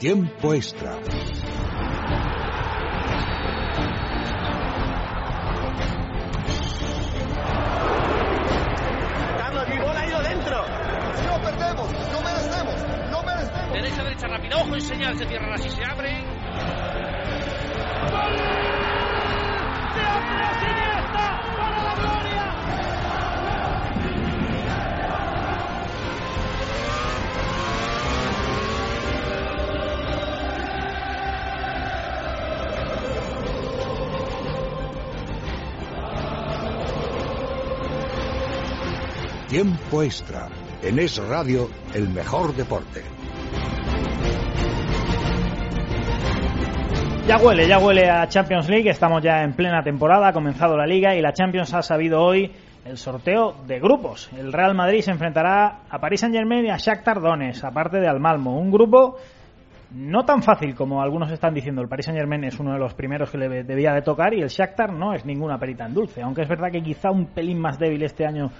Tiempo 0.00 0.54
extra. 0.54 0.98
Carlos, 9.36 9.68
mi 9.68 9.78
bola 9.78 10.00
ha 10.00 10.06
ido 10.06 10.22
dentro. 10.22 10.56
No 11.26 11.42
perdemos, 11.42 11.92
no 11.92 12.22
merecemos, 12.22 13.10
no 13.10 13.22
merecemos. 13.22 13.72
Derecha, 13.74 14.02
derecha, 14.02 14.26
rápido. 14.26 14.58
Ojo 14.60 14.76
y 14.76 14.80
señal, 14.80 15.18
se 15.18 15.26
cierran 15.26 15.52
así, 15.52 15.68
se 15.68 15.84
abren. 15.84 16.29
Tiempo 39.50 40.00
extra. 40.04 40.46
En 40.80 41.00
Es 41.00 41.18
Radio, 41.28 41.66
el 41.92 42.08
mejor 42.08 42.54
deporte. 42.54 43.02
Ya 47.26 47.36
huele, 47.36 47.66
ya 47.66 47.80
huele 47.80 48.08
a 48.08 48.28
Champions 48.28 48.68
League, 48.68 48.88
estamos 48.88 49.20
ya 49.24 49.42
en 49.42 49.54
plena 49.54 49.82
temporada, 49.82 50.28
ha 50.28 50.32
comenzado 50.32 50.76
la 50.76 50.86
liga 50.86 51.16
y 51.16 51.20
la 51.20 51.32
Champions 51.32 51.74
ha 51.74 51.82
sabido 51.82 52.20
hoy 52.20 52.52
el 52.84 52.96
sorteo 52.96 53.56
de 53.66 53.80
grupos. 53.80 54.30
El 54.38 54.52
Real 54.52 54.76
Madrid 54.76 55.00
se 55.00 55.10
enfrentará 55.10 55.80
a 55.90 55.98
Paris 55.98 56.20
Saint-Germain 56.20 56.66
y 56.66 56.70
a 56.70 56.76
Shakhtar 56.76 57.20
Donetsk, 57.20 57.64
aparte 57.64 57.98
de 57.98 58.06
al 58.06 58.20
Malmo, 58.20 58.56
un 58.56 58.70
grupo 58.70 59.16
no 59.92 60.24
tan 60.24 60.44
fácil 60.44 60.76
como 60.76 61.02
algunos 61.02 61.28
están 61.32 61.54
diciendo. 61.54 61.82
El 61.82 61.88
Paris 61.88 62.06
Saint-Germain 62.06 62.44
es 62.44 62.60
uno 62.60 62.72
de 62.72 62.78
los 62.78 62.94
primeros 62.94 63.28
que 63.30 63.38
le 63.38 63.64
debía 63.64 63.92
de 63.94 64.02
tocar 64.02 64.32
y 64.32 64.42
el 64.42 64.48
Shakhtar 64.48 64.92
no 64.92 65.12
es 65.12 65.24
ninguna 65.24 65.58
perita 65.58 65.86
en 65.86 65.94
dulce, 65.94 66.22
aunque 66.22 66.42
es 66.42 66.48
verdad 66.48 66.70
que 66.70 66.80
quizá 66.80 67.10
un 67.10 67.26
pelín 67.26 67.58
más 67.58 67.80
débil 67.80 68.04
este 68.04 68.24
año 68.24 68.52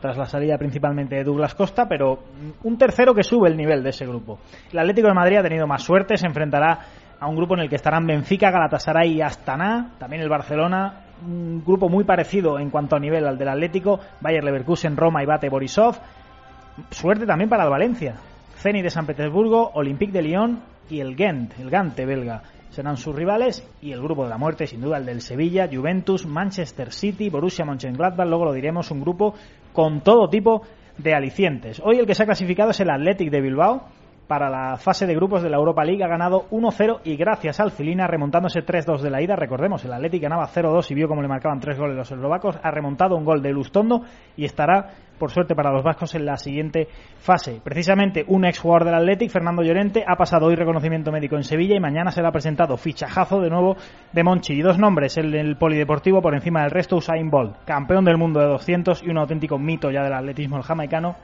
tras 0.00 0.16
la 0.16 0.26
salida 0.26 0.56
principalmente 0.58 1.16
de 1.16 1.24
Douglas 1.24 1.54
Costa, 1.54 1.86
pero 1.88 2.18
un 2.64 2.78
tercero 2.78 3.14
que 3.14 3.22
sube 3.22 3.48
el 3.48 3.56
nivel 3.56 3.82
de 3.82 3.90
ese 3.90 4.06
grupo. 4.06 4.38
El 4.72 4.78
Atlético 4.78 5.08
de 5.08 5.14
Madrid 5.14 5.38
ha 5.38 5.42
tenido 5.42 5.66
más 5.66 5.82
suerte, 5.82 6.16
se 6.16 6.26
enfrentará 6.26 6.78
a 7.18 7.28
un 7.28 7.36
grupo 7.36 7.54
en 7.54 7.60
el 7.60 7.68
que 7.68 7.76
estarán 7.76 8.06
Benfica, 8.06 8.50
Galatasaray 8.50 9.12
y 9.12 9.22
Astana, 9.22 9.92
también 9.98 10.22
el 10.22 10.28
Barcelona, 10.28 11.04
un 11.26 11.62
grupo 11.64 11.88
muy 11.88 12.04
parecido 12.04 12.58
en 12.58 12.70
cuanto 12.70 12.96
a 12.96 12.98
nivel 12.98 13.26
al 13.26 13.36
del 13.36 13.48
Atlético, 13.48 14.00
Bayer 14.20 14.42
Leverkusen, 14.42 14.96
Roma 14.96 15.22
y 15.22 15.26
Bate 15.26 15.50
Borisov. 15.50 15.96
Suerte 16.90 17.26
también 17.26 17.50
para 17.50 17.64
el 17.64 17.70
Valencia, 17.70 18.14
Zenit 18.56 18.84
de 18.84 18.90
San 18.90 19.04
Petersburgo, 19.04 19.70
Olympique 19.74 20.12
de 20.12 20.22
Lyon 20.22 20.60
y 20.88 21.00
el 21.00 21.14
Gent, 21.14 21.58
el 21.58 21.68
Gante 21.68 22.06
belga 22.06 22.42
serán 22.70 22.96
sus 22.96 23.14
rivales 23.14 23.68
y 23.82 23.92
el 23.92 24.00
grupo 24.00 24.24
de 24.24 24.30
la 24.30 24.38
muerte 24.38 24.66
sin 24.66 24.80
duda 24.80 24.98
el 24.98 25.06
del 25.06 25.20
Sevilla, 25.20 25.68
Juventus, 25.70 26.26
Manchester 26.26 26.92
City, 26.92 27.28
Borussia 27.28 27.64
Mönchengladbach, 27.64 28.26
luego 28.26 28.46
lo 28.46 28.52
diremos, 28.52 28.90
un 28.90 29.00
grupo 29.00 29.34
con 29.72 30.00
todo 30.00 30.28
tipo 30.28 30.62
de 30.96 31.14
alicientes. 31.14 31.80
Hoy 31.84 31.98
el 31.98 32.06
que 32.06 32.14
se 32.14 32.22
ha 32.22 32.26
clasificado 32.26 32.70
es 32.70 32.80
el 32.80 32.90
Athletic 32.90 33.30
de 33.30 33.40
Bilbao. 33.40 33.82
Para 34.26 34.48
la 34.48 34.76
fase 34.76 35.08
de 35.08 35.14
grupos 35.16 35.42
de 35.42 35.50
la 35.50 35.56
Europa 35.56 35.84
League 35.84 36.04
ha 36.04 36.06
ganado 36.06 36.48
1-0 36.52 37.00
y 37.02 37.16
gracias 37.16 37.58
al 37.58 37.72
Cilina 37.72 38.06
remontándose 38.06 38.60
3-2 38.60 39.00
de 39.00 39.10
la 39.10 39.20
ida, 39.20 39.34
recordemos, 39.34 39.84
el 39.84 39.92
Athletic 39.92 40.22
ganaba 40.22 40.46
0-2 40.46 40.88
y 40.88 40.94
vio 40.94 41.08
cómo 41.08 41.20
le 41.20 41.26
marcaban 41.26 41.58
tres 41.58 41.76
goles 41.76 41.96
los 41.96 42.12
eslovacos, 42.12 42.56
ha 42.62 42.70
remontado 42.70 43.16
un 43.16 43.24
gol 43.24 43.42
de 43.42 43.50
Lustondo 43.50 44.04
y 44.36 44.44
estará 44.44 44.90
por 45.20 45.30
suerte 45.30 45.54
para 45.54 45.70
los 45.70 45.84
vascos 45.84 46.14
en 46.16 46.24
la 46.24 46.36
siguiente 46.36 46.88
fase. 47.20 47.60
Precisamente 47.62 48.24
un 48.26 48.46
ex 48.46 48.58
jugador 48.58 48.86
del 48.86 48.94
Athletic, 48.94 49.30
Fernando 49.30 49.62
Llorente, 49.62 50.02
ha 50.04 50.16
pasado 50.16 50.46
hoy 50.46 50.56
reconocimiento 50.56 51.12
médico 51.12 51.36
en 51.36 51.44
Sevilla 51.44 51.76
y 51.76 51.80
mañana 51.80 52.10
será 52.10 52.32
presentado 52.32 52.76
fichajazo 52.76 53.40
de 53.40 53.50
nuevo 53.50 53.76
de 54.12 54.24
Monchi. 54.24 54.54
Y 54.54 54.62
dos 54.62 54.78
nombres, 54.78 55.18
el 55.18 55.30
del 55.30 55.56
polideportivo 55.56 56.22
por 56.22 56.34
encima 56.34 56.62
del 56.62 56.70
resto, 56.70 56.96
Usain 56.96 57.30
Bolt, 57.30 57.64
campeón 57.66 58.06
del 58.06 58.16
mundo 58.16 58.40
de 58.40 58.46
200 58.46 59.02
y 59.02 59.10
un 59.10 59.18
auténtico 59.18 59.58
mito 59.58 59.90
ya 59.90 60.02
del 60.02 60.14
atletismo 60.14 60.60
jamaicano, 60.62 61.16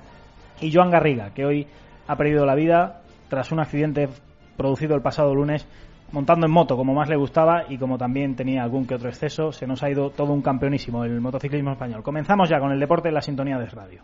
y 0.61 0.73
Joan 0.73 0.91
Garriga, 0.91 1.31
que 1.35 1.45
hoy 1.45 1.67
ha 2.07 2.17
perdido 2.17 2.45
la 2.45 2.55
vida 2.55 3.01
tras 3.29 3.51
un 3.51 3.61
accidente 3.61 4.09
producido 4.57 4.95
el 4.95 5.03
pasado 5.03 5.35
lunes 5.35 5.67
montando 6.13 6.47
en 6.47 6.53
moto 6.53 6.77
como 6.77 6.95
más 6.95 7.09
le 7.09 7.17
gustaba 7.17 7.65
y 7.69 7.79
como 7.79 7.99
también 7.99 8.37
tenía 8.37 8.63
algún 8.63 8.87
que 8.87 8.95
otro 8.95 9.09
exceso, 9.09 9.53
se 9.53 9.67
nos 9.67 9.83
ha 9.83 9.91
ido 9.91 10.11
todo 10.11 10.33
un 10.33 10.43
campeonísimo 10.43 11.05
el 11.05 11.21
motociclismo 11.21 11.73
español. 11.73 12.03
Comenzamos 12.03 12.49
ya 12.49 12.59
con 12.59 12.73
el 12.73 12.81
deporte 12.81 13.09
en 13.09 13.15
la 13.15 13.21
sintonía 13.21 13.59
de 13.59 13.67
radio. 13.67 14.03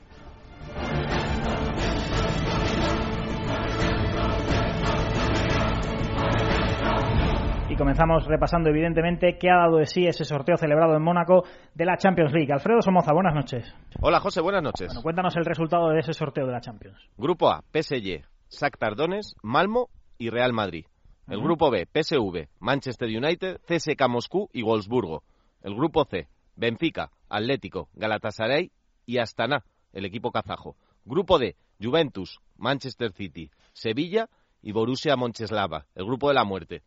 Y 7.72 7.76
comenzamos 7.76 8.26
repasando, 8.26 8.68
evidentemente, 8.68 9.38
qué 9.40 9.48
ha 9.48 9.56
dado 9.56 9.78
de 9.78 9.86
sí 9.86 10.06
ese 10.06 10.26
sorteo 10.26 10.58
celebrado 10.58 10.94
en 10.94 11.02
Mónaco 11.02 11.44
de 11.74 11.86
la 11.86 11.96
Champions 11.96 12.30
League. 12.34 12.52
Alfredo 12.52 12.82
Somoza, 12.82 13.14
buenas 13.14 13.34
noches. 13.34 13.74
Hola, 13.98 14.20
José, 14.20 14.42
buenas 14.42 14.62
noches. 14.62 14.88
Bueno, 14.88 15.02
cuéntanos 15.02 15.36
el 15.36 15.46
resultado 15.46 15.88
de 15.88 16.00
ese 16.00 16.12
sorteo 16.12 16.44
de 16.44 16.52
la 16.52 16.60
Champions. 16.60 16.98
Grupo 17.16 17.48
A, 17.48 17.62
PSG, 17.72 18.26
Shakhtar 18.50 18.94
Donetsk, 18.94 19.38
Malmo 19.42 19.88
y 20.18 20.28
Real 20.28 20.52
Madrid. 20.52 20.84
El 21.28 21.40
grupo 21.40 21.70
B, 21.70 21.86
PSV, 21.86 22.48
Manchester 22.58 23.08
United, 23.08 23.60
CSK 23.66 24.08
Moscú 24.08 24.50
y 24.52 24.62
Wolfsburgo. 24.62 25.22
El 25.62 25.74
grupo 25.74 26.04
C, 26.04 26.28
Benfica, 26.56 27.12
Atlético, 27.28 27.88
Galatasaray 27.94 28.72
y 29.06 29.18
Astana, 29.18 29.64
el 29.92 30.04
equipo 30.04 30.32
kazajo. 30.32 30.76
Grupo 31.04 31.38
D, 31.38 31.56
Juventus, 31.80 32.40
Manchester 32.56 33.12
City, 33.12 33.50
Sevilla 33.72 34.28
y 34.62 34.72
Borussia 34.72 35.16
Mönchengladbach, 35.16 35.86
el 35.94 36.04
grupo 36.04 36.28
de 36.28 36.34
la 36.34 36.44
muerte. 36.44 36.82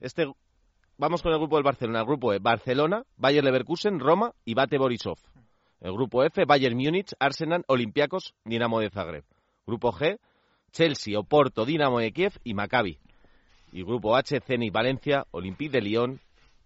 Este 0.00 0.26
vamos 0.96 1.22
con 1.22 1.32
el 1.32 1.38
grupo 1.38 1.56
del 1.56 1.64
Barcelona, 1.64 2.00
el 2.00 2.06
grupo 2.06 2.32
E, 2.32 2.40
Barcelona, 2.40 3.04
Bayer 3.16 3.44
Leverkusen, 3.44 4.00
Roma 4.00 4.32
y 4.44 4.54
Bate 4.54 4.76
Borisov. 4.76 5.18
El 5.80 5.92
grupo 5.92 6.24
F, 6.24 6.44
Bayern 6.44 6.76
Múnich, 6.76 7.14
Arsenal, 7.20 7.64
Olympiacos, 7.68 8.34
Dinamo 8.44 8.80
de 8.80 8.90
Zagreb. 8.90 9.24
Grupo 9.64 9.92
G, 9.92 10.18
Chelsea, 10.72 11.16
Oporto, 11.16 11.64
Dinamo 11.64 12.00
de 12.00 12.12
Kiev 12.12 12.32
y 12.42 12.54
Maccabi 12.54 12.98
y 13.72 13.82
Grupo 13.82 14.16
H, 14.16 14.40
Zenit 14.40 14.72
Valencia, 14.72 15.24
Olympique 15.30 15.72
de 15.72 15.80
Lyon 15.80 16.20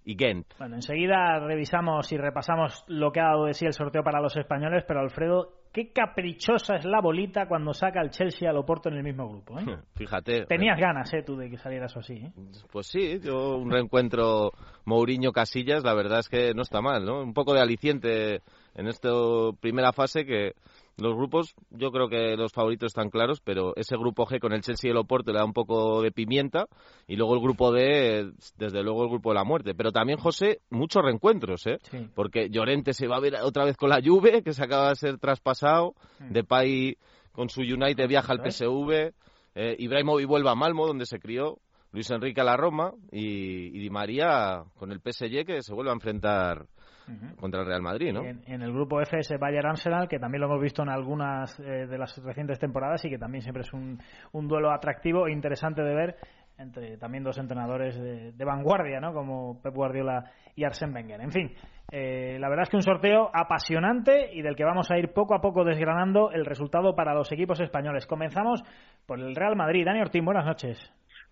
y 0.05 0.17
Ghent. 0.17 0.47
Bueno, 0.59 0.77
enseguida 0.77 1.39
revisamos 1.41 2.11
y 2.13 2.17
repasamos 2.17 2.85
lo 2.89 3.13
que 3.13 3.21
ha 3.21 3.29
dado 3.31 3.47
de 3.47 3.55
sí 3.55 3.67
el 3.67 3.73
sorteo 3.73 4.03
para 4.03 4.21
los 4.21 4.37
españoles, 4.37 4.85
pero 4.87 5.01
Alfredo, 5.01 5.53
qué 5.73 5.93
caprichosa 5.93 6.77
es 6.77 6.85
la 6.85 7.01
bolita 7.01 7.47
cuando 7.47 7.73
saca 7.73 8.01
el 8.01 8.11
Chelsea 8.11 8.49
al 8.49 8.57
Oporto 8.57 8.89
en 8.89 8.97
el 8.97 9.05
mismo 9.05 9.29
grupo. 9.29 9.59
¿eh? 9.59 9.65
Fíjate. 9.95 10.47
Tenías 10.47 10.79
ganas, 10.79 11.13
¿eh? 11.15 11.23
Tú 11.25 11.37
de 11.37 11.51
que 11.51 11.59
saliera 11.59 11.87
eso 11.87 12.01
así. 12.01 12.15
¿eh? 12.15 12.33
Pues 12.71 12.87
sí, 12.87 13.21
yo 13.21 13.57
un 13.57 13.71
reencuentro 13.71 14.51
Mourinho-Casillas, 14.85 15.85
la 15.85 15.95
verdad 15.95 16.21
es 16.21 16.29
que 16.29 16.53
no 16.55 16.63
está 16.63 16.81
mal, 16.81 17.05
¿no? 17.05 17.23
Un 17.23 17.33
poco 17.33 17.55
de 17.55 17.61
aliciente 17.61 18.43
en 18.75 18.87
esta 18.87 19.11
primera 19.61 19.93
fase 19.93 20.25
que 20.25 20.55
los 20.99 21.17
grupos, 21.17 21.55
yo 21.71 21.91
creo 21.91 22.09
que 22.09 22.37
los 22.37 22.53
favoritos 22.53 22.89
están 22.89 23.11
claros, 23.11 23.41
pero 23.41 23.75
ese 23.77 23.97
grupo 23.97 24.27
G 24.27 24.39
con 24.39 24.53
el 24.53 24.61
Chelsea 24.61 24.89
y 24.89 24.91
el 24.91 24.99
Oporto 24.99 25.33
le 25.33 25.39
da 25.39 25.45
un 25.45 25.53
poco 25.53 26.03
de 26.03 26.13
pimienta 26.13 26.67
y 27.07 27.17
luego 27.17 27.35
el 27.35 27.41
grupo 27.41 27.73
D, 27.73 28.31
desde 28.57 28.83
luego 28.83 29.05
el 29.05 29.09
grupo 29.09 29.31
de 29.31 29.35
la 29.35 29.45
muerte. 29.45 29.75
Pero 29.75 29.91
también, 29.91 30.19
José, 30.19 30.61
muchos 30.71 31.03
reencuentros, 31.03 31.67
¿eh? 31.67 31.79
Sí. 31.91 32.09
Porque 32.15 32.51
Llorente 32.51 32.93
se 32.93 33.09
va 33.09 33.17
a 33.17 33.21
ver 33.21 33.37
otra 33.43 33.65
vez 33.65 33.77
con 33.77 33.89
la 33.89 34.01
Juve, 34.05 34.43
que 34.43 34.53
se 34.53 34.63
acaba 34.63 34.91
de 34.91 34.97
ser 34.97 35.19
traspasado, 35.19 35.95
Depay 36.19 36.97
con 37.33 37.49
su 37.49 37.63
United 37.63 38.07
viaja 38.07 38.33
al 38.33 38.43
PSV, 38.43 39.13
eh, 39.55 39.77
Ibrahimovic 39.79 40.27
vuelve 40.27 40.51
a 40.51 40.55
Malmo, 40.55 40.87
donde 40.87 41.07
se 41.07 41.19
crió, 41.19 41.59
Luis 41.93 42.11
Enrique 42.11 42.41
a 42.41 42.45
la 42.45 42.57
Roma 42.57 42.93
y, 43.11 43.77
y 43.77 43.79
Di 43.79 43.91
María 43.91 44.65
con 44.79 44.93
el 44.93 45.01
PSG 45.01 45.45
que 45.45 45.63
se 45.63 45.75
vuelve 45.75 45.91
a 45.91 45.95
enfrentar 45.95 46.67
contra 47.37 47.61
el 47.61 47.67
Real 47.67 47.83
Madrid, 47.83 48.13
¿no? 48.13 48.23
En, 48.25 48.43
en 48.47 48.63
el 48.63 48.73
grupo 48.73 49.01
F 49.01 49.19
ese 49.19 49.37
Bayern 49.37 49.69
Arsenal, 49.69 50.09
que 50.09 50.19
también 50.19 50.41
lo 50.41 50.47
hemos 50.49 50.63
visto 50.63 50.83
en 50.83 50.89
algunas 50.89 51.59
eh, 51.61 51.87
de 51.87 51.99
las 51.99 52.17
recientes 52.23 52.59
temporadas 52.59 53.05
y 53.05 53.11
que 53.11 53.19
también 53.19 53.43
siempre 53.43 53.63
es 53.63 53.73
un, 53.73 53.99
un 54.33 54.49
duelo 54.49 54.71
atractivo 54.71 55.27
e 55.27 55.33
interesante 55.33 55.83
de 55.83 55.95
ver 55.95 56.17
entre 56.59 56.97
también 56.97 57.25
dos 57.25 57.39
entrenadores 57.39 57.99
de, 57.99 58.33
de 58.33 58.45
vanguardia, 58.45 59.01
¿no? 59.01 59.13
Como 59.13 59.61
Pep 59.63 59.75
Guardiola 59.75 60.31
y 60.55 60.65
Arsène 60.65 60.95
Wenger. 60.95 61.21
En 61.21 61.33
fin, 61.33 61.55
eh, 61.91 62.37
la 62.39 62.49
verdad 62.49 62.65
es 62.65 62.71
que 62.71 62.77
un 62.77 62.83
sorteo 62.83 63.31
apasionante 63.33 64.31
y 64.33 64.43
del 64.43 64.55
que 64.55 64.65
vamos 64.65 64.91
a 64.91 64.99
ir 64.99 65.13
poco 65.13 65.35
a 65.35 65.41
poco 65.41 65.65
desgranando 65.65 66.31
el 66.31 66.45
resultado 66.45 66.95
para 66.95 67.15
los 67.15 67.33
equipos 67.33 67.59
españoles. 67.61 68.07
Comenzamos 68.07 68.63
por 69.07 69.19
el 69.19 69.35
Real 69.35 69.57
Madrid. 69.57 69.85
Dani 69.85 70.03
Ortín, 70.03 70.25
buenas 70.25 70.45
noches. 70.45 70.79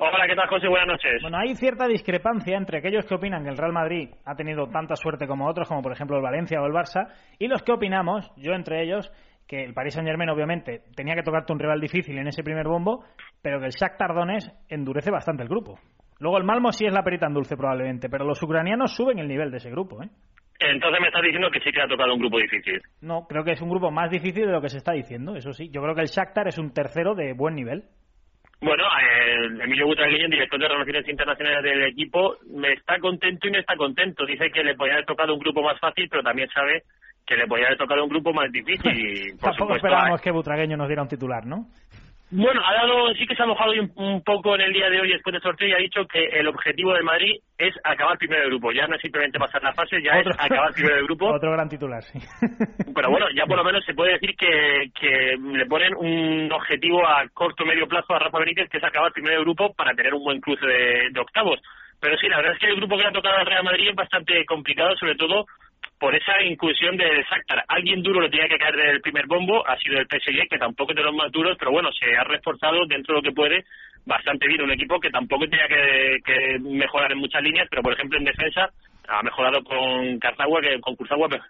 Hola, 0.02 0.26
¿qué 0.26 0.34
tal, 0.34 0.48
José? 0.48 0.66
Buenas 0.66 0.88
noches. 0.88 1.20
Bueno, 1.20 1.36
hay 1.36 1.54
cierta 1.56 1.86
discrepancia 1.86 2.56
entre 2.56 2.78
aquellos 2.78 3.04
que 3.04 3.14
opinan 3.14 3.44
que 3.44 3.50
el 3.50 3.58
Real 3.58 3.74
Madrid 3.74 4.08
ha 4.24 4.34
tenido 4.34 4.66
tanta 4.68 4.96
suerte 4.96 5.26
como 5.26 5.46
otros, 5.46 5.68
como 5.68 5.82
por 5.82 5.92
ejemplo 5.92 6.16
el 6.16 6.22
Valencia 6.22 6.58
o 6.62 6.64
el 6.64 6.72
Barça, 6.72 7.12
y 7.38 7.48
los 7.48 7.62
que 7.62 7.72
opinamos, 7.72 8.32
yo 8.38 8.52
entre 8.54 8.82
ellos, 8.82 9.12
que 9.46 9.62
el 9.62 9.74
Paris 9.74 9.92
Saint-Germain 9.92 10.30
obviamente 10.30 10.84
tenía 10.96 11.14
que 11.14 11.22
tocarte 11.22 11.52
un 11.52 11.58
rival 11.58 11.82
difícil 11.82 12.16
en 12.16 12.28
ese 12.28 12.42
primer 12.42 12.66
bombo, 12.66 13.04
pero 13.42 13.60
que 13.60 13.66
el 13.66 13.72
Shakhtar 13.72 14.14
Donetsk 14.14 14.50
endurece 14.70 15.10
bastante 15.10 15.42
el 15.42 15.50
grupo. 15.50 15.78
Luego 16.18 16.38
el 16.38 16.44
Malmo 16.44 16.72
sí 16.72 16.86
es 16.86 16.94
la 16.94 17.02
perita 17.02 17.26
en 17.26 17.34
dulce 17.34 17.58
probablemente, 17.58 18.08
pero 18.08 18.24
los 18.24 18.42
ucranianos 18.42 18.96
suben 18.96 19.18
el 19.18 19.28
nivel 19.28 19.50
de 19.50 19.58
ese 19.58 19.70
grupo, 19.70 20.02
¿eh? 20.02 20.08
Entonces 20.60 20.98
me 20.98 21.08
estás 21.08 21.22
diciendo 21.22 21.50
que 21.50 21.60
sí 21.60 21.70
que 21.72 21.82
ha 21.82 21.88
tocado 21.88 22.14
un 22.14 22.20
grupo 22.20 22.38
difícil. 22.38 22.80
No, 23.02 23.26
creo 23.26 23.44
que 23.44 23.52
es 23.52 23.60
un 23.60 23.68
grupo 23.68 23.90
más 23.90 24.10
difícil 24.10 24.46
de 24.46 24.52
lo 24.52 24.62
que 24.62 24.70
se 24.70 24.78
está 24.78 24.92
diciendo, 24.92 25.36
eso 25.36 25.52
sí. 25.52 25.68
Yo 25.70 25.82
creo 25.82 25.94
que 25.94 26.02
el 26.02 26.06
Shakhtar 26.06 26.48
es 26.48 26.56
un 26.56 26.72
tercero 26.72 27.14
de 27.14 27.34
buen 27.34 27.54
nivel. 27.54 27.84
Bueno, 28.60 28.84
eh, 28.84 29.64
Emilio 29.64 29.86
Butragueño, 29.86 30.28
director 30.28 30.60
de 30.60 30.68
Relaciones 30.68 31.08
Internacionales 31.08 31.62
del 31.62 31.82
equipo, 31.84 32.36
me 32.50 32.72
está 32.74 32.98
contento 32.98 33.48
y 33.48 33.52
no 33.52 33.58
está 33.58 33.74
contento. 33.74 34.26
Dice 34.26 34.50
que 34.50 34.62
le 34.62 34.74
podía 34.74 34.94
haber 34.94 35.06
tocado 35.06 35.32
un 35.32 35.40
grupo 35.40 35.62
más 35.62 35.80
fácil, 35.80 36.08
pero 36.10 36.22
también 36.22 36.48
sabe 36.50 36.82
que 37.26 37.36
le 37.36 37.46
podía 37.46 37.66
haber 37.66 37.78
tocado 37.78 38.04
un 38.04 38.10
grupo 38.10 38.34
más 38.34 38.52
difícil. 38.52 38.92
Y, 38.92 39.30
por 39.32 39.50
Tampoco 39.52 39.74
supuesto, 39.74 39.86
esperábamos 39.86 40.20
que 40.20 40.30
Butragueño 40.30 40.76
nos 40.76 40.88
diera 40.88 41.02
un 41.02 41.08
titular, 41.08 41.46
¿no? 41.46 41.66
Bueno, 42.32 42.60
ha 42.64 42.74
dado, 42.74 43.12
sí 43.14 43.26
que 43.26 43.34
se 43.34 43.42
ha 43.42 43.46
mojado 43.46 43.72
un, 43.72 43.90
un 43.96 44.22
poco 44.22 44.54
en 44.54 44.60
el 44.60 44.72
día 44.72 44.88
de 44.88 45.00
hoy 45.00 45.08
después 45.10 45.32
del 45.32 45.42
sorteo 45.42 45.66
y 45.68 45.72
ha 45.72 45.78
dicho 45.78 46.06
que 46.06 46.24
el 46.26 46.46
objetivo 46.46 46.92
del 46.94 47.02
Madrid 47.02 47.36
es 47.58 47.74
acabar 47.82 48.16
primero 48.18 48.42
de 48.42 48.48
grupo. 48.48 48.70
Ya 48.70 48.86
no 48.86 48.94
es 48.94 49.02
simplemente 49.02 49.38
pasar 49.38 49.62
la 49.64 49.72
fase, 49.72 50.00
ya 50.02 50.18
Otro- 50.18 50.30
es 50.30 50.38
acabar 50.38 50.72
primero 50.72 50.94
de 50.96 51.02
grupo. 51.02 51.26
Otro 51.34 51.50
gran 51.52 51.68
titular, 51.68 52.02
sí. 52.04 52.18
Pero 52.94 53.10
bueno, 53.10 53.26
ya 53.34 53.46
por 53.46 53.56
lo 53.56 53.64
menos 53.64 53.84
se 53.84 53.94
puede 53.94 54.12
decir 54.12 54.36
que, 54.36 54.90
que 54.98 55.36
le 55.40 55.66
ponen 55.66 55.92
un 55.96 56.52
objetivo 56.52 57.06
a 57.06 57.26
corto 57.34 57.64
medio 57.64 57.88
plazo 57.88 58.14
a 58.14 58.20
Rafa 58.20 58.38
Benítez, 58.38 58.68
que 58.70 58.78
es 58.78 58.84
acabar 58.84 59.10
primero 59.12 59.36
de 59.36 59.42
grupo 59.42 59.74
para 59.74 59.92
tener 59.94 60.14
un 60.14 60.22
buen 60.22 60.40
cruce 60.40 60.64
de, 60.66 61.08
de 61.10 61.20
octavos. 61.20 61.60
Pero 62.00 62.16
sí, 62.16 62.28
la 62.28 62.36
verdad 62.38 62.52
es 62.54 62.58
que 62.60 62.66
el 62.66 62.76
grupo 62.76 62.96
que 62.96 63.02
le 63.02 63.08
ha 63.08 63.12
tocado 63.12 63.36
al 63.36 63.46
Real 63.46 63.64
Madrid 63.64 63.88
es 63.90 63.94
bastante 63.96 64.44
complicado, 64.46 64.96
sobre 64.96 65.16
todo 65.16 65.46
por 66.00 66.16
esa 66.16 66.42
inclusión 66.42 66.96
del 66.96 67.22
Shakhtar. 67.24 67.62
Alguien 67.68 68.02
duro 68.02 68.22
le 68.22 68.30
tenía 68.30 68.48
que 68.48 68.56
caer 68.56 68.74
del 68.74 69.02
primer 69.02 69.26
bombo, 69.26 69.62
ha 69.68 69.76
sido 69.76 69.98
el 69.98 70.06
PSG, 70.06 70.48
que 70.48 70.58
tampoco 70.58 70.92
es 70.92 70.96
de 70.96 71.04
los 71.04 71.14
más 71.14 71.30
duros, 71.30 71.56
pero 71.58 71.70
bueno, 71.70 71.90
se 71.92 72.16
ha 72.16 72.24
reforzado 72.24 72.86
dentro 72.86 73.14
de 73.14 73.20
lo 73.20 73.22
que 73.22 73.36
puede 73.36 73.64
bastante 74.06 74.48
bien. 74.48 74.62
Un 74.62 74.72
equipo 74.72 74.98
que 74.98 75.10
tampoco 75.10 75.46
tenía 75.46 75.68
que, 75.68 76.16
que 76.24 76.58
mejorar 76.58 77.12
en 77.12 77.18
muchas 77.18 77.42
líneas, 77.42 77.68
pero 77.68 77.82
por 77.82 77.92
ejemplo 77.92 78.18
en 78.18 78.24
defensa 78.24 78.70
ha 79.08 79.22
mejorado 79.22 79.62
con 79.62 80.18
Cartagua, 80.18 80.62
que, 80.62 80.80
con 80.80 80.96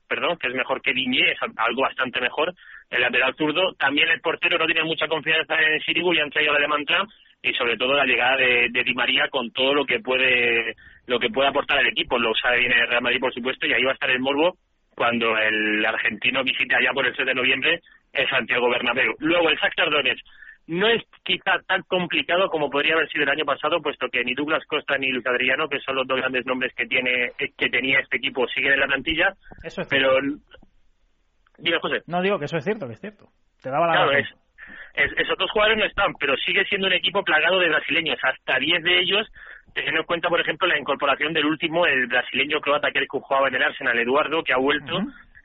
perdón, 0.08 0.36
que 0.38 0.48
es 0.48 0.54
mejor 0.54 0.82
que 0.82 0.94
Diñé, 0.94 1.32
es 1.32 1.38
algo 1.56 1.82
bastante 1.82 2.20
mejor. 2.20 2.52
El 2.90 3.02
lateral 3.02 3.34
zurdo, 3.36 3.74
también 3.74 4.08
el 4.08 4.20
portero 4.20 4.58
no 4.58 4.66
tiene 4.66 4.82
mucha 4.82 5.06
confianza 5.06 5.54
en 5.60 5.80
Sirigu 5.82 6.12
y 6.12 6.18
han 6.18 6.30
traído 6.30 6.52
al 6.52 6.58
alemán 6.58 6.84
Trump 6.86 7.08
y 7.42 7.52
sobre 7.54 7.76
todo 7.76 7.94
la 7.94 8.04
llegada 8.04 8.36
de, 8.36 8.68
de 8.70 8.84
Di 8.84 8.94
María 8.94 9.28
con 9.30 9.50
todo 9.52 9.74
lo 9.74 9.84
que 9.84 10.00
puede 10.00 10.74
lo 11.06 11.18
que 11.18 11.30
puede 11.30 11.48
aportar 11.48 11.78
al 11.78 11.86
equipo. 11.86 12.18
Lo 12.18 12.34
sabe 12.34 12.58
bien 12.60 12.72
el 12.72 12.88
Real 12.88 13.02
Madrid, 13.02 13.20
por 13.20 13.32
supuesto, 13.34 13.66
y 13.66 13.72
ahí 13.72 13.82
va 13.82 13.90
a 13.90 13.94
estar 13.94 14.10
el 14.10 14.20
morbo 14.20 14.56
cuando 14.94 15.36
el 15.38 15.84
argentino 15.84 16.44
visite 16.44 16.74
allá 16.76 16.90
por 16.92 17.06
el 17.06 17.14
6 17.16 17.26
de 17.26 17.34
noviembre 17.34 17.80
el 18.12 18.28
Santiago 18.28 18.68
Bernabéu. 18.68 19.14
Luego 19.20 19.48
el 19.48 19.56
Shakhtar 19.56 19.90
Donetsk 19.90 20.24
no 20.66 20.88
es 20.88 21.02
quizá 21.24 21.58
tan 21.66 21.82
complicado 21.84 22.48
como 22.50 22.70
podría 22.70 22.94
haber 22.94 23.08
sido 23.08 23.24
el 23.24 23.30
año 23.30 23.44
pasado, 23.44 23.80
puesto 23.80 24.08
que 24.08 24.22
ni 24.22 24.34
Douglas 24.34 24.64
Costa 24.66 24.98
ni 24.98 25.10
Luis 25.10 25.26
Adriano, 25.26 25.68
que 25.68 25.80
son 25.80 25.96
los 25.96 26.06
dos 26.06 26.18
grandes 26.18 26.44
nombres 26.46 26.72
que 26.76 26.86
tiene 26.86 27.32
que 27.56 27.68
tenía 27.70 27.98
este 28.00 28.18
equipo, 28.18 28.46
siguen 28.48 28.74
en 28.74 28.80
la 28.80 28.86
plantilla, 28.86 29.34
Eso 29.64 29.80
es 29.80 29.88
pero 29.88 30.16
Dime, 31.58 31.78
José. 31.80 32.02
No 32.06 32.22
digo 32.22 32.38
que 32.38 32.44
eso 32.46 32.56
es 32.56 32.64
cierto, 32.64 32.86
que 32.86 32.94
es 32.94 33.00
cierto. 33.00 33.26
Te 33.62 33.70
daba 33.70 33.86
la 33.86 33.92
Claro, 33.92 34.10
razón. 34.12 34.24
es, 34.24 34.49
es- 34.94 35.12
esos 35.16 35.36
dos 35.38 35.50
jugadores 35.50 35.78
no 35.78 35.84
están, 35.84 36.12
pero 36.14 36.36
sigue 36.36 36.64
siendo 36.64 36.86
un 36.86 36.92
equipo 36.92 37.22
plagado 37.22 37.58
de 37.58 37.68
brasileños. 37.68 38.18
Hasta 38.22 38.58
10 38.58 38.82
de 38.82 38.98
ellos, 39.00 39.26
teniendo 39.74 40.00
en 40.00 40.06
cuenta, 40.06 40.28
por 40.28 40.40
ejemplo, 40.40 40.66
la 40.68 40.78
incorporación 40.78 41.32
del 41.32 41.46
último, 41.46 41.86
el 41.86 42.06
brasileño 42.06 42.60
croata, 42.60 42.90
que 42.90 43.06
jugaba 43.08 43.48
en 43.48 43.54
el 43.54 43.62
Arsenal, 43.62 43.98
Eduardo, 43.98 44.42
que 44.42 44.52
ha 44.52 44.58
vuelto. 44.58 45.00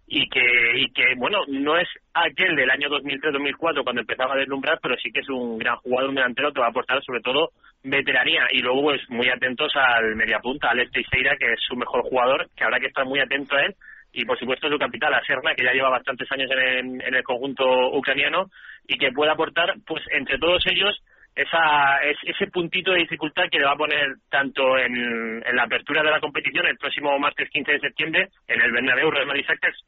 Y 0.07 0.29
que, 0.29 0.77
y 0.77 0.91
que, 0.93 1.15
bueno, 1.17 1.39
no 1.47 1.79
es 1.79 1.87
aquel 2.13 2.55
del 2.55 2.69
año 2.69 2.89
2003-2004 2.89 3.83
cuando 3.83 4.01
empezaba 4.01 4.35
a 4.35 4.37
deslumbrar, 4.37 4.77
pero 4.79 4.95
sí 4.97 5.11
que 5.11 5.21
es 5.21 5.29
un 5.29 5.57
gran 5.57 5.77
jugador, 5.77 6.09
un 6.09 6.15
delantero 6.15 6.53
que 6.53 6.59
va 6.59 6.67
a 6.67 6.69
aportar 6.69 7.03
sobre 7.03 7.21
todo 7.21 7.49
veteranía. 7.83 8.43
Y 8.51 8.59
luego, 8.61 8.83
pues, 8.83 9.01
muy 9.09 9.27
atentos 9.29 9.75
al 9.75 10.15
mediapunta, 10.15 10.69
al 10.69 10.91
Teixeira, 10.91 11.35
que 11.37 11.53
es 11.53 11.59
su 11.59 11.75
mejor 11.75 12.03
jugador, 12.03 12.47
que 12.55 12.63
habrá 12.63 12.79
que 12.79 12.85
estar 12.85 13.03
muy 13.03 13.19
atento 13.19 13.55
a 13.55 13.61
él. 13.63 13.73
Y, 14.17 14.23
por 14.25 14.39
supuesto, 14.39 14.69
su 14.69 14.77
capital, 14.79 15.13
a 15.13 15.21
Serna, 15.25 15.53
que 15.55 15.63
ya 15.65 15.73
lleva 15.73 15.89
bastantes 15.89 16.31
años 16.31 16.49
en, 16.49 16.59
el- 16.59 17.01
en 17.05 17.15
el 17.15 17.23
conjunto 17.23 17.65
ucraniano 17.91 18.49
y 18.87 18.97
que 18.97 19.11
puede 19.11 19.31
aportar, 19.31 19.75
pues, 19.85 20.03
entre 20.11 20.37
todos 20.39 20.63
ellos, 20.67 20.97
esa, 21.35 21.97
es- 22.03 22.17
ese 22.23 22.47
puntito 22.47 22.91
de 22.93 22.99
dificultad 22.99 23.43
que 23.51 23.59
le 23.59 23.65
va 23.65 23.71
a 23.73 23.77
poner 23.77 24.15
tanto 24.29 24.77
en, 24.77 25.43
en 25.45 25.55
la 25.55 25.63
apertura 25.63 26.01
de 26.01 26.11
la 26.11 26.19
competición 26.21 26.65
el 26.65 26.77
próximo 26.77 27.17
martes 27.19 27.49
15 27.49 27.71
de 27.73 27.79
septiembre 27.79 28.29
en 28.47 28.61
el 28.61 28.71
Bernabéu 28.71 29.11
Real 29.11 29.25
Madrid 29.27 29.45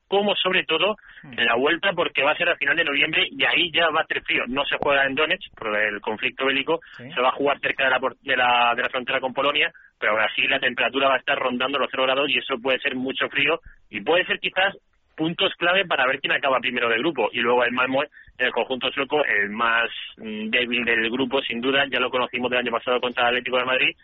como 0.07 0.35
sobre 0.35 0.63
todo 0.63 0.95
en 1.23 1.45
la 1.45 1.55
vuelta 1.55 1.94
porque 1.94 2.23
va 2.23 2.31
a 2.31 2.35
ser 2.38 2.49
a 2.49 2.55
final 2.57 2.75
de 2.75 2.83
noviembre 2.83 3.27
y 3.31 3.44
ahí 3.45 3.71
ya 3.71 3.89
va 3.89 4.01
a 4.01 4.05
ser 4.05 4.21
frío. 4.23 4.44
No 4.47 4.65
se 4.65 4.77
juega 4.77 5.05
en 5.05 5.15
Donetsk 5.15 5.53
por 5.57 5.75
el 5.75 6.01
conflicto 6.01 6.45
bélico, 6.45 6.79
Sí. 6.97 7.09
se 7.11 7.21
va 7.21 7.29
a 7.29 7.33
jugar 7.33 7.59
cerca 7.59 7.85
de 7.85 7.89
la, 7.91 8.00
de 8.21 8.35
la, 8.38 8.73
de 8.75 8.81
la 8.83 8.89
frontera 8.89 9.19
con 9.19 9.33
Polonia, 9.33 9.71
pero 10.00 10.13
aún 10.13 10.21
así 10.21 10.47
la 10.47 10.59
temperatura 10.59 11.07
va 11.09 11.15
a 11.15 11.19
estar 11.19 11.38
rondando 11.39 11.79
los 11.79 11.89
0 11.91 12.03
grados 12.03 12.29
y 12.29 12.38
eso 12.38 12.55
puede 12.61 12.79
ser 12.79 12.95
mucho 12.95 13.29
frío 13.29 13.59
y 13.89 14.01
puede 14.01 14.25
ser 14.25 14.39
quizás 14.39 14.75
puntos 15.17 15.51
clave 15.57 15.85
para 15.85 16.05
ver 16.05 16.21
quién 16.21 16.31
acaba 16.31 16.59
primero 16.59 16.87
del 16.87 16.99
grupo. 16.99 17.29
Y 17.33 17.39
luego 17.39 17.63
el 17.65 17.73
Malmö, 17.73 18.03
en 18.37 18.45
el 18.45 18.51
conjunto 18.53 18.89
sueco, 18.91 19.25
el 19.25 19.49
más 19.49 19.89
mm, 20.17 20.49
débil 20.49 20.85
del 20.85 21.09
grupo, 21.09 21.41
sin 21.41 21.59
duda, 21.59 21.85
ya 21.91 21.99
lo 21.99 22.11
conocimos 22.11 22.51
del 22.51 22.59
año 22.59 22.71
pasado 22.71 23.01
contra 23.01 23.23
el 23.23 23.29
Atlético 23.29 23.57
de 23.57 23.65
Madrid. 23.65 23.95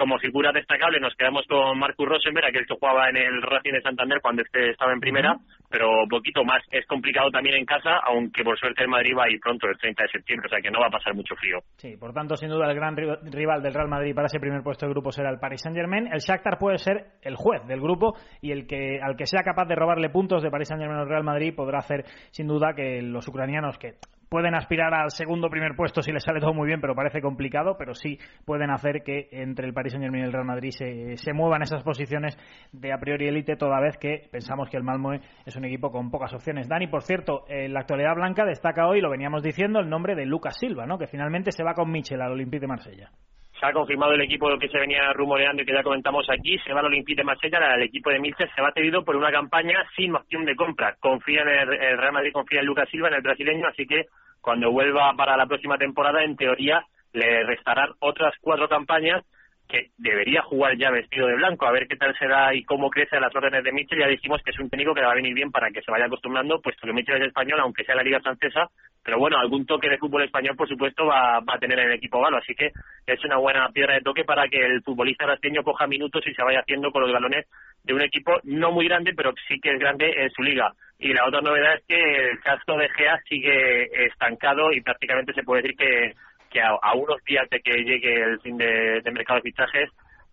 Como 0.00 0.18
figura 0.18 0.50
destacable 0.50 0.98
nos 0.98 1.14
quedamos 1.14 1.44
con 1.46 1.78
Marcus 1.78 2.08
Rosenberg, 2.08 2.46
aquel 2.46 2.64
que 2.66 2.72
jugaba 2.74 3.10
en 3.10 3.18
el 3.18 3.42
Racing 3.42 3.72
de 3.74 3.82
Santander 3.82 4.18
cuando 4.22 4.40
este 4.40 4.70
estaba 4.70 4.94
en 4.94 4.98
primera, 5.00 5.36
pero 5.68 5.90
poquito 6.08 6.42
más. 6.42 6.62
Es 6.70 6.86
complicado 6.86 7.30
también 7.30 7.56
en 7.58 7.66
casa, 7.66 7.98
aunque 8.08 8.42
por 8.42 8.58
suerte 8.58 8.82
el 8.82 8.88
Madrid 8.88 9.12
va 9.14 9.24
a 9.24 9.30
ir 9.30 9.38
pronto, 9.40 9.66
el 9.68 9.76
30 9.76 10.04
de 10.04 10.08
septiembre, 10.08 10.46
o 10.46 10.48
sea 10.48 10.62
que 10.62 10.70
no 10.70 10.80
va 10.80 10.86
a 10.86 10.90
pasar 10.90 11.12
mucho 11.14 11.36
frío. 11.36 11.58
Sí, 11.76 11.98
por 11.98 12.14
tanto, 12.14 12.34
sin 12.36 12.48
duda, 12.48 12.70
el 12.70 12.74
gran 12.74 12.96
ri- 12.96 13.18
rival 13.30 13.62
del 13.62 13.74
Real 13.74 13.88
Madrid 13.88 14.14
para 14.14 14.24
ese 14.26 14.40
primer 14.40 14.62
puesto 14.62 14.86
de 14.86 14.92
grupo 14.92 15.12
será 15.12 15.28
el 15.28 15.38
Paris 15.38 15.60
Saint-Germain. 15.60 16.06
El 16.10 16.20
Shakhtar 16.20 16.56
puede 16.58 16.78
ser 16.78 17.04
el 17.20 17.36
juez 17.36 17.66
del 17.66 17.82
grupo 17.82 18.14
y 18.40 18.52
el 18.52 18.66
que 18.66 19.00
al 19.02 19.16
que 19.16 19.26
sea 19.26 19.42
capaz 19.42 19.66
de 19.66 19.74
robarle 19.76 20.08
puntos 20.08 20.42
de 20.42 20.50
Paris 20.50 20.68
Saint-Germain 20.68 21.00
al 21.00 21.08
Real 21.10 21.24
Madrid 21.24 21.54
podrá 21.54 21.80
hacer, 21.80 22.04
sin 22.30 22.46
duda, 22.46 22.72
que 22.74 23.02
los 23.02 23.28
ucranianos 23.28 23.76
que 23.76 23.96
pueden 24.30 24.54
aspirar 24.54 24.94
al 24.94 25.10
segundo 25.10 25.50
primer 25.50 25.74
puesto 25.74 26.02
si 26.02 26.12
les 26.12 26.22
sale 26.22 26.40
todo 26.40 26.54
muy 26.54 26.68
bien, 26.68 26.80
pero 26.80 26.94
parece 26.94 27.20
complicado, 27.20 27.76
pero 27.76 27.94
sí 27.94 28.18
pueden 28.44 28.70
hacer 28.70 29.02
que 29.02 29.28
entre 29.32 29.66
el 29.66 29.74
Paris 29.74 29.92
Saint-Germain 29.92 30.22
y 30.22 30.26
el 30.26 30.32
Real 30.32 30.44
Madrid 30.44 30.70
se, 30.70 31.16
se 31.16 31.32
muevan 31.32 31.62
esas 31.62 31.82
posiciones 31.82 32.38
de 32.72 32.92
a 32.92 32.98
priori 32.98 33.26
élite, 33.26 33.56
toda 33.56 33.80
vez 33.80 33.98
que 33.98 34.28
pensamos 34.30 34.70
que 34.70 34.76
el 34.76 34.84
Malmö 34.84 35.18
es 35.44 35.56
un 35.56 35.64
equipo 35.64 35.90
con 35.90 36.10
pocas 36.12 36.32
opciones. 36.32 36.68
Dani, 36.68 36.86
por 36.86 37.02
cierto, 37.02 37.44
en 37.48 37.74
la 37.74 37.80
actualidad 37.80 38.14
blanca 38.14 38.44
destaca 38.44 38.86
hoy, 38.86 39.00
lo 39.00 39.10
veníamos 39.10 39.42
diciendo, 39.42 39.80
el 39.80 39.90
nombre 39.90 40.14
de 40.14 40.26
Lucas 40.26 40.56
Silva, 40.56 40.86
¿no? 40.86 40.96
que 40.96 41.08
finalmente 41.08 41.50
se 41.50 41.64
va 41.64 41.74
con 41.74 41.90
Michel 41.90 42.22
al 42.22 42.30
Olympique 42.32 42.60
de 42.60 42.68
Marsella. 42.68 43.10
Se 43.60 43.66
ha 43.66 43.72
confirmado 43.74 44.14
el 44.14 44.22
equipo 44.22 44.48
que 44.58 44.68
se 44.68 44.78
venía 44.78 45.12
rumoreando 45.12 45.62
y 45.62 45.66
que 45.66 45.74
ya 45.74 45.82
comentamos 45.82 46.26
aquí. 46.30 46.58
Se 46.60 46.72
va 46.72 46.80
al 46.80 46.86
Olympique 46.86 47.20
de 47.20 47.24
Marsella, 47.24 47.74
el 47.74 47.82
equipo 47.82 48.08
de 48.08 48.18
Milce 48.18 48.48
se 48.54 48.62
va 48.62 48.72
cedido 48.72 49.04
por 49.04 49.16
una 49.16 49.30
campaña 49.30 49.84
sin 49.94 50.14
opción 50.16 50.46
de 50.46 50.56
compra. 50.56 50.96
Confía 50.98 51.42
en 51.42 51.48
el, 51.48 51.72
el 51.74 51.98
Real 51.98 52.14
Madrid, 52.14 52.32
confía 52.32 52.60
en 52.60 52.66
Lucas 52.66 52.88
Silva, 52.88 53.08
en 53.08 53.14
el 53.14 53.20
brasileño, 53.20 53.66
así 53.66 53.86
que 53.86 54.06
cuando 54.40 54.72
vuelva 54.72 55.12
para 55.14 55.36
la 55.36 55.44
próxima 55.44 55.76
temporada, 55.76 56.24
en 56.24 56.36
teoría, 56.36 56.86
le 57.12 57.44
restarán 57.44 57.90
otras 58.00 58.34
cuatro 58.40 58.66
campañas 58.66 59.22
que 59.70 59.90
debería 59.96 60.42
jugar 60.42 60.76
ya 60.76 60.90
vestido 60.90 61.26
de 61.26 61.36
blanco, 61.36 61.66
a 61.66 61.72
ver 61.72 61.86
qué 61.86 61.96
tal 61.96 62.16
será 62.18 62.54
y 62.54 62.64
cómo 62.64 62.90
crecen 62.90 63.20
las 63.20 63.34
órdenes 63.34 63.62
de 63.64 63.72
Mitchell. 63.72 64.00
Ya 64.00 64.08
dijimos 64.08 64.42
que 64.44 64.50
es 64.50 64.58
un 64.58 64.68
técnico 64.68 64.94
que 64.94 65.02
va 65.02 65.12
a 65.12 65.14
venir 65.14 65.34
bien 65.34 65.50
para 65.50 65.70
que 65.70 65.82
se 65.82 65.90
vaya 65.90 66.06
acostumbrando, 66.06 66.60
puesto 66.60 66.86
que 66.86 66.92
Mitchell 66.92 67.22
es 67.22 67.28
español, 67.28 67.60
aunque 67.60 67.84
sea 67.84 67.94
la 67.94 68.02
Liga 68.02 68.20
Francesa, 68.20 68.68
pero 69.02 69.18
bueno, 69.18 69.38
algún 69.38 69.64
toque 69.64 69.88
de 69.88 69.98
fútbol 69.98 70.24
español, 70.24 70.56
por 70.56 70.68
supuesto, 70.68 71.06
va, 71.06 71.38
a 71.38 71.58
tener 71.58 71.78
en 71.78 71.86
el 71.86 71.94
equipo 71.94 72.20
galo, 72.20 72.38
así 72.38 72.54
que 72.54 72.70
es 73.06 73.24
una 73.24 73.38
buena 73.38 73.68
piedra 73.70 73.94
de 73.94 74.02
toque 74.02 74.24
para 74.24 74.48
que 74.48 74.58
el 74.58 74.82
futbolista 74.82 75.24
brasileño 75.24 75.62
coja 75.62 75.86
minutos 75.86 76.26
y 76.26 76.34
se 76.34 76.42
vaya 76.42 76.60
haciendo 76.60 76.90
con 76.90 77.02
los 77.02 77.12
galones 77.12 77.46
de 77.84 77.94
un 77.94 78.02
equipo 78.02 78.38
no 78.44 78.72
muy 78.72 78.86
grande, 78.88 79.12
pero 79.16 79.32
sí 79.48 79.58
que 79.60 79.72
es 79.72 79.78
grande 79.78 80.12
en 80.16 80.30
su 80.30 80.42
liga. 80.42 80.72
Y 80.98 81.14
la 81.14 81.26
otra 81.26 81.40
novedad 81.40 81.76
es 81.76 81.84
que 81.86 82.30
el 82.30 82.40
caso 82.40 82.76
de 82.76 82.88
Gea 82.90 83.18
sigue 83.26 84.06
estancado 84.06 84.70
y 84.72 84.82
prácticamente 84.82 85.32
se 85.32 85.42
puede 85.42 85.62
decir 85.62 85.76
que 85.78 86.12
que 86.50 86.60
a, 86.60 86.70
a 86.82 86.94
unos 86.94 87.22
días 87.24 87.48
de 87.50 87.60
que 87.60 87.72
llegue 87.82 88.22
el 88.22 88.40
fin 88.40 88.56
de, 88.58 89.00
de 89.02 89.10
mercado 89.10 89.40
de 89.40 89.50
fichajes, 89.50 89.90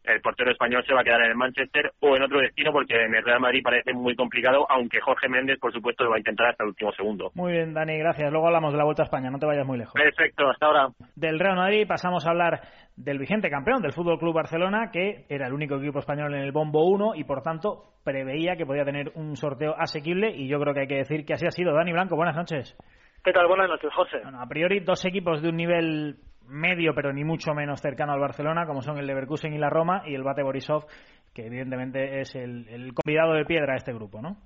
el 0.08 0.22
portero 0.22 0.52
español 0.52 0.84
se 0.86 0.94
va 0.94 1.02
a 1.02 1.04
quedar 1.04 1.22
en 1.22 1.32
el 1.32 1.36
Manchester 1.36 1.92
o 2.00 2.16
en 2.16 2.24
otro 2.24 2.40
destino, 2.40 2.72
porque 2.72 2.96
en 2.96 3.14
el 3.14 3.24
Real 3.24 3.42
Madrid 3.42 3.62
parece 3.64 3.94
muy 3.94 4.16
complicado, 4.16 4.66
aunque 4.70 5.02
Jorge 5.02 5.28
Méndez, 5.28 5.60
por 5.60 5.74
supuesto, 5.74 6.04
lo 6.04 6.12
va 6.12 6.16
a 6.16 6.20
intentar 6.20 6.48
hasta 6.48 6.64
el 6.64 6.70
último 6.70 6.92
segundo. 6.94 7.32
Muy 7.36 7.52
bien, 7.52 7.74
Dani, 7.74 7.98
gracias. 7.98 8.32
Luego 8.32 8.48
hablamos 8.48 8.72
de 8.72 8.78
la 8.78 8.86
Vuelta 8.86 9.04
a 9.04 9.06
España, 9.06 9.30
no 9.30 9.38
te 9.38 9.46
vayas 9.46 9.66
muy 9.66 9.78
lejos. 9.78 9.94
Perfecto, 9.94 10.50
hasta 10.50 10.66
ahora. 10.66 10.88
Del 11.16 11.40
Real 11.40 11.58
Madrid 11.58 11.86
pasamos 11.88 12.26
a 12.26 12.30
hablar 12.30 12.62
del 12.96 13.20
vigente 13.20 13.50
campeón 13.50 13.82
del 13.82 13.92
Fútbol 13.92 14.18
Club 14.18 14.34
Barcelona, 14.34 14.90
que 14.92 15.26
era 15.30 15.48
el 15.48 15.54
único 15.54 15.76
equipo 15.76 16.00
español 16.00 16.34
en 16.34 16.42
el 16.42 16.52
Bombo 16.52 16.88
1 16.88 17.16
y 17.16 17.26
por 17.26 17.42
tanto 17.42 17.92
preveía 18.04 18.56
que 18.56 18.66
podía 18.66 18.86
tener 18.86 19.12
un 19.16 19.36
sorteo 19.36 19.76
asequible 19.78 20.32
y 20.32 20.48
yo 20.48 20.60
creo 20.60 20.74
que 20.74 20.82
hay 20.82 20.88
que 20.88 20.96
decir 20.96 21.26
que 21.26 21.34
así 21.34 21.46
ha 21.46 21.52
sido. 21.52 21.74
Dani 21.74 21.92
Blanco, 21.92 22.16
buenas 22.16 22.36
noches. 22.36 22.76
¿Qué 23.24 23.34
tal? 23.34 23.48
Buenas 23.48 23.70
noches, 23.70 23.94
José. 23.94 24.20
Bueno, 24.24 24.42
a 24.42 24.48
priori 24.48 24.80
dos 24.80 25.04
equipos 25.06 25.42
de 25.42 25.50
un 25.50 25.58
nivel 25.58 26.16
medio, 26.48 26.94
pero 26.96 27.12
ni 27.12 27.24
mucho 27.24 27.54
menos 27.54 27.82
cercano 27.82 28.14
al 28.14 28.20
Barcelona, 28.20 28.66
como 28.66 28.82
son 28.82 28.98
el 28.98 29.06
Leverkusen 29.06 29.54
y 29.54 29.58
la 29.58 29.70
Roma, 29.70 30.04
y 30.06 30.16
el 30.16 30.24
Bate 30.24 30.44
Borisov, 30.44 30.86
que 31.34 31.46
evidentemente 31.48 32.22
es 32.22 32.36
el, 32.36 32.68
el 32.70 32.94
convidado 32.94 33.34
de 33.34 33.46
piedra 33.46 33.74
a 33.74 33.78
este 33.78 33.94
grupo, 33.94 34.22
¿no? 34.22 34.38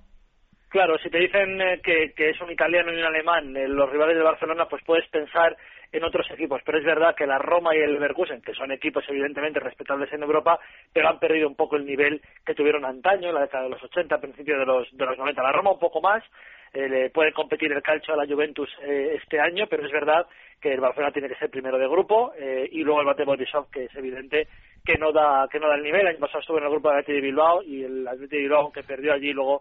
Claro, 0.68 0.96
si 0.98 1.10
te 1.10 1.18
dicen 1.18 1.60
eh, 1.60 1.80
que, 1.84 2.14
que 2.16 2.30
es 2.30 2.40
un 2.40 2.50
italiano 2.50 2.90
y 2.92 2.96
un 2.96 3.04
alemán, 3.04 3.54
eh, 3.56 3.68
los 3.68 3.90
rivales 3.90 4.16
de 4.16 4.22
Barcelona, 4.22 4.66
pues 4.70 4.82
puedes 4.84 5.06
pensar 5.08 5.54
en 5.92 6.02
otros 6.02 6.26
equipos. 6.30 6.62
Pero 6.64 6.78
es 6.78 6.84
verdad 6.84 7.14
que 7.14 7.26
la 7.26 7.38
Roma 7.38 7.76
y 7.76 7.80
el 7.80 7.92
Leverkusen, 7.92 8.40
que 8.40 8.54
son 8.54 8.72
equipos 8.72 9.04
evidentemente 9.06 9.60
respetables 9.60 10.10
en 10.14 10.22
Europa, 10.22 10.58
pero 10.90 11.10
han 11.10 11.18
perdido 11.18 11.46
un 11.46 11.56
poco 11.56 11.76
el 11.76 11.84
nivel 11.84 12.22
que 12.46 12.54
tuvieron 12.54 12.86
antaño, 12.86 13.28
en 13.28 13.34
la 13.34 13.42
década 13.42 13.64
de 13.64 13.70
los 13.70 13.82
80, 13.82 14.14
a 14.14 14.20
principios 14.20 14.58
de 14.58 14.64
los, 14.64 14.96
de 14.96 15.04
los 15.04 15.18
90. 15.18 15.42
La 15.42 15.52
Roma 15.52 15.72
un 15.72 15.78
poco 15.78 16.00
más, 16.00 16.24
eh, 16.72 16.88
le 16.88 17.10
puede 17.10 17.32
competir 17.32 17.70
el 17.72 17.82
calcio 17.82 18.14
a 18.14 18.16
la 18.16 18.26
Juventus 18.26 18.68
eh, 18.82 19.18
este 19.22 19.38
año, 19.38 19.66
pero 19.68 19.84
es 19.84 19.92
verdad 19.92 20.26
que 20.60 20.72
el 20.72 20.80
Barcelona 20.80 21.12
tiene 21.12 21.28
que 21.28 21.34
ser 21.34 21.50
primero 21.50 21.76
de 21.76 21.86
grupo 21.86 22.32
eh, 22.38 22.68
y 22.70 22.82
luego 22.82 23.00
el 23.00 23.06
Bate 23.06 23.24
Borisov, 23.24 23.70
que 23.70 23.84
es 23.84 23.94
evidente 23.94 24.48
que 24.84 24.96
no 24.96 25.12
da 25.12 25.48
que 25.50 25.60
no 25.60 25.68
da 25.68 25.74
el 25.74 25.82
nivel. 25.82 26.02
El 26.02 26.06
año 26.08 26.18
pasado 26.20 26.40
estuvo 26.40 26.58
en 26.58 26.64
el 26.64 26.70
grupo 26.70 26.88
de 26.90 26.98
Atleti 26.98 27.12
de 27.12 27.20
Bilbao 27.20 27.62
y 27.62 27.84
el 27.84 28.08
Atleti 28.08 28.36
de 28.36 28.42
Bilbao, 28.42 28.72
que 28.72 28.82
perdió 28.82 29.12
allí, 29.12 29.32
luego 29.32 29.60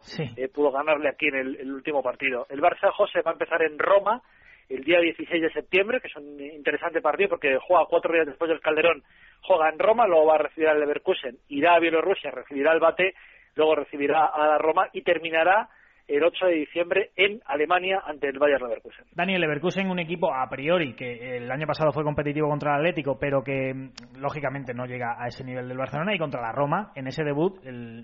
pudo 0.53 0.71
ganarle 0.71 1.09
aquí 1.09 1.27
en 1.27 1.35
el, 1.35 1.55
el 1.57 1.71
último 1.73 2.01
partido. 2.01 2.47
El 2.49 2.61
Barça 2.61 2.91
José 2.91 3.21
va 3.21 3.31
a 3.31 3.33
empezar 3.33 3.61
en 3.63 3.77
Roma 3.77 4.21
el 4.69 4.83
día 4.85 4.99
16 5.01 5.41
de 5.41 5.51
septiembre, 5.51 5.99
que 5.99 6.07
es 6.07 6.15
un 6.15 6.39
interesante 6.39 7.01
partido 7.01 7.29
porque 7.29 7.57
juega 7.57 7.85
cuatro 7.89 8.13
días 8.13 8.25
después 8.25 8.47
del 8.47 8.61
Calderón, 8.61 9.03
juega 9.41 9.69
en 9.69 9.79
Roma, 9.79 10.07
luego 10.07 10.27
va 10.27 10.35
a 10.35 10.43
recibir 10.43 10.69
al 10.69 10.79
Leverkusen, 10.79 11.37
irá 11.49 11.75
a 11.75 11.79
Bielorrusia, 11.79 12.31
recibirá 12.31 12.71
el 12.71 12.79
Bate, 12.79 13.13
luego 13.55 13.75
recibirá 13.75 14.27
a 14.27 14.47
la 14.47 14.57
Roma 14.57 14.87
y 14.93 15.01
terminará 15.01 15.67
el 16.15 16.23
8 16.23 16.45
de 16.45 16.53
diciembre 16.53 17.11
en 17.15 17.41
Alemania 17.45 18.01
ante 18.05 18.27
el 18.27 18.39
Bayer 18.39 18.61
Leverkusen. 18.61 19.05
Daniel 19.13 19.41
Leverkusen, 19.41 19.89
un 19.89 19.99
equipo 19.99 20.33
a 20.33 20.47
priori 20.49 20.93
que 20.95 21.37
el 21.37 21.51
año 21.51 21.65
pasado 21.65 21.91
fue 21.91 22.03
competitivo 22.03 22.49
contra 22.49 22.73
el 22.73 22.79
Atlético, 22.81 23.17
pero 23.19 23.43
que 23.43 23.73
lógicamente 24.19 24.73
no 24.73 24.85
llega 24.85 25.15
a 25.17 25.27
ese 25.27 25.43
nivel 25.43 25.67
del 25.67 25.77
Barcelona 25.77 26.13
y 26.13 26.19
contra 26.19 26.41
la 26.41 26.51
Roma 26.51 26.91
en 26.95 27.07
ese 27.07 27.23
debut. 27.23 27.59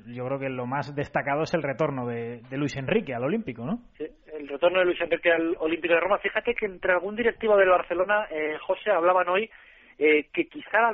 yo 0.07 0.25
creo 0.25 0.39
que 0.39 0.49
lo 0.49 0.65
más 0.65 0.95
destacado 0.95 1.43
es 1.43 1.53
el 1.53 1.63
retorno 1.63 2.05
de, 2.07 2.41
Luis 2.51 2.75
Enrique 2.77 3.13
al 3.13 3.23
Olímpico, 3.23 3.65
¿no? 3.65 3.79
Sí, 3.97 4.05
el 4.33 4.47
retorno 4.47 4.79
de 4.79 4.85
Luis 4.85 5.01
Enrique 5.01 5.31
al 5.31 5.55
Olímpico 5.59 5.93
de 5.93 5.99
Roma. 5.99 6.17
Fíjate 6.19 6.55
que 6.55 6.65
entre 6.65 6.93
algún 6.93 7.15
directivo 7.15 7.55
del 7.57 7.69
Barcelona, 7.69 8.27
eh, 8.31 8.57
José, 8.61 8.89
hablaban 8.89 9.29
hoy 9.29 9.49
eh, 9.99 10.27
que 10.33 10.47
quizá, 10.47 10.91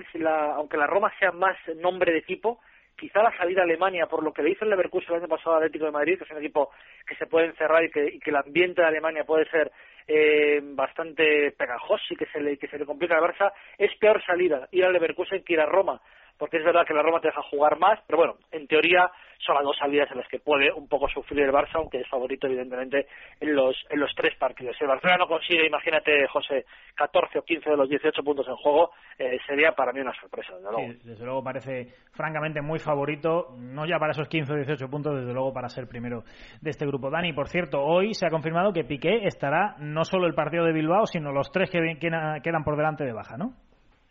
aunque 0.55 0.77
la 0.77 0.87
Roma 0.87 1.11
sea 1.19 1.31
más 1.31 1.55
nombre 1.77 2.11
de 2.11 2.19
equipo, 2.19 2.59
quizá 2.97 3.21
la 3.21 3.35
salida 3.37 3.61
a 3.61 3.63
Alemania, 3.63 4.07
por 4.07 4.23
lo 4.23 4.33
que 4.33 4.43
le 4.43 4.51
hizo 4.51 4.63
el 4.63 4.71
Leverkusen 4.71 5.15
el 5.15 5.21
año 5.21 5.27
pasado 5.27 5.55
al 5.55 5.63
Atlético 5.63 5.85
de 5.85 5.91
Madrid, 5.91 6.17
que 6.17 6.23
es 6.23 6.31
un 6.31 6.37
equipo 6.37 6.71
que 7.05 7.15
se 7.15 7.27
puede 7.27 7.47
encerrar 7.47 7.83
y 7.83 7.91
que, 7.91 8.05
y 8.05 8.19
que 8.19 8.29
el 8.29 8.37
ambiente 8.37 8.81
de 8.81 8.87
Alemania 8.87 9.23
puede 9.23 9.49
ser 9.49 9.71
eh, 10.07 10.61
bastante 10.63 11.51
pegajoso 11.51 12.03
y 12.13 12.15
que 12.15 12.25
se 12.27 12.41
le, 12.41 12.57
que 12.57 12.67
se 12.67 12.77
le 12.77 12.85
complica 12.85 13.15
al 13.15 13.23
Barça, 13.23 13.53
es 13.77 13.95
peor 13.97 14.23
salida 14.25 14.67
ir 14.71 14.85
al 14.85 14.93
Leverkusen 14.93 15.43
que 15.43 15.53
ir 15.53 15.59
a 15.59 15.65
Roma 15.65 16.01
porque 16.43 16.57
es 16.57 16.65
verdad 16.65 16.85
que 16.85 16.93
la 16.93 17.01
Roma 17.01 17.21
te 17.21 17.29
deja 17.29 17.41
jugar 17.43 17.79
más, 17.79 18.01
pero 18.05 18.17
bueno, 18.17 18.35
en 18.51 18.67
teoría 18.67 19.09
son 19.39 19.55
las 19.55 19.63
dos 19.63 19.77
salidas 19.77 20.11
en 20.11 20.17
las 20.17 20.27
que 20.27 20.39
puede 20.39 20.73
un 20.73 20.89
poco 20.89 21.07
sufrir 21.07 21.39
el 21.39 21.53
Barça, 21.53 21.75
aunque 21.75 22.01
es 22.01 22.09
favorito 22.09 22.47
evidentemente 22.47 23.07
en 23.39 23.55
los 23.55 23.73
en 23.89 24.01
los 24.01 24.13
tres 24.13 24.35
partidos. 24.37 24.75
Si 24.77 24.83
el 24.83 24.89
Barcelona 24.89 25.19
no 25.19 25.27
consigue, 25.27 25.65
imagínate, 25.65 26.27
José, 26.27 26.65
14 26.95 27.39
o 27.39 27.43
15 27.43 27.69
de 27.69 27.77
los 27.77 27.87
18 27.87 28.21
puntos 28.23 28.45
en 28.49 28.57
juego, 28.57 28.91
eh, 29.17 29.37
sería 29.47 29.71
para 29.71 29.93
mí 29.93 30.01
una 30.01 30.13
sorpresa, 30.19 30.53
desde 30.53 30.69
luego. 30.69 30.91
Sí, 30.91 30.99
desde 31.05 31.23
luego 31.23 31.41
parece 31.41 31.87
francamente 32.11 32.61
muy 32.61 32.79
favorito, 32.79 33.55
no 33.57 33.85
ya 33.85 33.97
para 33.97 34.11
esos 34.11 34.27
15 34.27 34.51
o 34.51 34.55
18 34.57 34.89
puntos, 34.89 35.15
desde 35.15 35.31
luego 35.31 35.53
para 35.53 35.69
ser 35.69 35.87
primero 35.87 36.23
de 36.59 36.71
este 36.71 36.85
grupo. 36.85 37.09
Dani, 37.09 37.31
por 37.31 37.47
cierto, 37.47 37.81
hoy 37.81 38.13
se 38.15 38.27
ha 38.27 38.29
confirmado 38.29 38.73
que 38.73 38.83
Piqué 38.83 39.25
estará 39.27 39.77
no 39.79 40.03
solo 40.03 40.27
el 40.27 40.33
partido 40.33 40.65
de 40.65 40.73
Bilbao, 40.73 41.05
sino 41.05 41.31
los 41.31 41.53
tres 41.53 41.69
que 41.69 41.79
quedan 41.99 42.63
por 42.65 42.75
delante 42.75 43.05
de 43.05 43.13
baja, 43.13 43.37
¿no? 43.37 43.53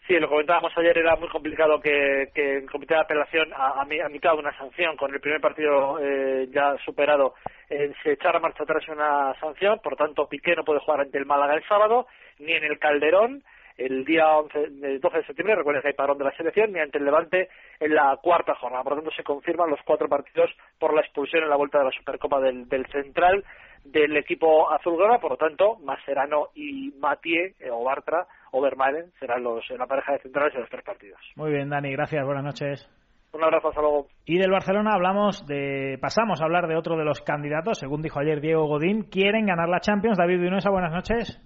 Sí, 0.06 0.18
lo 0.18 0.28
comentábamos 0.28 0.72
ayer, 0.76 0.98
era 0.98 1.14
muy 1.14 1.28
complicado 1.28 1.80
que, 1.80 2.28
el 2.34 2.68
Comité 2.68 2.94
de 2.94 3.00
Apelación, 3.00 3.52
a, 3.52 3.80
a, 3.80 3.84
mitad 3.84 4.32
de 4.32 4.38
una 4.38 4.56
sanción, 4.58 4.96
con 4.96 5.14
el 5.14 5.20
primer 5.20 5.40
partido 5.40 5.98
eh, 6.00 6.48
ya 6.50 6.76
superado, 6.84 7.34
eh, 7.70 7.92
se 8.02 8.12
echara 8.12 8.40
marcha 8.40 8.64
atrás 8.64 8.82
una 8.88 9.32
sanción, 9.38 9.78
por 9.78 9.94
tanto 9.96 10.28
Piqué 10.28 10.56
no 10.56 10.64
puede 10.64 10.80
jugar 10.80 11.02
ante 11.02 11.18
el 11.18 11.26
Málaga 11.26 11.54
el 11.54 11.64
sábado, 11.68 12.08
ni 12.40 12.52
en 12.52 12.64
el 12.64 12.80
Calderón, 12.80 13.44
el 13.76 14.04
día 14.04 14.36
11, 14.36 14.98
12 14.98 15.16
de 15.18 15.24
septiembre, 15.24 15.54
recuerden 15.54 15.82
que 15.82 15.88
hay 15.88 15.94
parón 15.94 16.18
de 16.18 16.24
la 16.24 16.36
selección, 16.36 16.72
ni 16.72 16.80
ante 16.80 16.98
el 16.98 17.04
Levante 17.04 17.48
en 17.78 17.94
la 17.94 18.18
cuarta 18.20 18.54
jornada. 18.56 18.82
Por 18.82 18.94
lo 18.94 19.02
tanto, 19.02 19.16
se 19.16 19.22
confirman 19.22 19.70
los 19.70 19.80
cuatro 19.84 20.08
partidos 20.08 20.50
por 20.78 20.94
la 20.94 21.00
expulsión 21.00 21.44
en 21.44 21.48
la 21.48 21.56
vuelta 21.56 21.78
de 21.78 21.84
la 21.84 21.90
Supercopa 21.90 22.40
del, 22.40 22.68
del 22.68 22.86
Central 22.88 23.44
del 23.84 24.16
equipo 24.16 24.70
azulgrana, 24.70 25.18
por 25.18 25.32
lo 25.32 25.36
tanto, 25.36 25.76
Maserano 25.82 26.48
y 26.54 26.92
Matie 26.98 27.54
eh, 27.58 27.70
o 27.70 27.82
Bartra 27.82 28.26
o 28.52 28.60
Vermaelen 28.60 29.10
serán 29.18 29.42
los, 29.42 29.68
la 29.70 29.86
pareja 29.86 30.12
de 30.12 30.18
centrales 30.20 30.54
en 30.54 30.60
los 30.60 30.70
tres 30.70 30.84
partidos. 30.84 31.18
Muy 31.36 31.50
bien, 31.50 31.68
Dani, 31.68 31.90
gracias, 31.90 32.24
buenas 32.24 32.44
noches. 32.44 32.88
Un 33.32 33.42
abrazo, 33.42 33.68
hasta 33.68 33.80
luego. 33.80 34.08
Y 34.26 34.38
del 34.38 34.50
Barcelona 34.50 34.92
hablamos 34.92 35.46
de, 35.46 35.98
pasamos 36.00 36.40
a 36.40 36.44
hablar 36.44 36.68
de 36.68 36.76
otro 36.76 36.98
de 36.98 37.04
los 37.04 37.22
candidatos, 37.22 37.78
según 37.78 38.02
dijo 38.02 38.20
ayer 38.20 38.42
Diego 38.42 38.66
Godín, 38.66 39.04
quieren 39.04 39.46
ganar 39.46 39.70
la 39.70 39.80
Champions. 39.80 40.18
David 40.18 40.38
Vinuesa, 40.38 40.70
buenas 40.70 40.92
noches. 40.92 41.40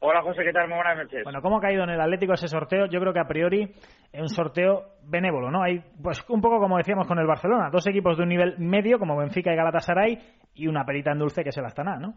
Hola 0.00 0.22
José, 0.22 0.44
¿qué 0.44 0.52
tal? 0.52 0.68
Muy 0.68 0.76
buenas 0.76 0.96
noches. 0.96 1.24
Bueno, 1.24 1.42
¿cómo 1.42 1.58
ha 1.58 1.60
caído 1.60 1.82
en 1.82 1.90
el 1.90 2.00
Atlético 2.00 2.34
ese 2.34 2.46
sorteo? 2.46 2.86
Yo 2.86 3.00
creo 3.00 3.12
que 3.12 3.18
a 3.18 3.26
priori 3.26 3.74
es 4.12 4.20
un 4.20 4.28
sorteo 4.28 4.92
benévolo, 5.02 5.50
¿no? 5.50 5.64
Hay, 5.64 5.82
pues 6.00 6.24
un 6.28 6.40
poco 6.40 6.60
como 6.60 6.76
decíamos 6.76 7.08
con 7.08 7.18
el 7.18 7.26
Barcelona, 7.26 7.68
dos 7.68 7.84
equipos 7.88 8.16
de 8.16 8.22
un 8.22 8.28
nivel 8.28 8.54
medio 8.58 9.00
como 9.00 9.16
Benfica 9.16 9.52
y 9.52 9.56
Galatasaray 9.56 10.18
y 10.54 10.68
una 10.68 10.84
perita 10.84 11.10
en 11.10 11.18
dulce 11.18 11.42
que 11.42 11.48
es 11.48 11.58
el 11.58 11.64
Astana, 11.64 11.98
¿no? 11.98 12.14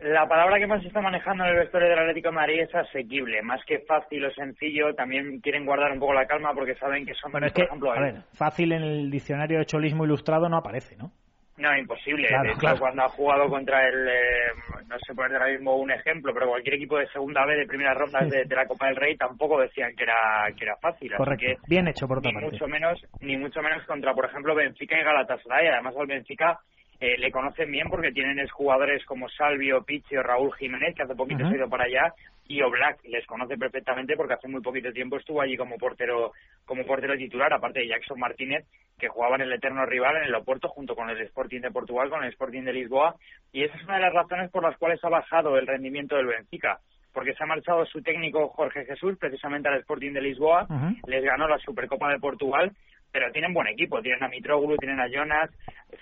La 0.00 0.26
palabra 0.26 0.58
que 0.58 0.66
más 0.66 0.80
se 0.80 0.88
está 0.88 1.02
manejando 1.02 1.44
en 1.44 1.50
el 1.50 1.56
vestuario 1.58 1.90
del 1.90 1.98
Atlético 1.98 2.28
de 2.28 2.34
Madrid 2.34 2.60
es 2.62 2.74
asequible, 2.74 3.42
más 3.42 3.60
que 3.66 3.80
fácil 3.80 4.24
o 4.24 4.30
sencillo, 4.30 4.94
también 4.94 5.40
quieren 5.40 5.66
guardar 5.66 5.92
un 5.92 6.00
poco 6.00 6.14
la 6.14 6.26
calma 6.26 6.54
porque 6.54 6.74
saben 6.76 7.04
que 7.04 7.12
son, 7.14 7.32
bueno, 7.32 7.46
es 7.46 7.52
que, 7.52 7.62
ejemplo, 7.62 7.92
a 7.92 8.00
ver, 8.00 8.22
fácil 8.32 8.72
en 8.72 8.82
el 8.82 9.10
diccionario 9.10 9.58
de 9.58 9.66
cholismo 9.66 10.04
ilustrado 10.04 10.48
no 10.48 10.56
aparece, 10.56 10.96
¿no? 10.96 11.12
No, 11.60 11.76
imposible. 11.76 12.26
de 12.26 12.52
hecho, 12.52 12.78
cuando 12.78 13.02
ha 13.02 13.08
jugado 13.08 13.50
contra 13.50 13.86
el, 13.86 14.08
eh, 14.08 14.52
no 14.88 14.96
sé 15.06 15.14
poner 15.14 15.36
ahora 15.36 15.52
mismo 15.52 15.76
un 15.76 15.90
ejemplo, 15.90 16.32
pero 16.32 16.48
cualquier 16.48 16.76
equipo 16.76 16.96
de 16.96 17.06
segunda 17.08 17.44
vez 17.44 17.58
de 17.58 17.66
primeras 17.66 17.98
rondas 17.98 18.30
de, 18.30 18.46
la 18.46 18.64
Copa 18.64 18.86
del 18.86 18.96
Rey 18.96 19.14
tampoco 19.18 19.60
decían 19.60 19.94
que 19.94 20.04
era 20.04 20.48
que 20.56 20.64
era 20.64 20.76
fácil. 20.76 21.12
Correcto. 21.14 21.44
que 21.44 21.56
Bien 21.68 21.86
hecho 21.86 22.08
por 22.08 22.18
otra 22.18 22.32
ni 22.32 22.40
mucho 22.40 22.66
menos, 22.66 23.06
ni 23.20 23.36
mucho 23.36 23.60
menos 23.60 23.84
contra, 23.84 24.14
por 24.14 24.24
ejemplo, 24.24 24.54
Benfica 24.54 24.98
y 24.98 25.04
Galatasaray. 25.04 25.66
Además, 25.68 25.94
al 25.98 26.06
Benfica 26.06 26.58
eh, 27.00 27.16
le 27.18 27.32
conocen 27.32 27.70
bien 27.70 27.88
porque 27.88 28.12
tienen 28.12 28.46
jugadores 28.48 29.04
como 29.06 29.28
Salvio, 29.30 29.82
Pichi 29.82 30.16
o 30.16 30.22
Raúl 30.22 30.54
Jiménez, 30.56 30.94
que 30.94 31.02
hace 31.02 31.14
poquito 31.14 31.48
se 31.48 31.54
ha 31.54 31.56
ido 31.56 31.68
para 31.68 31.84
allá, 31.84 32.12
y 32.46 32.60
Oblak 32.62 33.02
les 33.04 33.26
conoce 33.26 33.56
perfectamente 33.56 34.16
porque 34.16 34.34
hace 34.34 34.48
muy 34.48 34.60
poquito 34.60 34.92
tiempo 34.92 35.16
estuvo 35.16 35.40
allí 35.40 35.56
como 35.56 35.78
portero 35.78 36.32
como 36.66 36.84
portero 36.84 37.16
titular, 37.16 37.52
aparte 37.52 37.80
de 37.80 37.88
Jackson 37.88 38.18
Martínez, 38.18 38.66
que 38.98 39.08
jugaba 39.08 39.36
en 39.36 39.42
el 39.42 39.52
eterno 39.52 39.86
rival 39.86 40.16
en 40.18 40.24
el 40.24 40.34
Oporto 40.34 40.68
junto 40.68 40.94
con 40.94 41.08
el 41.08 41.20
Sporting 41.22 41.60
de 41.60 41.70
Portugal, 41.70 42.10
con 42.10 42.22
el 42.22 42.30
Sporting 42.30 42.62
de 42.62 42.74
Lisboa, 42.74 43.16
y 43.52 43.64
esa 43.64 43.76
es 43.76 43.84
una 43.84 43.94
de 43.94 44.02
las 44.02 44.12
razones 44.12 44.50
por 44.50 44.62
las 44.62 44.76
cuales 44.76 45.02
ha 45.02 45.08
bajado 45.08 45.56
el 45.56 45.66
rendimiento 45.66 46.16
del 46.16 46.26
Benfica 46.26 46.80
porque 47.12 47.34
se 47.34 47.42
ha 47.42 47.46
marchado 47.46 47.84
su 47.86 48.02
técnico 48.02 48.48
Jorge 48.50 48.84
Jesús 48.84 49.16
precisamente 49.18 49.68
al 49.68 49.80
Sporting 49.80 50.12
de 50.12 50.20
Lisboa, 50.20 50.66
les 51.06 51.24
ganó 51.24 51.48
la 51.48 51.58
Supercopa 51.58 52.08
de 52.10 52.20
Portugal 52.20 52.72
pero 53.12 53.30
tienen 53.32 53.52
buen 53.52 53.66
equipo, 53.68 54.00
tienen 54.00 54.22
a 54.22 54.28
Mitroglou, 54.28 54.76
tienen 54.76 55.00
a 55.00 55.08
Jonas, 55.08 55.50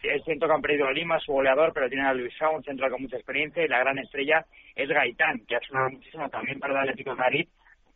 es 0.02 0.24
cierto 0.24 0.46
que 0.46 0.52
han 0.52 0.62
perdido 0.62 0.86
a 0.86 0.92
Lima, 0.92 1.18
su 1.20 1.32
goleador, 1.32 1.72
pero 1.72 1.88
tienen 1.88 2.06
a 2.06 2.14
Luis 2.14 2.32
Shaw, 2.34 2.56
un 2.56 2.64
central 2.64 2.90
con 2.90 3.02
mucha 3.02 3.16
experiencia, 3.16 3.64
y 3.64 3.68
la 3.68 3.80
gran 3.80 3.98
estrella 3.98 4.44
es 4.74 4.88
Gaitán, 4.88 5.40
que 5.46 5.56
ha 5.56 5.60
sonado 5.60 5.90
muchísimo 5.90 6.28
también 6.28 6.58
para 6.58 6.74
el 6.74 6.80
Atlético 6.80 7.10
de 7.10 7.16
Madrid 7.16 7.48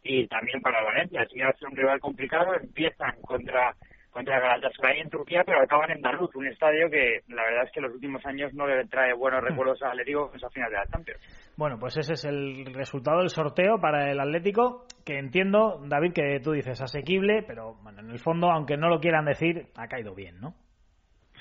y 0.02 0.26
también 0.26 0.60
para 0.60 0.82
Valencia, 0.82 1.22
así 1.22 1.34
que 1.34 1.44
va 1.44 1.50
a 1.50 1.58
ser 1.58 1.68
un 1.68 1.76
rival 1.76 2.00
complicado, 2.00 2.54
empiezan 2.54 3.20
contra 3.22 3.74
contra 4.12 4.38
Galatasaray 4.38 5.00
en 5.00 5.10
Turquía, 5.10 5.42
pero 5.44 5.62
acaban 5.62 5.90
en 5.90 6.02
Daluz, 6.02 6.34
un 6.36 6.46
estadio 6.46 6.90
que 6.90 7.20
la 7.28 7.42
verdad 7.44 7.64
es 7.64 7.72
que 7.72 7.80
en 7.80 7.86
los 7.86 7.94
últimos 7.94 8.24
años 8.26 8.52
no 8.52 8.66
le 8.66 8.84
trae 8.86 9.14
buenos 9.14 9.42
recuerdos 9.42 9.82
al 9.82 9.92
Atlético 9.92 10.28
en 10.30 10.36
esa 10.36 10.50
final 10.50 10.70
de 10.70 10.76
la 10.76 10.86
Champions. 10.86 11.52
Bueno, 11.56 11.78
pues 11.78 11.96
ese 11.96 12.12
es 12.12 12.24
el 12.26 12.74
resultado 12.74 13.20
del 13.20 13.30
sorteo 13.30 13.80
para 13.80 14.10
el 14.10 14.20
Atlético, 14.20 14.84
que 15.04 15.18
entiendo, 15.18 15.80
David, 15.86 16.12
que 16.12 16.40
tú 16.44 16.52
dices 16.52 16.80
asequible, 16.82 17.42
pero 17.46 17.74
bueno, 17.82 18.00
en 18.00 18.10
el 18.10 18.18
fondo, 18.18 18.50
aunque 18.50 18.76
no 18.76 18.88
lo 18.88 19.00
quieran 19.00 19.24
decir, 19.24 19.66
ha 19.76 19.88
caído 19.88 20.14
bien, 20.14 20.40
¿no? 20.40 20.54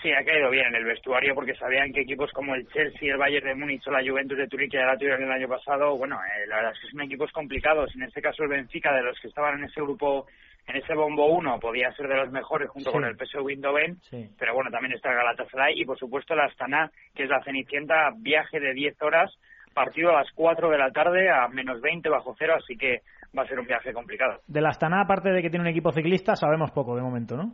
Sí, 0.01 0.11
ha 0.11 0.25
caído 0.25 0.49
bien 0.49 0.65
en 0.65 0.75
el 0.75 0.85
vestuario 0.85 1.35
porque 1.35 1.53
sabían 1.53 1.93
que 1.93 2.01
equipos 2.01 2.31
como 2.31 2.55
el 2.55 2.67
Chelsea, 2.69 3.11
el 3.11 3.19
Bayern 3.19 3.47
de 3.47 3.55
Múnich 3.55 3.87
o 3.87 3.91
la 3.91 4.01
Juventus 4.03 4.35
de 4.35 4.47
Turín, 4.47 4.67
que 4.67 4.77
ya 4.77 4.85
la 4.85 4.97
tuvieron 4.97 5.21
el 5.21 5.31
año 5.31 5.47
pasado, 5.47 5.95
bueno, 5.95 6.17
eh, 6.23 6.47
la 6.47 6.55
verdad 6.55 6.71
es 6.71 6.79
que 6.79 6.89
son 6.89 7.01
equipos 7.01 7.31
complicados. 7.31 7.93
En 7.95 8.03
este 8.03 8.19
caso 8.19 8.41
el 8.41 8.49
Benfica, 8.49 8.95
de 8.95 9.03
los 9.03 9.19
que 9.19 9.27
estaban 9.27 9.59
en 9.59 9.65
ese 9.65 9.79
grupo 9.79 10.25
en 10.67 10.75
ese 10.75 10.93
bombo 10.93 11.27
1 11.27 11.59
podía 11.59 11.91
ser 11.93 12.07
de 12.07 12.15
los 12.15 12.31
mejores 12.31 12.69
junto 12.69 12.91
con 12.91 13.03
el 13.03 13.15
PSV 13.15 13.49
Eindhoven, 13.49 13.97
pero 14.37 14.53
bueno, 14.53 14.69
también 14.71 14.93
está 14.93 15.09
el 15.09 15.15
Galatasaray 15.15 15.79
y 15.79 15.85
por 15.85 15.97
supuesto 15.97 16.35
la 16.35 16.45
Astana, 16.45 16.91
que 17.15 17.23
es 17.23 17.29
la 17.29 17.43
Cenicienta, 17.43 18.11
viaje 18.17 18.59
de 18.59 18.73
10 18.73 19.01
horas, 19.01 19.31
partido 19.73 20.11
a 20.11 20.19
las 20.21 20.31
4 20.33 20.69
de 20.69 20.77
la 20.77 20.91
tarde 20.91 21.29
a 21.29 21.47
menos 21.47 21.81
20 21.81 22.09
bajo 22.09 22.35
cero, 22.37 22.55
así 22.57 22.77
que 22.77 23.01
va 23.37 23.43
a 23.43 23.47
ser 23.47 23.59
un 23.59 23.65
viaje 23.65 23.93
complicado. 23.93 24.41
De 24.47 24.61
la 24.61 24.69
Astana, 24.69 25.01
aparte 25.01 25.29
de 25.29 25.41
que 25.41 25.49
tiene 25.49 25.63
un 25.63 25.71
equipo 25.71 25.91
ciclista, 25.91 26.35
sabemos 26.35 26.71
poco 26.71 26.95
de 26.95 27.01
momento, 27.01 27.35
¿no? 27.35 27.53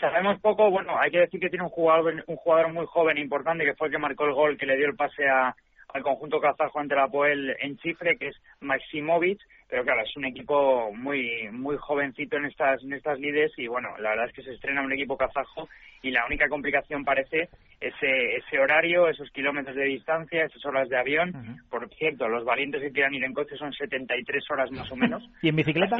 Sabemos 0.00 0.38
poco, 0.40 0.70
bueno, 0.70 0.98
hay 0.98 1.10
que 1.10 1.20
decir 1.20 1.40
que 1.40 1.48
tiene 1.48 1.64
un 1.64 1.70
jugador, 1.70 2.22
un 2.26 2.36
jugador 2.36 2.72
muy 2.72 2.84
joven, 2.86 3.16
importante, 3.16 3.64
que 3.64 3.74
fue 3.74 3.88
el 3.88 3.92
que 3.94 3.98
marcó 3.98 4.26
el 4.26 4.34
gol, 4.34 4.58
que 4.58 4.66
le 4.66 4.76
dio 4.76 4.86
el 4.86 4.94
pase 4.96 5.26
a, 5.26 5.54
al 5.94 6.02
conjunto 6.02 6.38
kazajo 6.38 6.80
ante 6.80 6.94
la 6.94 7.08
Poel 7.08 7.56
en 7.60 7.78
Chifre, 7.78 8.18
que 8.18 8.28
es 8.28 8.36
Maximovic, 8.60 9.40
pero 9.68 9.82
claro, 9.84 10.02
es 10.02 10.16
un 10.16 10.24
equipo 10.24 10.92
muy 10.92 11.48
muy 11.50 11.76
jovencito 11.76 12.36
en 12.36 12.46
estas 12.46 12.82
en 12.82 12.92
estas 12.92 13.18
lides 13.18 13.52
y 13.56 13.66
bueno, 13.66 13.88
la 13.98 14.10
verdad 14.10 14.26
es 14.26 14.32
que 14.32 14.42
se 14.42 14.52
estrena 14.52 14.82
un 14.82 14.92
equipo 14.92 15.16
kazajo 15.16 15.68
y 16.02 16.10
la 16.10 16.24
única 16.26 16.48
complicación 16.48 17.04
parece 17.04 17.48
ese 17.80 18.36
ese 18.36 18.58
horario, 18.58 19.08
esos 19.08 19.30
kilómetros 19.30 19.76
de 19.76 19.84
distancia, 19.84 20.44
esas 20.44 20.64
horas 20.64 20.88
de 20.88 20.98
avión. 20.98 21.58
Por 21.68 21.88
cierto, 21.94 22.28
los 22.28 22.44
valientes 22.44 22.80
que 22.80 22.92
quieran 22.92 23.14
ir 23.14 23.24
en 23.24 23.34
coche 23.34 23.56
son 23.56 23.72
73 23.72 24.50
horas 24.50 24.70
más 24.70 24.90
o 24.92 24.96
menos. 24.96 25.28
¿Y 25.42 25.48
en 25.48 25.56
bicicleta? 25.56 25.96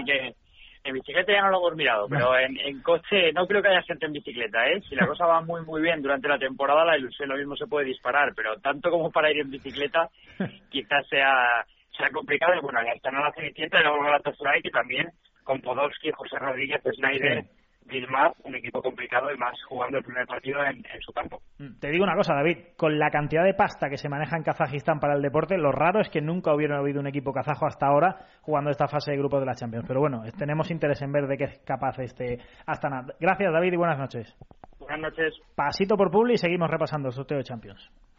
En 0.84 0.94
bicicleta 0.94 1.32
ya 1.32 1.42
no 1.42 1.50
lo 1.50 1.58
hemos 1.58 1.76
mirado, 1.76 2.06
pero 2.08 2.38
en, 2.38 2.56
en 2.60 2.80
coche 2.80 3.32
no 3.32 3.48
creo 3.48 3.60
que 3.60 3.68
haya 3.68 3.82
gente 3.82 4.06
en 4.06 4.12
bicicleta, 4.12 4.68
¿eh? 4.68 4.80
Si 4.88 4.94
la 4.94 5.06
cosa 5.08 5.26
va 5.26 5.40
muy, 5.40 5.62
muy 5.62 5.82
bien 5.82 6.00
durante 6.00 6.28
la 6.28 6.38
temporada, 6.38 6.84
la 6.84 6.96
ilusión 6.96 7.28
lo 7.28 7.36
mismo 7.36 7.56
se 7.56 7.66
puede 7.66 7.86
disparar, 7.86 8.32
pero 8.36 8.56
tanto 8.60 8.88
como 8.88 9.10
para 9.10 9.32
ir 9.32 9.40
en 9.40 9.50
bicicleta, 9.50 10.08
quizás 10.70 11.04
sea, 11.08 11.66
sea 11.96 12.10
complicado. 12.10 12.54
Y 12.54 12.60
bueno, 12.60 12.80
ya 12.84 12.92
están 12.92 13.16
a 13.16 13.22
la 13.22 13.32
Cenicienta 13.32 13.80
y 13.80 13.82
luego 13.82 14.02
Galatasaray, 14.02 14.62
que 14.62 14.70
también 14.70 15.08
con 15.44 15.60
Podolski, 15.60 16.10
José 16.10 16.38
Rodríguez, 16.38 16.82
Snyder, 16.82 17.44
Vilmar, 17.86 18.34
un 18.42 18.54
equipo 18.56 18.82
complicado 18.82 19.32
y 19.32 19.36
más 19.36 19.54
jugando 19.68 19.98
el 19.98 20.04
primer 20.04 20.26
partido 20.26 20.60
en, 20.64 20.78
en, 20.78 21.00
su 21.00 21.12
campo. 21.12 21.40
Mm, 21.58 21.78
te 21.78 21.90
digo 21.90 22.02
una 22.02 22.16
cosa, 22.16 22.34
David, 22.34 22.58
con 22.76 22.98
la 22.98 23.10
cantidad 23.10 23.44
de 23.44 23.54
pasta 23.54 23.88
que 23.88 23.96
se 23.96 24.08
maneja 24.08 24.36
en 24.36 24.42
Kazajistán 24.42 24.98
para 24.98 25.14
el 25.14 25.22
deporte, 25.22 25.56
lo 25.56 25.70
raro 25.70 26.00
es 26.00 26.08
que 26.08 26.20
nunca 26.20 26.52
hubiera 26.52 26.78
habido 26.78 27.00
un 27.00 27.06
equipo 27.06 27.32
kazajo 27.32 27.66
hasta 27.66 27.86
ahora 27.86 28.26
jugando 28.42 28.70
esta 28.70 28.88
fase 28.88 29.12
de 29.12 29.18
grupos 29.18 29.40
de 29.40 29.46
la 29.46 29.54
Champions. 29.54 29.84
Pero 29.86 30.00
bueno, 30.00 30.22
tenemos 30.36 30.70
interés 30.70 31.00
en 31.02 31.12
ver 31.12 31.26
de 31.28 31.36
qué 31.36 31.44
es 31.44 31.58
capaz 31.64 31.98
este 32.00 32.38
Astana. 32.66 33.06
Gracias, 33.20 33.52
David, 33.52 33.72
y 33.72 33.76
buenas 33.76 33.98
noches. 33.98 34.36
Buenas 34.78 35.00
noches. 35.00 35.34
Pasito 35.54 35.96
por 35.96 36.10
Publi 36.10 36.34
y 36.34 36.38
seguimos 36.38 36.68
repasando 36.68 37.08
el 37.08 37.14
sorteo 37.14 37.38
de 37.38 37.44
Champions. 37.44 37.90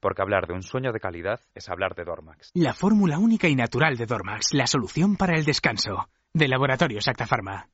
porque 0.00 0.22
hablar 0.22 0.46
de 0.46 0.54
un 0.54 0.62
sueño 0.62 0.92
de 0.92 1.00
calidad 1.00 1.40
es 1.54 1.68
hablar 1.68 1.94
de 1.94 2.04
Dormax. 2.04 2.50
La 2.54 2.72
fórmula 2.72 3.18
única 3.18 3.48
y 3.48 3.54
natural 3.54 3.96
de 3.96 4.06
Dormax, 4.06 4.52
la 4.52 4.66
solución 4.66 5.16
para 5.16 5.36
el 5.36 5.44
descanso. 5.44 6.08
De 6.32 6.48
Laboratorio 6.48 6.98
Acta 7.06 7.26
Pharma. 7.26 7.68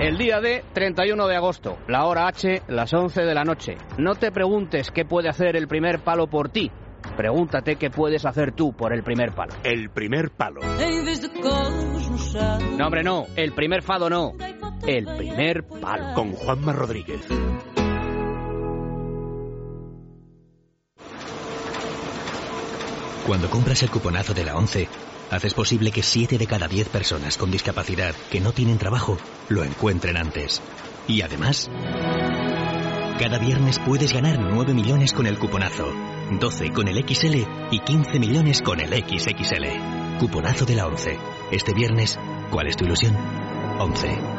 El 0.00 0.18
día 0.18 0.40
de 0.40 0.62
31 0.74 1.26
de 1.26 1.36
agosto, 1.36 1.78
la 1.88 2.04
hora 2.04 2.26
H, 2.28 2.62
las 2.68 2.92
11 2.92 3.22
de 3.22 3.34
la 3.34 3.44
noche. 3.44 3.76
No 3.96 4.14
te 4.14 4.30
preguntes 4.30 4.90
qué 4.90 5.06
puede 5.06 5.30
hacer 5.30 5.56
el 5.56 5.68
primer 5.68 6.00
palo 6.00 6.26
por 6.26 6.50
ti. 6.50 6.70
Pregúntate 7.16 7.76
qué 7.76 7.88
puedes 7.88 8.26
hacer 8.26 8.52
tú 8.52 8.74
por 8.74 8.92
el 8.92 9.02
primer 9.02 9.32
palo. 9.34 9.54
El 9.64 9.88
primer 9.90 10.30
palo. 10.30 10.60
No, 12.76 12.86
hombre, 12.86 13.02
no. 13.02 13.26
El 13.36 13.52
primer 13.52 13.82
fado 13.82 14.10
no. 14.10 14.32
El 14.86 15.06
primer 15.16 15.64
palo. 15.64 16.14
Con 16.14 16.32
Juanma 16.32 16.72
Rodríguez. 16.72 17.26
Cuando 23.26 23.50
compras 23.50 23.82
el 23.82 23.90
cuponazo 23.90 24.34
de 24.34 24.44
la 24.44 24.54
11, 24.54 24.88
haces 25.32 25.52
posible 25.52 25.90
que 25.90 26.04
7 26.04 26.38
de 26.38 26.46
cada 26.46 26.68
10 26.68 26.88
personas 26.90 27.36
con 27.36 27.50
discapacidad 27.50 28.14
que 28.30 28.40
no 28.40 28.52
tienen 28.52 28.78
trabajo 28.78 29.18
lo 29.48 29.64
encuentren 29.64 30.16
antes. 30.16 30.62
Y 31.08 31.22
además, 31.22 31.68
cada 33.18 33.38
viernes 33.38 33.80
puedes 33.80 34.12
ganar 34.12 34.38
9 34.38 34.74
millones 34.74 35.12
con 35.12 35.26
el 35.26 35.40
cuponazo, 35.40 35.92
12 36.38 36.72
con 36.72 36.86
el 36.86 37.04
XL 37.04 37.42
y 37.72 37.80
15 37.80 38.20
millones 38.20 38.62
con 38.62 38.78
el 38.78 38.90
XXL. 38.90 40.18
Cuponazo 40.20 40.64
de 40.64 40.76
la 40.76 40.86
11. 40.86 41.18
Este 41.50 41.74
viernes, 41.74 42.20
¿cuál 42.52 42.68
es 42.68 42.76
tu 42.76 42.84
ilusión? 42.84 43.16
11. 43.80 44.35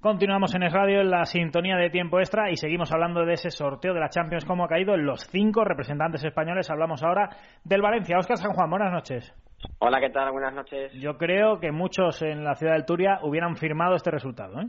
Continuamos 0.00 0.54
en 0.54 0.62
el 0.62 0.72
radio 0.72 1.02
en 1.02 1.10
la 1.10 1.26
sintonía 1.26 1.76
de 1.76 1.90
tiempo 1.90 2.20
extra 2.20 2.50
y 2.50 2.56
seguimos 2.56 2.90
hablando 2.90 3.26
de 3.26 3.34
ese 3.34 3.50
sorteo 3.50 3.92
de 3.92 4.00
la 4.00 4.08
Champions, 4.08 4.46
cómo 4.46 4.64
ha 4.64 4.68
caído 4.68 4.94
en 4.94 5.04
los 5.04 5.26
cinco 5.26 5.62
representantes 5.62 6.24
españoles. 6.24 6.70
Hablamos 6.70 7.02
ahora 7.02 7.28
del 7.64 7.82
Valencia. 7.82 8.16
Óscar 8.16 8.38
San 8.38 8.54
Juan, 8.54 8.70
buenas 8.70 8.90
noches. 8.92 9.30
Hola, 9.78 10.00
¿qué 10.00 10.08
tal? 10.08 10.32
Buenas 10.32 10.54
noches. 10.54 10.90
Yo 10.94 11.18
creo 11.18 11.60
que 11.60 11.70
muchos 11.70 12.22
en 12.22 12.44
la 12.44 12.54
ciudad 12.54 12.72
del 12.72 12.86
Turia 12.86 13.18
hubieran 13.24 13.56
firmado 13.56 13.94
este 13.94 14.10
resultado, 14.10 14.62
¿eh? 14.62 14.68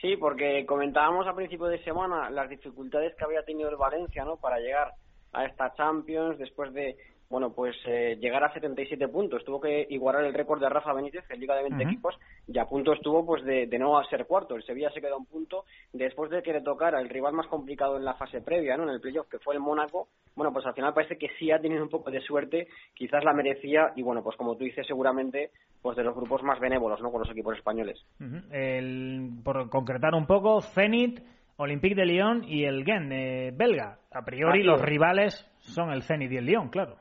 Sí, 0.00 0.16
porque 0.16 0.64
comentábamos 0.64 1.26
a 1.26 1.34
principio 1.34 1.66
de 1.66 1.84
semana 1.84 2.30
las 2.30 2.48
dificultades 2.48 3.14
que 3.16 3.24
había 3.26 3.42
tenido 3.42 3.68
el 3.68 3.76
Valencia, 3.76 4.24
¿no? 4.24 4.38
Para 4.38 4.60
llegar 4.60 4.92
a 5.34 5.44
esta 5.44 5.74
Champions 5.74 6.38
después 6.38 6.72
de 6.72 6.96
bueno, 7.30 7.52
pues 7.52 7.76
eh, 7.86 8.16
llegar 8.20 8.42
a 8.42 8.52
77 8.52 9.08
puntos. 9.08 9.44
Tuvo 9.44 9.60
que 9.60 9.86
igualar 9.90 10.24
el 10.24 10.32
récord 10.32 10.60
de 10.60 10.68
Rafa 10.68 10.94
Benítez 10.94 11.24
en 11.30 11.40
Liga 11.40 11.54
de 11.54 11.62
20 11.62 11.84
equipos 11.84 12.18
y 12.46 12.58
a 12.58 12.64
punto 12.64 12.94
estuvo 12.94 13.24
pues 13.26 13.44
de, 13.44 13.66
de, 13.66 13.78
no 13.78 14.02
ser 14.04 14.26
cuarto. 14.26 14.56
El 14.56 14.64
Sevilla 14.64 14.90
se 14.90 15.00
quedó 15.00 15.14
a 15.14 15.18
un 15.18 15.26
punto 15.26 15.64
después 15.92 16.30
de 16.30 16.42
que 16.42 16.54
le 16.54 16.62
tocara 16.62 17.00
el 17.00 17.08
rival 17.08 17.34
más 17.34 17.46
complicado 17.48 17.96
en 17.98 18.04
la 18.04 18.14
fase 18.14 18.40
previa, 18.40 18.76
¿no? 18.76 18.84
En 18.84 18.90
el 18.90 19.00
playoff, 19.00 19.28
que 19.28 19.38
fue 19.38 19.54
el 19.54 19.60
Mónaco. 19.60 20.08
Bueno, 20.34 20.52
pues 20.52 20.64
al 20.64 20.74
final 20.74 20.94
parece 20.94 21.18
que 21.18 21.28
sí 21.38 21.50
ha 21.50 21.60
tenido 21.60 21.82
un 21.82 21.90
poco 21.90 22.10
de 22.10 22.20
suerte, 22.20 22.68
quizás 22.94 23.22
la 23.24 23.34
merecía 23.34 23.92
y 23.94 24.02
bueno, 24.02 24.22
pues 24.22 24.36
como 24.36 24.56
tú 24.56 24.64
dices, 24.64 24.86
seguramente 24.86 25.50
pues 25.82 25.96
de 25.96 26.04
los 26.04 26.14
grupos 26.14 26.42
más 26.42 26.58
benévolos, 26.58 27.00
¿no? 27.02 27.10
Con 27.10 27.20
los 27.20 27.30
equipos 27.30 27.56
españoles. 27.56 28.02
el, 28.50 29.30
por 29.44 29.68
concretar 29.68 30.14
un 30.14 30.26
poco, 30.26 30.62
Zenit, 30.62 31.20
Olympique 31.56 31.94
de 31.94 32.06
Lyon 32.06 32.44
y 32.44 32.64
el 32.64 32.84
Gen, 32.84 33.12
eh, 33.12 33.52
belga. 33.54 33.98
A 34.12 34.24
priori 34.24 34.62
los 34.62 34.80
rivales 34.80 35.46
son 35.58 35.90
el 35.90 36.02
Zenit 36.02 36.32
y 36.32 36.36
el 36.36 36.46
Lyon, 36.46 36.68
claro. 36.68 36.96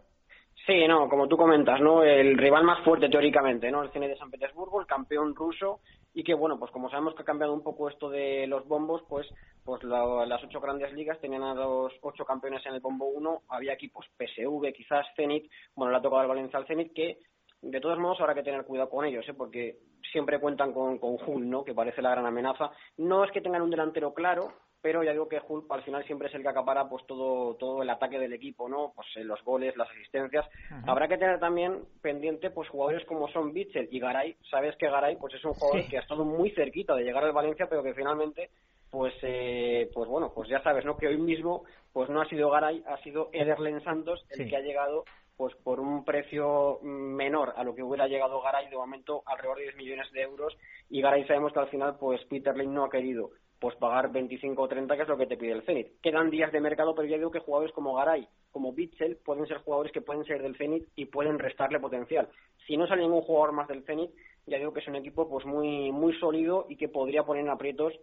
Sí, 0.68 0.86
no, 0.86 1.08
como 1.08 1.30
tú 1.30 1.38
comentas, 1.38 1.80
¿no? 1.80 2.04
El 2.04 2.38
rival 2.38 2.66
más 2.66 2.84
fuerte 2.84 3.08
teóricamente, 3.08 3.72
¿no? 3.72 3.84
El 3.84 3.92
Cine 3.92 4.10
de 4.10 4.18
San 4.18 4.30
Petersburgo, 4.30 4.82
el 4.82 4.86
campeón 4.86 5.34
ruso 5.34 5.80
y 6.14 6.26
que, 6.26 6.34
bueno, 6.34 6.60
pues 6.60 6.72
como 6.72 6.90
sabemos 6.90 7.16
que 7.16 7.22
ha 7.22 7.26
cambiado 7.26 7.54
un 7.54 7.64
poco 7.64 7.88
esto 7.88 8.10
de 8.10 8.46
los 8.48 8.68
bombos, 8.68 9.02
pues 9.08 9.26
pues 9.64 9.82
la, 9.84 10.26
las 10.26 10.44
ocho 10.44 10.60
grandes 10.60 10.92
ligas 10.92 11.22
tenían 11.22 11.44
a 11.44 11.54
los 11.54 11.94
ocho 12.02 12.26
campeones 12.26 12.66
en 12.66 12.74
el 12.74 12.82
bombo 12.82 13.06
uno, 13.06 13.44
había 13.48 13.74
equipos 13.74 14.06
PSV, 14.18 14.74
quizás 14.74 15.06
Zenit, 15.16 15.50
bueno, 15.74 15.92
le 15.92 16.00
ha 16.00 16.02
tocado 16.02 16.24
el 16.24 16.28
Valencia 16.28 16.60
al 16.60 16.68
Zenit, 16.68 16.94
que 16.94 17.20
de 17.62 17.80
todos 17.80 17.98
modos 17.98 18.20
habrá 18.20 18.36
que 18.36 18.44
tener 18.44 18.66
cuidado 18.66 18.90
con 18.90 19.06
ellos, 19.06 19.24
¿eh? 19.30 19.34
porque 19.34 19.78
siempre 20.12 20.42
cuentan 20.42 20.74
con, 20.74 20.98
con 20.98 21.18
Hull, 21.26 21.50
¿no? 21.50 21.64
Que 21.64 21.74
parece 21.74 22.02
la 22.02 22.12
gran 22.12 22.26
amenaza. 22.26 22.72
No 22.98 23.24
es 23.24 23.32
que 23.32 23.42
tengan 23.42 23.62
un 23.62 23.70
delantero 23.70 24.14
claro, 24.14 24.52
pero 24.82 25.04
ya 25.04 25.12
digo 25.12 25.28
que 25.28 25.42
Hulk 25.46 25.66
al 25.72 25.84
final 25.84 26.06
siempre 26.06 26.28
es 26.28 26.36
el 26.36 26.42
que 26.44 26.50
acapara 26.50 26.88
pues 26.88 27.06
todo 27.08 27.56
todo 27.56 27.82
el 27.82 27.90
ataque 27.90 28.20
del 28.20 28.34
equipo 28.34 28.70
no 28.70 28.94
pues 28.96 29.08
eh, 29.16 29.24
los 29.24 29.44
goles 29.44 29.76
las 29.76 29.90
asistencias. 29.90 30.46
Habrá 30.86 31.08
que 31.08 31.18
tener 31.18 31.40
también 31.40 31.84
pendiente 32.02 32.52
pues 32.52 32.70
jugadores 32.70 33.06
como 33.06 33.28
son 33.30 33.54
Bitzel 33.54 33.90
y 33.92 34.00
Garay. 34.00 34.36
Sabes 34.50 34.76
que 34.78 34.90
Garay 34.90 35.16
pues 35.18 35.34
es 35.34 35.44
un 35.44 35.54
jugador 35.54 35.88
que 35.90 35.98
ha 35.98 36.02
estado 36.02 36.24
muy 36.26 36.52
cerquita 36.52 36.96
de 36.96 37.04
llegar 37.04 37.24
al 37.24 37.34
Valencia 37.34 37.68
pero 37.70 37.84
que 37.84 37.94
finalmente 37.94 38.50
pues 38.92 39.14
eh, 39.24 39.90
pues 39.94 40.08
bueno 40.10 40.32
pues 40.34 40.48
ya 40.50 40.62
sabes 40.64 40.86
no 40.86 40.96
que 40.96 41.08
hoy 41.08 41.18
mismo 41.18 41.64
pues 41.92 42.10
no 42.10 42.22
ha 42.22 42.30
sido 42.30 42.50
Garay 42.50 42.84
ha 42.88 42.98
sido 43.04 43.30
Ederlen 43.34 43.84
Santos 43.84 44.26
el 44.30 44.44
Sí. 44.46 44.50
que 44.50 44.56
ha 44.58 44.62
llegado 44.62 45.04
pues 45.36 45.54
por 45.58 45.80
un 45.80 46.04
precio 46.06 46.80
menor 46.82 47.54
a 47.58 47.64
lo 47.64 47.76
que 47.76 47.84
hubiera 47.84 48.08
llegado 48.08 48.42
Garay 48.42 48.70
de 48.70 48.76
momento 48.76 49.22
alrededor 49.26 49.58
de 49.58 49.64
10 49.66 49.76
millones 49.76 50.12
de 50.12 50.22
euros. 50.24 50.58
Y 50.90 51.00
Garay 51.02 51.28
sabemos 51.28 51.54
que 51.54 51.60
al 51.60 51.68
final 51.70 51.96
pues 52.00 52.24
Peter 52.26 52.56
Lim 52.58 52.74
no 52.74 52.86
ha 52.86 52.90
querido 52.90 53.30
pues 53.60 53.76
pagar 53.76 54.12
25 54.12 54.62
o 54.62 54.68
30 54.68 54.96
que 54.96 55.02
es 55.02 55.08
lo 55.08 55.18
que 55.18 55.26
te 55.26 55.38
pide 55.38 55.54
el 55.54 55.64
Zenit. 55.64 56.00
Quedan 56.02 56.30
días 56.30 56.52
de 56.52 56.62
mercado, 56.62 56.94
pero 56.94 57.08
ya 57.08 57.18
digo 57.18 57.32
que 57.32 57.40
jugadores 57.40 57.74
como 57.74 57.96
Garay, 57.96 58.28
como 58.52 58.74
Bitzel, 58.74 59.18
pueden 59.18 59.46
ser 59.48 59.58
jugadores 59.58 59.92
que 59.92 60.02
pueden 60.02 60.24
ser 60.26 60.42
del 60.42 60.58
Zenit 60.58 60.88
y 60.96 61.06
pueden 61.06 61.40
restarle 61.40 61.80
potencial. 61.80 62.30
Si 62.66 62.78
no 62.78 62.88
sale 62.88 63.02
ningún 63.02 63.22
jugador 63.22 63.54
más 63.54 63.68
del 63.68 63.84
Zenit, 63.84 64.12
ya 64.46 64.58
digo 64.58 64.74
que 64.74 64.80
es 64.80 64.88
un 64.88 64.96
equipo 64.96 65.28
pues 65.30 65.46
muy 65.46 65.92
muy 65.92 66.14
sólido 66.20 66.66
y 66.70 66.78
que 66.78 66.88
podría 66.88 67.24
poner 67.24 67.44
en 67.44 67.50
aprietos 67.50 67.94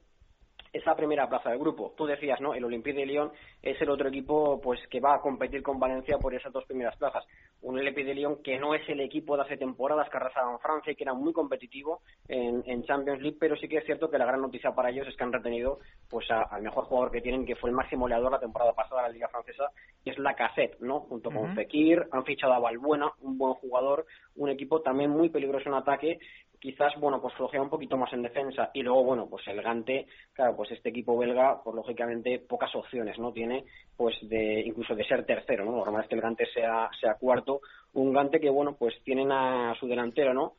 esa 0.75 0.97
primera 0.97 1.29
plaza 1.29 1.51
del 1.51 1.61
grupo. 1.61 1.95
Tú 1.97 2.05
decías, 2.05 2.41
¿no? 2.41 2.53
El 2.53 2.65
Olympique 2.65 2.99
de 2.99 3.07
Lyon 3.07 3.31
es 3.63 3.81
el 3.81 3.89
otro 3.91 4.09
equipo 4.09 4.61
pues 4.61 4.81
que 4.89 5.01
va 5.01 5.15
a 5.15 5.21
competir 5.21 5.63
con 5.63 5.79
Valencia 5.79 6.19
por 6.19 6.35
esas 6.35 6.53
dos 6.53 6.65
primeras 6.65 6.97
plazas. 6.97 7.25
Un 7.65 7.79
Olympique 7.79 8.05
de 8.07 8.15
Lyon 8.15 8.43
que 8.43 8.59
no 8.59 8.75
es 8.75 8.87
el 8.89 9.01
equipo 9.01 9.37
de 9.37 9.43
hace 9.43 9.57
temporadas 9.57 10.09
que 10.11 10.17
arrasaba 10.19 10.53
en 10.53 10.59
Francia 10.59 10.93
y 10.93 10.97
que 10.97 11.05
era 11.05 11.15
muy 11.15 11.33
competitivo 11.33 12.03
en, 12.29 12.63
en 12.67 12.85
Champions 12.85 13.23
League, 13.23 13.39
pero 13.41 13.57
sí 13.57 13.69
que 13.69 13.79
es 13.79 13.85
cierto 13.87 14.11
que 14.11 14.19
la 14.19 14.27
gran 14.27 14.43
noticia 14.43 14.73
para 14.73 14.91
ellos 14.91 15.09
es 15.09 15.17
que 15.17 15.25
han 15.25 15.33
retenido 15.33 15.79
pues 16.09 16.31
a- 16.31 16.43
al 16.43 16.63
mejor 16.63 16.85
jugador 16.85 17.11
que 17.11 17.21
tienen, 17.23 17.47
que 17.47 17.57
fue 17.57 17.71
el 17.71 17.77
máximo 17.77 18.03
goleador 18.03 18.33
la 18.33 18.39
temporada 18.41 18.73
pasada 18.75 19.03
de 19.03 19.09
la 19.09 19.15
Liga 19.15 19.29
Francesa, 19.29 19.71
que 20.05 20.11
es 20.11 20.19
la 20.19 20.35
Cassette, 20.35 20.79
¿no? 20.81 21.01
Junto 21.01 21.31
con. 21.31 21.55
Fekir, 21.55 22.07
han 22.11 22.25
fichado 22.25 22.53
a 22.53 22.59
Valbuena, 22.59 23.13
un 23.23 23.39
buen 23.39 23.55
jugador, 23.55 24.05
un 24.37 24.51
equipo 24.51 24.83
también 24.83 25.11
muy 25.11 25.29
peligroso 25.31 25.69
en 25.69 25.75
ataque, 25.77 26.19
quizás, 26.65 26.95
bueno, 26.99 27.21
pues 27.21 27.35
flojea 27.35 27.61
un 27.61 27.69
poquito 27.69 27.99
más 27.99 28.11
en 28.15 28.23
defensa 28.23 28.71
y 28.73 28.83
luego, 28.83 29.05
bueno, 29.05 29.27
pues 29.29 29.47
el 29.49 29.61
Gante, 29.61 30.07
claro, 30.33 30.57
pues 30.57 30.71
este 30.71 30.89
equipo 30.89 31.19
belga, 31.19 31.63
pues 31.63 31.77
lógicamente 31.77 32.39
pocas 32.39 32.75
opciones, 32.75 33.19
¿no? 33.19 33.35
Tiene, 33.35 33.67
pues 33.99 34.17
de, 34.23 34.63
incluso 34.65 34.95
de 34.95 35.05
ser 35.05 35.27
tercero, 35.27 35.67
¿no? 35.67 35.73
Lo 35.73 35.77
normal 35.85 36.05
es 36.05 36.09
que 36.09 36.15
el 36.15 36.23
Gante 36.23 36.47
sea, 36.55 36.89
sea 36.99 37.17
cuarto, 37.17 37.61
un 37.93 38.15
Gante 38.15 38.41
que, 38.41 38.49
bueno, 38.49 38.77
pues 38.79 38.95
tienen 39.05 39.31
a 39.31 39.75
su 39.79 39.87
delantero, 39.87 40.33
¿no? 40.33 40.55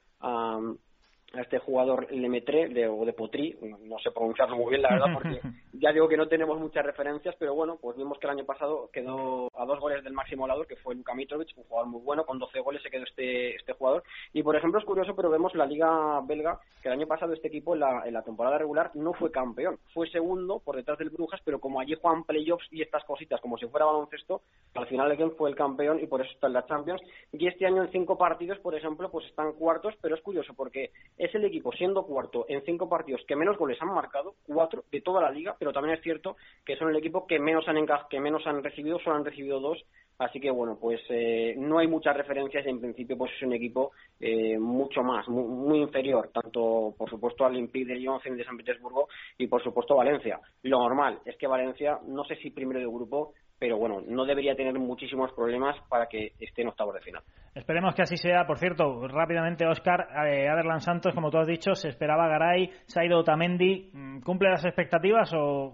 A 1.38 1.42
este 1.42 1.60
jugador 1.60 2.12
Lemetre 2.12 2.70
de, 2.70 2.88
o 2.88 3.06
de 3.06 3.14
Potri, 3.14 3.58
no 3.84 3.98
sé 4.00 4.12
pronunciarlo 4.12 4.58
muy 4.58 4.72
bien 4.72 4.82
la 4.82 4.90
verdad 4.90 5.14
porque 5.14 5.40
ya 5.74 5.92
digo 5.92 6.08
que 6.08 6.18
no 6.18 6.28
tenemos 6.28 6.60
muchas 6.60 6.86
referencias, 6.86 7.36
pero 7.38 7.54
bueno, 7.54 7.78
pues 7.82 7.98
vimos 7.98 8.18
que 8.20 8.28
el 8.28 8.32
año 8.32 8.46
pasado 8.46 8.90
quedó 8.92 9.50
a 9.56 9.66
dos 9.66 9.80
goles 9.80 10.04
del 10.04 10.14
máximo 10.14 10.44
volador, 10.44 10.68
que 10.68 10.76
fue 10.78 10.96
Luka 10.96 11.14
Mitrovic, 11.14 11.50
un 11.58 11.64
jugador 11.64 11.90
muy 11.90 12.02
bueno, 12.02 12.26
con 12.26 12.40
12 12.40 12.60
goles 12.60 12.82
se 12.82 12.90
quedó 12.90 13.04
este, 13.04 13.56
este 13.56 13.74
jugador. 13.74 14.04
Y 14.34 14.44
por 14.44 14.56
ejemplo 14.56 14.80
es 14.80 14.86
curioso, 14.86 15.16
pero 15.16 15.30
vemos 15.30 15.54
la 15.56 15.66
liga 15.66 16.22
belga, 16.22 16.60
que 16.82 16.90
el 16.90 16.94
año 16.94 17.08
pasado 17.08 17.34
este 17.34 17.48
equipo 17.48 17.74
en 17.74 17.82
la, 17.82 18.04
en 18.06 18.14
la 18.14 18.24
temporada 18.24 18.58
regular 18.58 18.92
no 18.94 19.14
fue 19.14 19.32
campeón, 19.32 19.80
fue 19.94 20.10
segundo 20.10 20.60
por 20.60 20.76
detrás 20.76 20.98
del 20.98 21.10
Brujas, 21.10 21.42
pero 21.44 21.60
como 21.60 21.80
allí 21.80 21.96
juegan 22.00 22.24
playoffs 22.24 22.68
y 22.72 22.82
estas 22.82 23.04
cositas, 23.04 23.42
como 23.42 23.58
si 23.58 23.68
fuera 23.68 23.86
baloncesto, 23.86 24.42
al 24.76 24.88
final 24.88 25.12
el 25.12 25.32
fue 25.32 25.50
el 25.50 25.56
campeón 25.56 26.00
y 26.02 26.08
por 26.08 26.22
eso 26.22 26.32
está 26.32 26.48
en 26.48 26.54
la 26.54 26.66
Champions. 26.66 27.02
Y 27.32 27.48
este 27.48 27.66
año 27.66 27.84
en 27.84 27.92
cinco 27.92 28.18
partidos, 28.18 28.60
por 28.60 28.76
ejemplo, 28.76 29.10
pues 29.10 29.26
están 29.26 29.54
cuartos, 29.54 29.94
pero 30.02 30.16
es 30.16 30.22
curioso 30.22 30.54
porque 30.56 30.92
es 31.26 31.36
el 31.36 31.46
equipo 31.46 31.72
siendo 31.72 32.06
cuarto 32.06 32.46
en 32.48 32.64
cinco 32.64 32.90
partidos 32.90 33.22
que 33.28 33.36
menos 33.36 33.58
goles 33.58 33.82
han 33.82 33.94
marcado, 33.94 34.36
cuatro 34.46 34.84
de 34.92 35.02
toda 35.02 35.22
la 35.22 35.32
liga, 35.32 35.56
pero 35.58 35.74
también 35.74 35.96
es 35.96 36.04
cierto 36.04 36.38
que 36.66 36.76
son 36.78 36.90
el 36.90 36.96
equipo 36.96 37.28
que 37.28 37.40
menos 37.40 37.68
han 37.68 37.86
que 38.10 38.20
menos 38.20 38.46
han 38.48 38.64
recibido, 38.64 39.00
solo 39.00 39.18
han 39.18 39.26
recibido 39.26 39.60
dos. 39.60 39.84
Así 40.18 40.40
que 40.40 40.50
bueno, 40.50 40.78
pues 40.80 41.02
eh, 41.10 41.56
no 41.58 41.80
hay 41.80 41.88
muchas 41.88 42.16
referencias 42.16 42.66
y 42.66 42.70
en 42.70 42.80
principio 42.80 43.18
pues 43.18 43.34
es 43.36 43.44
un 43.44 43.52
equipo 43.52 43.92
eh, 44.20 44.58
mucho 44.58 45.04
más, 45.04 45.28
muy, 45.28 45.80
inferior, 45.80 46.30
tanto 46.34 46.96
por 46.98 47.10
supuesto 47.10 47.46
al 47.46 47.52
Olympique 47.52 47.86
de 47.86 48.00
Lyon, 48.00 48.22
de 48.24 48.46
San 48.46 48.56
Petersburgo 48.56 49.10
y 49.38 49.48
por 49.48 49.62
supuesto 49.62 49.96
Valencia. 49.96 50.40
Lo 50.64 50.80
normal 50.80 51.20
es 51.26 51.36
que 51.38 51.48
Valencia, 51.48 52.00
no 52.08 52.24
sé 52.24 52.38
si 52.38 52.50
primero 52.52 52.80
de 52.80 52.86
grupo, 52.86 53.34
pero 53.60 53.78
bueno, 53.78 54.02
no 54.06 54.26
debería 54.26 54.56
tener 54.56 54.78
muchísimos 54.78 55.32
problemas 55.34 55.76
para 55.88 56.08
que 56.08 56.34
esté 56.40 56.62
en 56.62 56.70
octavos 56.70 56.94
de 56.96 57.02
final. 57.02 57.24
Esperemos 57.54 57.96
que 57.96 58.02
así 58.02 58.18
sea. 58.18 58.46
Por 58.46 58.58
cierto, 58.58 59.08
rápidamente, 59.08 59.66
Oscar, 59.66 60.08
eh, 60.28 60.50
Aderlan 60.50 60.82
Santos, 60.82 61.14
como 61.14 61.32
tú 61.32 61.38
has 61.38 61.48
dicho, 61.48 61.74
se 61.74 61.90
esperaba 61.90 62.28
Garay, 62.28 62.70
se 62.86 63.00
ha 63.00 63.06
ido 63.06 63.20
Otamendi. 63.20 63.92
Mm, 63.94 64.22
¿Cumple 64.22 64.50
las 64.50 64.66
expectativas 64.66 65.32
o, 65.34 65.72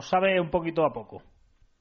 sabe 0.00 0.40
un 0.40 0.50
poquito 0.50 0.84
a 0.84 0.92
poco? 0.92 1.22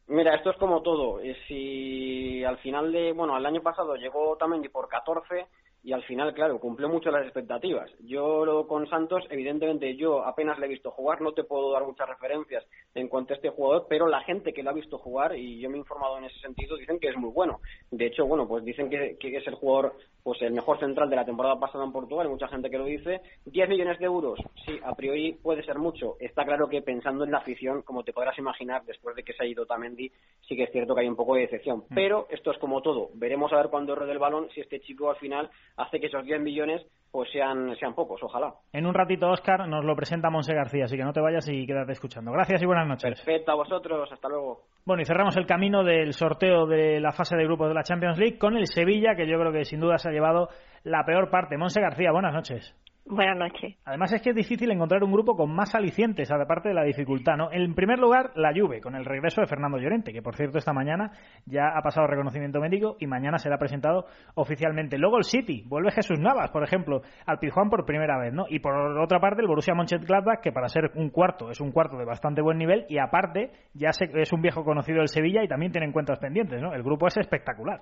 Mira, 0.07 0.35
esto 0.35 0.51
es 0.51 0.57
como 0.57 0.81
todo. 0.81 1.19
Eh, 1.21 1.35
si 1.47 2.43
al 2.43 2.57
final 2.59 2.91
de, 2.91 3.13
bueno, 3.13 3.35
el 3.35 3.45
año 3.45 3.61
pasado 3.61 3.95
llegó 3.95 4.31
Otamendi 4.31 4.69
por 4.69 4.87
14, 4.87 5.47
y 5.83 5.93
al 5.93 6.03
final, 6.03 6.33
claro, 6.33 6.59
cumplió 6.59 6.87
mucho 6.89 7.09
las 7.09 7.23
expectativas. 7.23 7.89
Yo 8.01 8.65
con 8.67 8.87
Santos, 8.87 9.23
evidentemente, 9.29 9.95
yo 9.95 10.23
apenas 10.23 10.59
le 10.59 10.67
he 10.67 10.69
visto 10.69 10.91
jugar, 10.91 11.21
no 11.21 11.33
te 11.33 11.43
puedo 11.43 11.71
dar 11.71 11.85
muchas 11.85 12.07
referencias 12.07 12.63
en 12.93 13.07
cuanto 13.07 13.33
a 13.33 13.37
este 13.37 13.49
jugador, 13.49 13.87
pero 13.89 14.07
la 14.07 14.21
gente 14.21 14.53
que 14.53 14.61
lo 14.61 14.69
ha 14.69 14.73
visto 14.73 14.99
jugar, 14.99 15.35
y 15.35 15.59
yo 15.59 15.69
me 15.69 15.77
he 15.77 15.79
informado 15.79 16.17
en 16.19 16.25
ese 16.25 16.39
sentido, 16.39 16.77
dicen 16.77 16.99
que 16.99 17.09
es 17.09 17.17
muy 17.17 17.31
bueno. 17.31 17.61
De 17.89 18.05
hecho, 18.05 18.25
bueno, 18.25 18.47
pues 18.47 18.63
dicen 18.63 18.89
que, 18.89 19.17
que 19.19 19.35
es 19.35 19.47
el 19.47 19.55
jugador 19.55 19.95
pues 20.23 20.41
el 20.41 20.53
mejor 20.53 20.79
central 20.79 21.09
de 21.09 21.15
la 21.15 21.25
temporada 21.25 21.59
pasada 21.59 21.83
en 21.83 21.91
Portugal, 21.91 22.29
mucha 22.29 22.47
gente 22.47 22.69
que 22.69 22.77
lo 22.77 22.85
dice. 22.85 23.21
10 23.45 23.69
millones 23.69 23.99
de 23.99 24.05
euros, 24.05 24.39
sí, 24.65 24.79
a 24.83 24.95
priori 24.95 25.33
puede 25.33 25.63
ser 25.63 25.77
mucho. 25.77 26.15
Está 26.19 26.45
claro 26.45 26.67
que 26.67 26.81
pensando 26.81 27.23
en 27.23 27.31
la 27.31 27.39
afición, 27.39 27.81
como 27.81 28.03
te 28.03 28.13
podrás 28.13 28.37
imaginar, 28.37 28.83
después 28.85 29.15
de 29.15 29.23
que 29.23 29.33
se 29.33 29.43
ha 29.43 29.47
ido 29.47 29.65
Tamendi, 29.65 30.11
sí 30.47 30.55
que 30.55 30.63
es 30.63 30.71
cierto 30.71 30.95
que 30.95 31.01
hay 31.01 31.07
un 31.07 31.15
poco 31.15 31.35
de 31.35 31.41
decepción. 31.41 31.83
Mm. 31.89 31.95
Pero 31.95 32.27
esto 32.29 32.51
es 32.51 32.57
como 32.57 32.81
todo. 32.81 33.09
Veremos 33.15 33.51
a 33.53 33.57
ver 33.57 33.69
cuando 33.69 33.95
rode 33.95 34.11
el 34.11 34.19
balón 34.19 34.49
si 34.53 34.61
este 34.61 34.79
chico 34.81 35.09
al 35.09 35.17
final 35.17 35.49
hace 35.77 35.99
que 35.99 36.07
esos 36.07 36.25
10 36.25 36.41
millones 36.41 36.85
pues 37.11 37.29
sean, 37.31 37.75
sean 37.77 37.93
pocos, 37.93 38.21
ojalá. 38.23 38.53
En 38.71 38.85
un 38.85 38.93
ratito, 38.93 39.29
Oscar, 39.29 39.67
nos 39.67 39.83
lo 39.83 39.95
presenta 39.95 40.29
Monse 40.29 40.53
García, 40.53 40.85
así 40.85 40.95
que 40.95 41.03
no 41.03 41.11
te 41.11 41.19
vayas 41.19 41.47
y 41.49 41.67
quédate 41.67 41.91
escuchando. 41.91 42.31
Gracias 42.31 42.61
y 42.61 42.65
buenas 42.65 42.87
noches. 42.87 43.21
Perfecto, 43.21 43.51
a 43.51 43.55
vosotros, 43.55 44.09
hasta 44.11 44.29
luego. 44.29 44.61
Bueno, 44.83 45.03
y 45.03 45.05
cerramos 45.05 45.37
el 45.37 45.45
camino 45.45 45.83
del 45.83 46.13
sorteo 46.13 46.65
de 46.65 46.99
la 46.99 47.11
fase 47.11 47.35
de 47.35 47.43
grupos 47.43 47.67
de 47.67 47.75
la 47.75 47.83
Champions 47.83 48.17
League 48.17 48.39
con 48.39 48.57
el 48.57 48.65
Sevilla, 48.65 49.15
que 49.15 49.27
yo 49.27 49.37
creo 49.39 49.51
que 49.51 49.63
sin 49.63 49.79
duda 49.79 49.99
se 49.99 50.09
ha 50.09 50.11
llevado 50.11 50.49
la 50.83 51.03
peor 51.05 51.29
parte. 51.29 51.57
Monse 51.57 51.79
García, 51.79 52.11
buenas 52.11 52.33
noches. 52.33 52.75
Buenas 53.05 53.35
noches. 53.35 53.75
Además 53.83 54.13
es 54.13 54.21
que 54.21 54.29
es 54.29 54.35
difícil 54.35 54.71
encontrar 54.71 55.03
un 55.03 55.11
grupo 55.11 55.35
con 55.35 55.53
más 55.53 55.73
alicientes, 55.75 56.31
aparte 56.31 56.69
de 56.69 56.75
la 56.75 56.83
dificultad, 56.83 57.35
¿no? 57.35 57.51
En 57.51 57.73
primer 57.73 57.99
lugar, 57.99 58.31
la 58.35 58.53
Juve, 58.53 58.79
con 58.79 58.95
el 58.95 59.05
regreso 59.05 59.41
de 59.41 59.47
Fernando 59.47 59.79
Llorente, 59.79 60.13
que 60.13 60.21
por 60.21 60.35
cierto 60.35 60.59
esta 60.59 60.71
mañana 60.71 61.11
ya 61.45 61.69
ha 61.75 61.81
pasado 61.81 62.07
reconocimiento 62.07 62.61
médico 62.61 62.95
y 62.99 63.07
mañana 63.07 63.37
será 63.37 63.57
presentado 63.57 64.05
oficialmente. 64.35 64.97
Luego 64.97 65.17
el 65.17 65.23
City, 65.23 65.63
vuelve 65.67 65.91
Jesús 65.91 66.19
Navas, 66.19 66.51
por 66.51 66.63
ejemplo, 66.63 67.01
al 67.25 67.39
Pizjuán 67.39 67.69
por 67.69 67.85
primera 67.85 68.17
vez, 68.17 68.33
¿no? 68.33 68.45
Y 68.47 68.59
por 68.59 68.73
otra 68.75 69.19
parte 69.19 69.41
el 69.41 69.47
Borussia 69.47 69.73
Mönchengladbach, 69.73 70.39
que 70.39 70.51
para 70.51 70.69
ser 70.69 70.91
un 70.95 71.09
cuarto 71.09 71.49
es 71.49 71.59
un 71.59 71.71
cuarto 71.71 71.97
de 71.97 72.05
bastante 72.05 72.41
buen 72.41 72.57
nivel 72.57 72.85
y 72.87 72.99
aparte 72.99 73.51
ya 73.73 73.89
es 73.89 74.31
un 74.31 74.41
viejo 74.41 74.63
conocido 74.63 74.99
del 74.99 75.09
Sevilla 75.09 75.43
y 75.43 75.47
también 75.47 75.71
tiene 75.71 75.91
cuentas 75.91 76.19
pendientes, 76.19 76.61
¿no? 76.61 76.73
El 76.73 76.83
grupo 76.83 77.07
es 77.07 77.17
espectacular. 77.17 77.81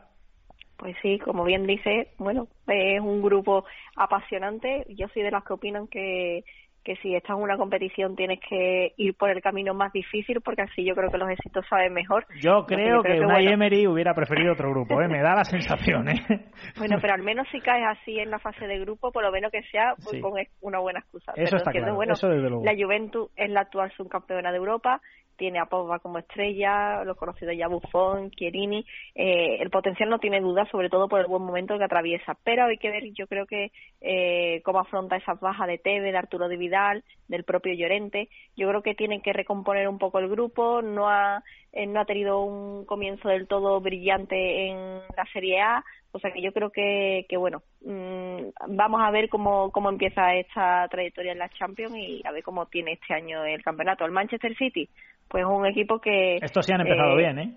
Pues 0.80 0.96
sí, 1.02 1.20
como 1.20 1.44
bien 1.44 1.68
dice, 1.68 2.14
bueno, 2.18 2.48
es 2.68 3.02
un 3.02 3.22
grupo 3.22 3.66
apasionante. 3.98 4.86
Yo 4.88 5.08
soy 5.10 5.24
de 5.24 5.32
las 5.32 5.44
que 5.44 5.54
opinan 5.54 5.88
que, 5.88 6.46
que 6.84 6.96
si 6.98 7.16
estás 7.16 7.36
en 7.36 7.44
una 7.44 7.58
competición 7.58 8.16
tienes 8.16 8.40
que 8.48 8.94
ir 8.98 9.14
por 9.16 9.30
el 9.30 9.42
camino 9.42 9.74
más 9.74 9.92
difícil 9.92 10.42
porque 10.42 10.62
así 10.62 10.86
yo 10.86 10.96
creo 10.96 11.12
que 11.12 11.18
los 11.18 11.30
éxitos 11.30 11.66
saben 11.70 11.94
mejor. 11.94 12.26
Yo 12.42 12.66
creo, 12.66 13.04
que, 13.04 13.20
una 13.20 13.42
Emery 13.42 13.88
hubiera 13.88 14.14
preferido 14.14 14.54
otro 14.54 14.70
grupo, 14.72 15.02
¿eh? 15.02 15.08
me 15.08 15.22
da 15.22 15.36
la 15.36 15.44
sensación. 15.44 16.10
¿eh? 16.10 16.16
Bueno, 16.78 16.98
pero 17.02 17.14
al 17.14 17.24
menos 17.24 17.48
si 17.52 17.60
caes 17.60 17.86
así 17.86 18.20
en 18.20 18.32
la 18.32 18.40
fase 18.40 18.68
de 18.68 18.80
grupo, 18.80 19.12
por 19.12 19.24
lo 19.24 19.32
menos 19.32 19.52
que 19.52 19.62
sea 19.64 19.96
pues, 20.04 20.22
con 20.22 20.34
una 20.62 20.80
buena 20.80 21.00
excusa. 21.00 21.34
Eso 21.36 21.58
está 21.58 21.72
claro, 21.72 21.96
bueno, 21.96 22.14
eso 22.14 22.30
desde 22.30 22.50
luego. 22.50 22.64
La 22.64 22.74
Juventus 22.74 23.30
es 23.36 23.50
la 23.50 23.62
actual 23.62 23.92
subcampeona 23.96 24.52
de 24.52 24.58
Europa, 24.58 25.02
tiene 25.40 25.58
a 25.58 25.66
Pogba 25.66 26.00
como 26.00 26.20
estrella, 26.20 27.04
los 27.06 27.18
conocidos 27.18 27.56
ya 27.58 27.68
Buffon, 27.68 28.30
Chiellini, 28.32 28.86
eh, 29.16 29.58
el 29.60 29.70
potencial 29.70 30.10
no 30.10 30.20
tiene 30.20 30.42
duda, 30.42 30.68
sobre 30.70 30.90
todo 30.90 31.08
por 31.08 31.22
el 31.22 31.28
buen 31.28 31.42
momento 31.42 31.78
que 31.78 31.86
atraviesa, 31.86 32.38
pero 32.44 32.66
hay 32.66 32.78
que 32.78 32.92
ver, 32.92 33.12
yo 33.14 33.26
creo 33.26 33.48
que 33.48 33.72
eh, 34.02 34.62
cómo 34.64 34.80
afronta 34.80 35.16
esas 35.16 35.40
bajas 35.40 35.68
de 35.68 35.78
Teve, 35.78 36.12
de 36.12 36.18
Arturo 36.18 36.50
de 36.50 36.58
Vidal, 36.58 37.04
del 37.30 37.46
propio 37.46 37.74
Llorente, 37.74 38.28
yo 38.58 38.68
creo 38.68 38.84
que 38.84 38.96
tienen 38.96 39.22
que 39.22 39.32
recomponer 39.32 39.88
un 39.88 39.98
poco 39.98 40.20
el 40.20 40.28
grupo, 40.28 40.82
no 40.82 41.10
ha, 41.10 41.42
eh, 41.72 41.86
no 41.86 42.02
ha 42.02 42.06
tenido 42.06 42.42
un 42.42 42.86
comienzo 42.86 43.30
del 43.30 43.48
todo 43.48 43.80
brillante 43.80 44.68
en 44.68 45.00
la 45.16 45.26
Serie 45.32 45.62
A, 45.62 45.84
o 46.12 46.20
sea 46.20 46.32
que 46.32 46.42
yo 46.42 46.52
creo 46.52 46.72
que, 46.72 47.26
que 47.30 47.38
bueno, 47.38 47.62
mm, 47.86 48.76
vamos 48.76 49.02
a 49.04 49.12
ver 49.12 49.30
cómo, 49.30 49.72
cómo 49.72 49.90
empieza 49.90 50.34
esta 50.36 50.88
trayectoria 50.90 51.34
en 51.34 51.40
la 51.40 51.50
Champions 51.50 51.96
y 51.96 52.22
a 52.26 52.32
ver 52.32 52.44
cómo 52.44 52.66
tiene 52.66 52.94
este 52.94 53.14
año 53.14 53.46
el 53.46 53.64
campeonato. 53.64 54.06
El 54.06 54.12
Manchester 54.12 54.56
City, 54.58 54.90
pues 55.28 55.46
un 55.46 55.66
equipo 55.68 56.00
que... 56.00 56.38
Estos 56.38 56.66
sí 56.66 56.74
han 56.74 56.82
empezado 56.82 57.14
eh, 57.14 57.18
bien, 57.18 57.40
¿eh? 57.40 57.54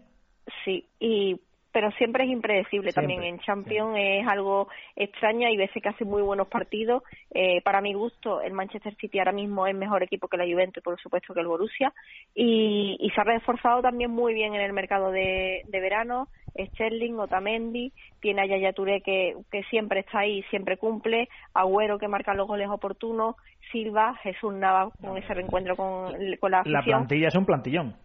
Sí, 0.64 0.86
y 0.98 1.40
pero 1.72 1.90
siempre 1.92 2.24
es 2.24 2.30
impredecible. 2.30 2.92
También 2.92 3.22
en 3.22 3.38
Champions 3.40 3.96
es 3.98 4.26
algo 4.28 4.68
extraño 4.94 5.48
y 5.48 5.56
veces 5.56 5.82
que 5.82 5.88
hace 5.88 6.04
muy 6.04 6.22
buenos 6.22 6.48
partidos. 6.48 7.02
Eh, 7.30 7.62
para 7.62 7.80
mi 7.80 7.94
gusto 7.94 8.40
el 8.42 8.52
Manchester 8.52 8.94
City 8.96 9.18
ahora 9.18 9.32
mismo 9.32 9.66
es 9.66 9.74
mejor 9.74 10.02
equipo 10.02 10.28
que 10.28 10.36
la 10.36 10.44
Juventus 10.44 10.82
por 10.82 11.00
supuesto 11.00 11.34
que 11.34 11.40
el 11.40 11.46
Borussia. 11.46 11.92
Y, 12.34 12.96
y 13.00 13.10
se 13.10 13.20
ha 13.20 13.24
reforzado 13.24 13.82
también 13.82 14.10
muy 14.10 14.34
bien 14.34 14.54
en 14.54 14.60
el 14.60 14.72
mercado 14.72 15.10
de, 15.10 15.62
de 15.66 15.80
verano. 15.80 16.28
Sterling, 16.54 17.14
Otamendi, 17.14 17.92
tiene 18.20 18.42
a 18.42 18.46
Yaya 18.46 18.74
Touré 18.74 19.00
que, 19.00 19.36
que 19.50 19.62
siempre 19.64 20.00
está 20.00 20.18
ahí, 20.20 20.42
siempre 20.50 20.76
cumple, 20.76 21.30
Agüero 21.54 21.98
que 21.98 22.08
marca 22.08 22.34
los 22.34 22.46
goles 22.46 22.68
oportunos, 22.68 23.36
Silva, 23.70 24.16
Jesús 24.22 24.52
Nava 24.52 24.90
con 25.00 25.16
ese 25.16 25.32
reencuentro 25.32 25.76
con, 25.76 26.12
con 26.38 26.50
la 26.50 26.60
afición. 26.60 26.74
La 26.74 26.84
plantilla 26.84 27.28
es 27.28 27.36
un 27.36 27.46
plantillón. 27.46 27.96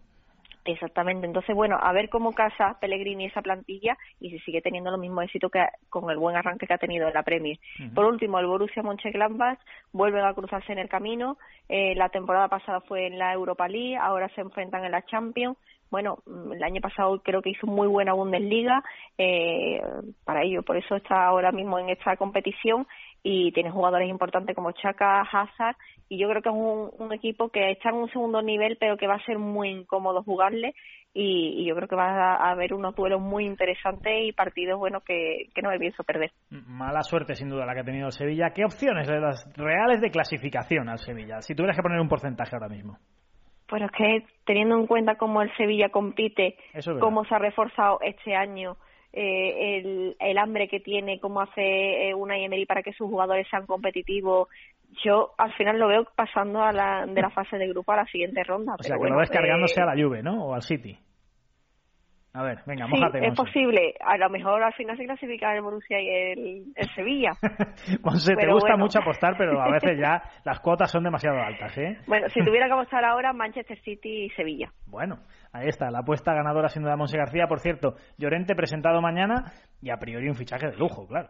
Exactamente. 0.64 1.26
Entonces, 1.26 1.54
bueno, 1.54 1.78
a 1.80 1.92
ver 1.92 2.08
cómo 2.08 2.32
casa 2.32 2.76
Pellegrini 2.80 3.26
esa 3.26 3.42
plantilla 3.42 3.96
y 4.20 4.30
si 4.30 4.38
sigue 4.40 4.60
teniendo 4.60 4.90
lo 4.90 4.98
mismo 4.98 5.22
éxito 5.22 5.48
que 5.48 5.64
con 5.88 6.10
el 6.10 6.18
buen 6.18 6.36
arranque 6.36 6.66
que 6.66 6.74
ha 6.74 6.78
tenido 6.78 7.08
en 7.08 7.14
la 7.14 7.22
Premier. 7.22 7.58
Por 7.94 8.04
último, 8.04 8.38
el 8.38 8.46
Borussia 8.46 8.82
Mönchengladbach 8.82 9.58
vuelve 9.92 10.20
a 10.20 10.34
cruzarse 10.34 10.72
en 10.72 10.78
el 10.78 10.88
camino. 10.88 11.38
Eh, 11.68 11.94
la 11.94 12.08
temporada 12.10 12.48
pasada 12.48 12.80
fue 12.82 13.06
en 13.06 13.18
la 13.18 13.32
Europa 13.32 13.68
League, 13.68 13.96
ahora 13.96 14.28
se 14.34 14.40
enfrentan 14.40 14.84
en 14.84 14.92
la 14.92 15.04
Champions 15.06 15.56
bueno, 15.90 16.18
mm, 16.26 16.52
el 16.52 16.62
año 16.62 16.80
pasado 16.80 17.20
creo 17.22 17.42
que 17.42 17.50
hizo 17.50 17.66
muy 17.66 17.88
buena 17.88 18.12
Bundesliga 18.12 18.82
eh, 19.16 19.80
para 20.24 20.42
ello, 20.42 20.62
por 20.62 20.76
eso 20.76 20.96
está 20.96 21.26
ahora 21.26 21.52
mismo 21.52 21.78
en 21.78 21.88
esta 21.88 22.16
competición 22.16 22.86
y 23.22 23.52
tiene 23.52 23.70
jugadores 23.70 24.08
importantes 24.08 24.54
como 24.54 24.72
Chaka, 24.72 25.22
Hazard 25.22 25.76
y 26.08 26.18
yo 26.18 26.28
creo 26.28 26.42
que 26.42 26.48
es 26.48 26.54
un, 26.54 27.12
equipo 27.12 27.48
que 27.48 27.72
está 27.72 27.90
en 27.90 27.96
un 27.96 28.10
segundo 28.10 28.42
nivel 28.42 28.76
pero 28.78 28.96
que 28.96 29.06
va 29.06 29.16
a 29.16 29.24
ser 29.24 29.38
muy 29.38 29.70
incómodo 29.70 30.22
jugarle 30.22 30.74
y, 31.14 31.66
yo 31.66 31.74
creo 31.74 31.88
que 31.88 31.96
va 31.96 32.36
a, 32.36 32.50
haber 32.50 32.72
unos 32.74 32.94
duelos 32.94 33.20
muy 33.20 33.44
interesantes 33.44 34.12
y 34.24 34.32
partidos 34.32 34.78
buenos 34.78 35.02
que, 35.02 35.48
que 35.54 35.62
no 35.62 35.70
me 35.70 35.78
pienso 35.78 36.04
perder. 36.04 36.30
Mala 36.50 37.02
suerte 37.02 37.34
sin 37.34 37.48
duda 37.48 37.66
la 37.66 37.74
que 37.74 37.80
ha 37.80 37.84
tenido 37.84 38.06
el 38.06 38.12
Sevilla. 38.12 38.50
¿Qué 38.54 38.64
opciones 38.64 39.08
de 39.08 39.18
las 39.18 39.50
reales 39.56 40.00
de 40.00 40.10
clasificación 40.10 40.88
al 40.88 40.98
Sevilla? 40.98 41.40
Si 41.40 41.54
tuvieras 41.54 41.76
que 41.76 41.82
poner 41.82 41.98
un 41.98 42.08
porcentaje 42.08 42.54
ahora 42.54 42.68
mismo. 42.68 42.98
Pues 43.68 43.82
es 43.82 43.90
que 43.90 44.26
teniendo 44.46 44.76
en 44.76 44.86
cuenta 44.86 45.16
cómo 45.16 45.42
el 45.42 45.54
Sevilla 45.56 45.90
compite, 45.90 46.56
cómo 47.00 47.24
se 47.24 47.34
ha 47.34 47.38
reforzado 47.38 47.98
este 48.00 48.34
año, 48.34 48.76
eh, 49.12 49.78
el, 49.78 50.16
el, 50.20 50.38
hambre 50.38 50.68
que 50.68 50.80
tiene, 50.80 51.20
cómo 51.20 51.40
hace 51.40 52.08
eh, 52.08 52.14
una 52.14 52.38
Emery 52.38 52.66
para 52.66 52.82
que 52.82 52.92
sus 52.92 53.08
jugadores 53.08 53.46
sean 53.50 53.66
competitivos, 53.66 54.48
yo 55.04 55.32
al 55.38 55.52
final 55.54 55.78
lo 55.78 55.88
veo 55.88 56.06
pasando 56.14 56.62
a 56.62 56.72
la, 56.72 57.06
de 57.06 57.20
la 57.20 57.30
fase 57.30 57.56
de 57.56 57.68
grupo 57.68 57.92
a 57.92 57.96
la 57.96 58.06
siguiente 58.06 58.42
ronda. 58.44 58.74
O 58.78 58.82
sea, 58.82 58.96
que 58.96 59.08
lo 59.08 59.16
ves 59.16 59.30
cargándose 59.30 59.80
eh, 59.80 59.82
a 59.82 59.86
la 59.86 60.02
Juve, 60.02 60.22
¿no? 60.22 60.46
O 60.46 60.54
al 60.54 60.62
City. 60.62 60.98
A 62.34 62.42
ver, 62.42 62.58
venga, 62.66 62.86
Sí, 62.86 62.92
mójate, 62.92 63.18
es 63.18 63.28
Monse. 63.28 63.42
posible. 63.42 63.94
A 64.00 64.16
lo 64.18 64.28
mejor 64.28 64.62
al 64.62 64.72
final 64.74 64.96
se 64.96 65.04
clasifica 65.04 65.54
el 65.54 65.62
Borussia 65.62 66.00
y 66.00 66.08
el, 66.08 66.64
el 66.76 66.88
Sevilla. 66.94 67.32
Monse, 68.04 68.34
te 68.36 68.46
gusta 68.46 68.72
bueno. 68.72 68.84
mucho 68.84 68.98
apostar, 69.00 69.34
pero 69.38 69.60
a 69.60 69.70
veces 69.70 69.98
ya 69.98 70.22
las 70.44 70.60
cuotas 70.60 70.90
son 70.90 71.04
demasiado 71.04 71.40
altas, 71.40 71.76
¿eh? 71.78 71.96
Bueno, 72.06 72.28
si 72.28 72.40
tuviera 72.44 72.66
que 72.66 72.72
apostar 72.72 73.04
ahora, 73.04 73.32
Manchester 73.32 73.78
City 73.80 74.26
y 74.26 74.30
Sevilla. 74.30 74.70
Bueno, 74.86 75.16
ahí 75.52 75.68
está, 75.68 75.90
la 75.90 76.00
apuesta 76.00 76.34
ganadora 76.34 76.68
sin 76.68 76.82
duda 76.82 76.96
Monse 76.96 77.16
García. 77.16 77.46
Por 77.48 77.60
cierto, 77.60 77.94
Llorente 78.18 78.54
presentado 78.54 79.00
mañana 79.00 79.52
y 79.80 79.90
a 79.90 79.96
priori 79.96 80.28
un 80.28 80.34
fichaje 80.36 80.68
de 80.68 80.76
lujo, 80.76 81.06
claro. 81.08 81.28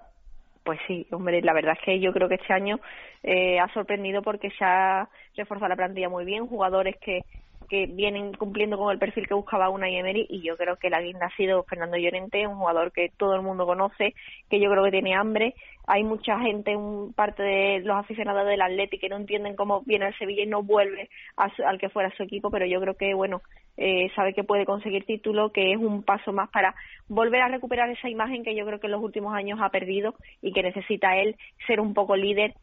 Pues 0.64 0.80
sí, 0.86 1.06
hombre, 1.12 1.40
la 1.40 1.54
verdad 1.54 1.74
es 1.78 1.84
que 1.84 1.98
yo 1.98 2.12
creo 2.12 2.28
que 2.28 2.34
este 2.34 2.52
año 2.52 2.78
eh, 3.22 3.58
ha 3.58 3.72
sorprendido 3.72 4.20
porque 4.20 4.50
se 4.50 4.64
ha 4.64 5.08
reforzado 5.34 5.70
la 5.70 5.76
plantilla 5.76 6.10
muy 6.10 6.26
bien, 6.26 6.46
jugadores 6.46 6.94
que, 7.00 7.20
que 7.68 7.86
vienen 7.86 8.32
cumpliendo 8.32 8.78
con 8.78 8.90
el 8.92 8.98
perfil 8.98 9.26
que 9.28 9.34
buscaba 9.34 9.68
una 9.68 9.88
Emery 9.88 10.26
y 10.28 10.42
yo 10.42 10.56
creo 10.56 10.76
que 10.76 10.90
la 10.90 11.00
guinda 11.00 11.26
ha 11.26 11.36
sido 11.36 11.62
Fernando 11.64 11.96
Llorente, 11.96 12.46
un 12.46 12.56
jugador 12.56 12.92
que 12.92 13.10
todo 13.16 13.34
el 13.34 13.42
mundo 13.42 13.66
conoce, 13.66 14.14
que 14.48 14.60
yo 14.60 14.70
creo 14.70 14.84
que 14.84 14.90
tiene 14.90 15.14
hambre. 15.14 15.54
Hay 15.86 16.04
mucha 16.04 16.38
gente, 16.40 16.76
un 16.76 17.12
parte 17.14 17.42
de 17.42 17.80
los 17.80 17.96
aficionados 17.96 18.46
del 18.46 18.60
Atleti 18.62 18.98
que 18.98 19.08
no 19.08 19.16
entienden 19.16 19.56
cómo 19.56 19.82
viene 19.86 20.06
el 20.08 20.18
Sevilla 20.18 20.42
y 20.42 20.46
no 20.46 20.62
vuelve 20.62 21.08
a 21.36 21.54
su- 21.54 21.64
al 21.64 21.78
que 21.78 21.88
fuera 21.88 22.10
su 22.16 22.22
equipo, 22.22 22.50
pero 22.50 22.66
yo 22.66 22.80
creo 22.80 22.94
que, 22.94 23.14
bueno, 23.14 23.40
eh, 23.76 24.10
sabe 24.16 24.34
que 24.34 24.44
puede 24.44 24.66
conseguir 24.66 25.04
título, 25.06 25.50
que 25.52 25.72
es 25.72 25.78
un 25.78 26.02
paso 26.02 26.32
más 26.32 26.50
para 26.50 26.74
volver 27.08 27.40
a 27.42 27.48
recuperar 27.48 27.88
esa 27.90 28.08
imagen 28.08 28.42
que 28.42 28.54
yo 28.54 28.66
creo 28.66 28.80
que 28.80 28.86
en 28.88 28.92
los 28.92 29.02
últimos 29.02 29.34
años 29.34 29.60
ha 29.62 29.70
perdido 29.70 30.14
y 30.42 30.52
que 30.52 30.62
necesita 30.62 31.16
él 31.16 31.36
ser 31.66 31.80
un 31.80 31.94
poco 31.94 32.16
líder 32.16 32.54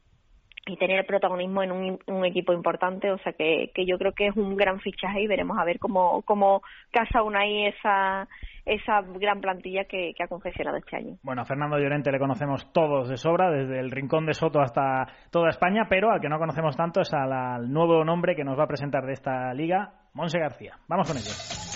y 0.65 0.77
tener 0.77 1.05
protagonismo 1.05 1.61
en 1.61 1.71
un, 1.71 1.99
un 2.07 2.25
equipo 2.25 2.51
importante, 2.51 3.11
o 3.11 3.17
sea 3.19 3.33
que, 3.33 3.71
que 3.73 3.85
yo 3.85 3.97
creo 3.97 4.13
que 4.13 4.27
es 4.27 4.35
un 4.35 4.55
gran 4.55 4.79
fichaje 4.79 5.21
y 5.21 5.27
veremos 5.27 5.57
a 5.59 5.63
ver 5.63 5.77
cómo, 5.77 6.23
cómo 6.23 6.61
casa 6.91 7.21
Unai 7.21 7.67
esa, 7.67 8.27
esa 8.65 9.01
gran 9.01 9.41
plantilla 9.41 9.85
que, 9.85 10.13
que 10.15 10.23
ha 10.23 10.27
confeccionado 10.27 10.77
este 10.77 10.95
año. 10.95 11.17
Bueno, 11.21 11.43
a 11.43 11.45
Fernando 11.45 11.77
Llorente 11.77 12.11
le 12.11 12.19
conocemos 12.19 12.71
todos 12.73 13.09
de 13.09 13.17
sobra, 13.17 13.51
desde 13.51 13.79
el 13.79 13.91
rincón 13.91 14.25
de 14.25 14.33
Soto 14.33 14.59
hasta 14.59 15.05
toda 15.29 15.49
España, 15.49 15.85
pero 15.87 16.11
al 16.11 16.19
que 16.19 16.29
no 16.29 16.39
conocemos 16.39 16.75
tanto 16.75 17.01
es 17.01 17.13
al, 17.13 17.71
nuevo 17.71 18.03
nombre 18.03 18.35
que 18.35 18.43
nos 18.43 18.57
va 18.57 18.63
a 18.63 18.67
presentar 18.67 19.05
de 19.05 19.13
esta 19.13 19.53
liga, 19.53 19.93
Monse 20.13 20.39
García. 20.39 20.77
Vamos 20.87 21.07
con 21.07 21.17
ello. 21.17 21.74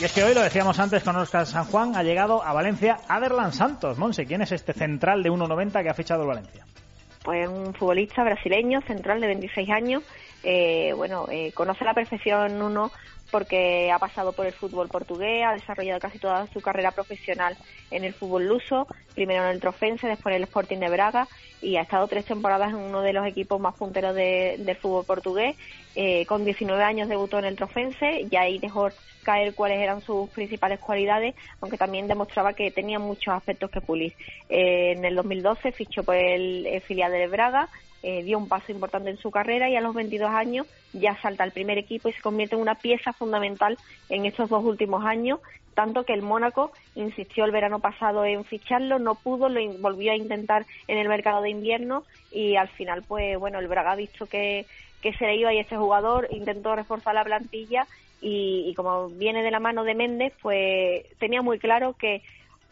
Y 0.00 0.04
es 0.04 0.12
que 0.12 0.22
hoy, 0.22 0.32
lo 0.32 0.42
decíamos 0.42 0.78
antes 0.78 1.02
con 1.02 1.16
Oscar 1.16 1.44
San 1.44 1.64
Juan, 1.64 1.96
ha 1.96 2.04
llegado 2.04 2.40
a 2.44 2.52
Valencia 2.52 2.98
Aderlan 3.08 3.52
Santos. 3.52 3.98
Monse, 3.98 4.26
¿quién 4.26 4.42
es 4.42 4.52
este 4.52 4.72
central 4.72 5.24
de 5.24 5.30
1.90 5.30 5.82
que 5.82 5.88
ha 5.88 5.94
fichado 5.94 6.22
el 6.22 6.28
Valencia? 6.28 6.64
Pues 7.24 7.48
un 7.48 7.74
futbolista 7.74 8.22
brasileño, 8.22 8.80
central 8.82 9.20
de 9.20 9.26
26 9.26 9.70
años. 9.70 10.04
Eh, 10.44 10.92
bueno, 10.94 11.26
eh, 11.28 11.50
conoce 11.52 11.84
la 11.84 11.94
perfección 11.94 12.62
uno 12.62 12.92
porque 13.30 13.90
ha 13.92 13.98
pasado 13.98 14.32
por 14.32 14.46
el 14.46 14.52
fútbol 14.52 14.88
portugués, 14.88 15.44
ha 15.44 15.52
desarrollado 15.54 16.00
casi 16.00 16.18
toda 16.18 16.46
su 16.48 16.60
carrera 16.60 16.92
profesional 16.92 17.56
en 17.90 18.04
el 18.04 18.14
fútbol 18.14 18.46
luso, 18.46 18.86
primero 19.14 19.44
en 19.44 19.50
el 19.50 19.60
Trofense, 19.60 20.06
después 20.06 20.32
en 20.34 20.42
el 20.42 20.48
Sporting 20.48 20.78
de 20.78 20.88
Braga 20.88 21.28
y 21.60 21.76
ha 21.76 21.82
estado 21.82 22.06
tres 22.08 22.24
temporadas 22.24 22.70
en 22.70 22.76
uno 22.76 23.02
de 23.02 23.12
los 23.12 23.26
equipos 23.26 23.60
más 23.60 23.74
punteros 23.74 24.14
de- 24.14 24.56
del 24.58 24.76
fútbol 24.76 25.04
portugués. 25.04 25.56
Eh, 25.94 26.24
con 26.26 26.44
19 26.44 26.82
años 26.82 27.08
debutó 27.08 27.38
en 27.38 27.44
el 27.46 27.56
Trofense 27.56 28.26
y 28.30 28.36
ahí 28.36 28.58
dejó 28.58 28.90
caer 29.24 29.54
cuáles 29.54 29.78
eran 29.78 30.00
sus 30.00 30.30
principales 30.30 30.78
cualidades, 30.80 31.34
aunque 31.60 31.76
también 31.76 32.08
demostraba 32.08 32.54
que 32.54 32.70
tenía 32.70 32.98
muchos 32.98 33.34
aspectos 33.34 33.70
que 33.70 33.80
pulir. 33.80 34.14
Eh, 34.48 34.92
en 34.96 35.04
el 35.04 35.14
2012 35.16 35.72
fichó 35.72 36.02
por 36.02 36.14
el, 36.14 36.66
el 36.66 36.80
filial 36.82 37.12
de 37.12 37.26
Braga, 37.26 37.68
eh, 38.02 38.22
dio 38.22 38.38
un 38.38 38.48
paso 38.48 38.70
importante 38.70 39.10
en 39.10 39.18
su 39.18 39.30
carrera 39.30 39.68
y 39.68 39.76
a 39.76 39.80
los 39.80 39.94
22 39.94 40.30
años 40.30 40.66
ya 40.92 41.20
salta 41.20 41.44
al 41.44 41.52
primer 41.52 41.78
equipo 41.78 42.08
y 42.08 42.12
se 42.12 42.22
convierte 42.22 42.54
en 42.54 42.62
una 42.62 42.76
pieza 42.76 43.12
fundamental 43.12 43.76
en 44.08 44.24
estos 44.24 44.48
dos 44.48 44.64
últimos 44.64 45.04
años, 45.04 45.40
tanto 45.74 46.04
que 46.04 46.12
el 46.12 46.22
Mónaco 46.22 46.72
insistió 46.94 47.44
el 47.44 47.50
verano 47.50 47.80
pasado 47.80 48.24
en 48.24 48.44
ficharlo, 48.44 48.98
no 48.98 49.14
pudo, 49.16 49.48
lo 49.48 49.60
volvió 49.78 50.12
a 50.12 50.16
intentar 50.16 50.66
en 50.86 50.98
el 50.98 51.08
mercado 51.08 51.42
de 51.42 51.50
invierno 51.50 52.04
y 52.30 52.56
al 52.56 52.68
final, 52.68 53.02
pues 53.06 53.38
bueno, 53.38 53.58
el 53.58 53.68
Braga 53.68 53.92
ha 53.92 53.96
visto 53.96 54.26
que, 54.26 54.66
que 55.02 55.12
se 55.14 55.26
le 55.26 55.36
iba 55.36 55.52
y 55.52 55.58
este 55.58 55.76
jugador 55.76 56.28
intentó 56.30 56.74
reforzar 56.76 57.14
la 57.14 57.24
plantilla 57.24 57.86
y, 58.20 58.64
y 58.68 58.74
como 58.74 59.08
viene 59.08 59.42
de 59.42 59.50
la 59.50 59.60
mano 59.60 59.84
de 59.84 59.94
Méndez, 59.94 60.32
pues 60.42 61.04
tenía 61.18 61.42
muy 61.42 61.58
claro 61.58 61.94
que 61.94 62.22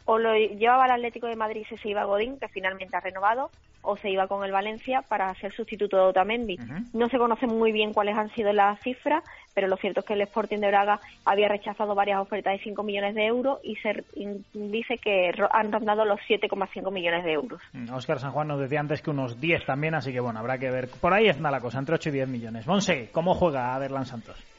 o 0.06 0.18
lo 0.18 0.34
llevaba 0.34 0.84
al 0.84 0.92
Atlético 0.92 1.26
de 1.26 1.36
Madrid 1.36 1.66
y 1.70 1.76
se 1.76 1.88
iba 1.88 2.02
a 2.02 2.06
Godín, 2.06 2.38
que 2.38 2.48
finalmente 2.48 2.96
ha 2.96 3.00
renovado, 3.00 3.50
o 3.82 3.96
se 3.96 4.10
iba 4.10 4.26
con 4.26 4.44
el 4.44 4.52
Valencia 4.52 5.02
para 5.02 5.32
ser 5.34 5.52
sustituto 5.54 5.96
de 5.96 6.02
Otamendi. 6.02 6.58
No 6.92 7.08
se 7.08 7.18
conoce 7.18 7.46
muy 7.46 7.70
bien 7.72 7.92
cuáles 7.92 8.16
han 8.16 8.34
sido 8.34 8.52
las 8.52 8.80
cifras, 8.80 9.22
pero 9.54 9.68
lo 9.68 9.76
cierto 9.76 10.00
es 10.00 10.06
que 10.06 10.14
el 10.14 10.22
Sporting 10.22 10.58
de 10.58 10.68
Braga 10.68 11.00
había 11.24 11.48
rechazado 11.48 11.94
varias 11.94 12.20
ofertas 12.20 12.54
de 12.54 12.64
5 12.64 12.82
millones 12.82 13.14
de 13.14 13.26
euros 13.26 13.60
y 13.62 13.76
se 13.76 14.04
dice 14.52 14.98
que 14.98 15.30
han 15.50 15.70
rondado 15.70 16.04
los 16.04 16.18
7,5 16.28 16.92
millones 16.92 17.24
de 17.24 17.32
euros. 17.32 17.60
Oscar 17.92 18.18
San 18.18 18.32
Juan 18.32 18.48
nos 18.48 18.60
decía 18.60 18.80
antes 18.80 19.02
que 19.02 19.10
unos 19.10 19.40
10 19.40 19.64
también, 19.66 19.94
así 19.94 20.12
que 20.12 20.20
bueno, 20.20 20.40
habrá 20.40 20.58
que 20.58 20.70
ver. 20.70 20.88
Por 21.00 21.14
ahí 21.14 21.28
es 21.28 21.40
la 21.40 21.60
cosa, 21.60 21.78
entre 21.78 21.94
8 21.94 22.08
y 22.08 22.12
10 22.12 22.28
millones. 22.28 22.66
Monse, 22.66 23.10
¿cómo 23.12 23.34
juega 23.34 23.74
Aderlan 23.74 24.04
Santos? 24.04 24.55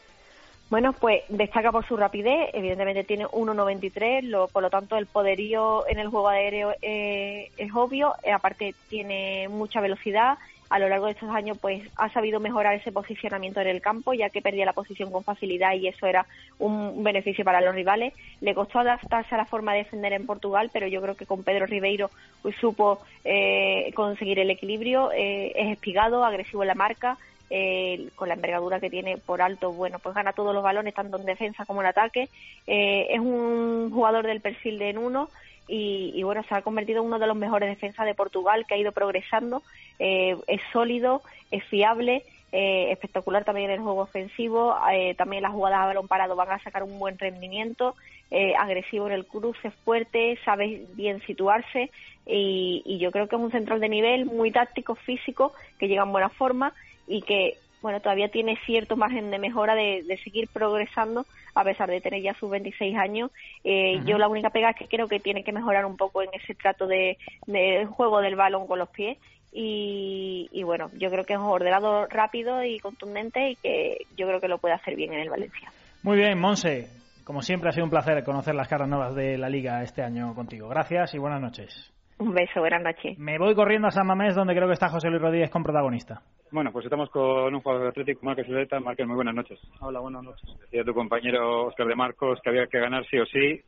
Bueno, 0.70 0.92
pues 0.92 1.24
destaca 1.30 1.72
por 1.72 1.88
su 1.88 1.96
rapidez, 1.96 2.50
evidentemente 2.54 3.06
tiene 3.06 3.26
1.93, 3.26 4.24
lo, 4.24 4.50
por 4.50 4.62
lo 4.62 4.70
tanto 4.70 4.98
el 4.98 5.06
poderío 5.06 5.88
en 5.88 5.98
el 5.98 6.10
juego 6.10 6.28
aéreo 6.28 6.74
eh, 6.82 7.52
es 7.58 7.74
obvio, 7.74 8.16
eh, 8.22 8.34
aparte 8.34 8.76
tiene 8.90 9.48
mucha 9.48 9.80
velocidad, 9.80 10.38
a 10.70 10.80
lo 10.80 10.90
largo 10.90 11.06
de 11.06 11.14
estos 11.14 11.30
años 11.30 11.58
pues 11.60 11.82
ha 11.96 12.10
sabido 12.10 12.40
mejorar 12.40 12.76
ese 12.76 12.92
posicionamiento 12.92 13.62
en 13.62 13.68
el 13.68 13.82
campo, 13.82 14.14
ya 14.14 14.30
que 14.30 14.42
perdía 14.42 14.66
la 14.66 14.74
posición 14.74 15.12
con 15.12 15.24
facilidad 15.24 15.74
y 15.74 15.88
eso 15.88 16.06
era 16.06 16.26
un 16.60 17.04
beneficio 17.04 17.46
para 17.46 17.62
los 17.62 17.74
rivales. 17.74 18.14
Le 18.42 18.54
costó 18.54 18.80
adaptarse 18.80 19.36
a 19.36 19.38
la 19.38 19.46
forma 19.46 19.74
de 19.74 19.80
defender 19.80 20.14
en 20.14 20.26
Portugal, 20.26 20.70
pero 20.74 20.88
yo 20.88 21.02
creo 21.02 21.16
que 21.16 21.26
con 21.26 21.44
Pedro 21.44 21.66
Ribeiro 21.66 22.10
pues, 22.42 22.56
supo 22.58 23.00
eh, 23.24 23.92
conseguir 23.96 24.40
el 24.40 24.50
equilibrio, 24.50 25.12
eh, 25.14 25.54
es 25.56 25.72
espigado, 25.72 26.26
agresivo 26.26 26.64
en 26.64 26.68
la 26.68 26.76
marca, 26.76 27.18
eh, 27.50 28.10
con 28.16 28.28
la 28.28 28.36
envergadura 28.36 28.80
que 28.80 28.90
tiene 28.90 29.18
por 29.18 29.42
alto, 29.42 29.72
bueno, 29.72 30.00
pues 30.00 30.16
gana 30.16 30.34
todos 30.34 30.54
los 30.54 30.64
balones, 30.64 30.94
tanto 30.94 31.18
en 31.18 31.26
defensa 31.26 31.66
como 31.66 31.82
en 31.82 31.88
ataque. 31.88 32.30
Eh, 32.66 33.08
es 33.10 33.20
un 33.20 33.90
jugador 33.92 34.26
del 34.26 34.42
perfil 34.42 34.80
de 34.80 34.94
Nuno 34.94 35.30
y, 35.68 36.12
y, 36.16 36.24
bueno, 36.24 36.44
se 36.44 36.56
ha 36.56 36.62
convertido 36.62 37.02
en 37.02 37.08
uno 37.08 37.20
de 37.20 37.28
los 37.28 37.36
mejores 37.36 37.70
defensas 37.70 38.06
de 38.06 38.16
Portugal, 38.16 38.66
que 38.66 38.76
ha 38.76 38.78
ido 38.78 38.92
progresando. 38.92 39.64
Eh, 40.00 40.38
es 40.48 40.62
sólido, 40.72 41.22
es 41.52 41.64
fiable, 41.66 42.24
eh, 42.52 42.92
espectacular 42.92 43.44
también 43.44 43.70
en 43.70 43.78
el 43.78 43.84
juego 43.84 44.02
ofensivo. 44.02 44.76
Eh, 44.92 45.16
también 45.16 45.44
las 45.44 45.52
jugadas 45.52 45.80
a 45.80 45.88
balón 45.88 46.08
parado 46.08 46.36
van 46.36 46.52
a 46.52 46.64
sacar 46.64 46.84
un 46.84 47.00
buen 47.00 47.18
rendimiento. 47.18 47.96
Eh, 48.32 48.56
agresivo 48.56 49.08
en 49.08 49.14
el 49.14 49.26
cruce, 49.26 49.72
fuerte, 49.86 50.38
sabe 50.44 50.86
bien 50.96 51.22
situarse 51.22 51.92
y, 52.26 52.84
y 52.86 52.98
yo 53.00 53.10
creo 53.10 53.30
que 53.30 53.38
es 53.38 53.42
un 53.42 53.52
central 53.52 53.80
de 53.80 53.88
nivel 53.88 54.26
muy 54.26 54.52
táctico, 54.52 54.96
físico, 54.96 55.54
que 55.80 55.88
llega 55.88 56.04
en 56.04 56.12
buena 56.12 56.28
forma 56.28 56.74
y 57.08 57.22
que 57.22 57.58
bueno 57.82 58.00
todavía 58.02 58.30
tiene 58.30 58.58
cierto 58.66 58.96
margen 58.98 59.32
de 59.32 59.40
mejora 59.40 59.76
de, 59.76 60.04
de 60.04 60.18
seguir 60.18 60.48
progresando 60.52 61.26
a 61.56 61.64
pesar 61.64 61.90
de 61.90 62.02
tener 62.02 62.22
ya 62.22 62.34
sus 62.34 62.50
26 62.50 62.98
años 62.98 63.32
eh, 63.64 64.00
yo 64.06 64.18
la 64.18 64.28
única 64.28 64.50
pega 64.50 64.72
es 64.72 64.76
que 64.76 64.88
creo 64.88 65.08
que 65.08 65.20
tiene 65.20 65.44
que 65.44 65.52
mejorar 65.52 65.86
un 65.86 65.96
poco 65.98 66.22
en 66.22 66.30
ese 66.34 66.56
trato 66.56 66.88
de, 66.88 67.18
de 67.46 67.86
juego 67.86 68.20
del 68.22 68.36
balón 68.36 68.68
con 68.68 68.80
los 68.80 68.90
pies 68.90 69.18
y, 69.52 70.50
y 70.52 70.64
bueno 70.64 70.90
yo 70.98 71.10
creo 71.10 71.24
que 71.24 71.34
es 71.34 71.40
ordenado 71.40 72.06
rápido 72.08 72.64
y 72.64 72.80
contundente 72.80 73.52
y 73.52 73.56
que 73.56 74.06
yo 74.18 74.28
creo 74.28 74.42
que 74.42 74.48
lo 74.48 74.58
puede 74.58 74.76
hacer 74.76 74.96
bien 74.96 75.14
en 75.14 75.20
el 75.22 75.30
Valencia 75.30 75.72
Muy 76.04 76.18
bien, 76.18 76.40
Monse. 76.40 76.90
Como 77.24 77.42
siempre 77.42 77.70
ha 77.70 77.74
sido 77.74 77.84
un 77.84 77.90
placer 77.90 78.24
conocer 78.24 78.56
las 78.56 78.70
caras 78.70 78.88
nuevas 78.88 79.14
de 79.14 79.38
la 79.38 79.50
liga 79.50 79.84
este 79.84 80.02
año 80.02 80.34
contigo. 80.34 80.70
Gracias 80.70 81.14
y 81.14 81.18
buenas 81.18 81.42
noches. 81.42 81.92
un 82.20 82.34
beso 82.34 82.62
buenas 82.62 82.82
noches 82.82 83.18
Me 83.20 83.38
voy 83.38 83.54
corriendo 83.54 83.88
a 83.88 83.92
San 83.92 84.08
Mamés, 84.08 84.34
donde 84.34 84.56
creo 84.56 84.68
que 84.68 84.74
está 84.74 84.90
José 84.90 85.10
Luis 85.10 85.22
Rodríguez 85.22 85.50
con 85.50 85.64
protagonista. 85.64 86.22
Bueno, 86.52 86.72
pues 86.72 86.86
estamos 86.86 87.10
con 87.10 87.54
un 87.54 87.62
jugador 87.62 87.84
de 87.84 87.90
Atlético, 87.90 88.26
Márquez 88.26 88.46
Zuleta. 88.48 88.80
Márquez, 88.80 89.06
muy 89.06 89.16
buenas 89.16 89.36
noches. 89.36 89.60
Hola, 89.82 90.00
buenas 90.00 90.24
noches. 90.24 90.50
Decía 90.62 90.84
tu 90.84 90.94
compañero 90.94 91.66
Oscar 91.66 91.88
de 91.88 91.96
Marcos 91.96 92.40
que 92.42 92.50
había 92.50 92.68
que 92.68 92.80
ganar 92.80 93.06
sí 93.08 93.18
o 93.18 93.26
sí, 93.26 93.62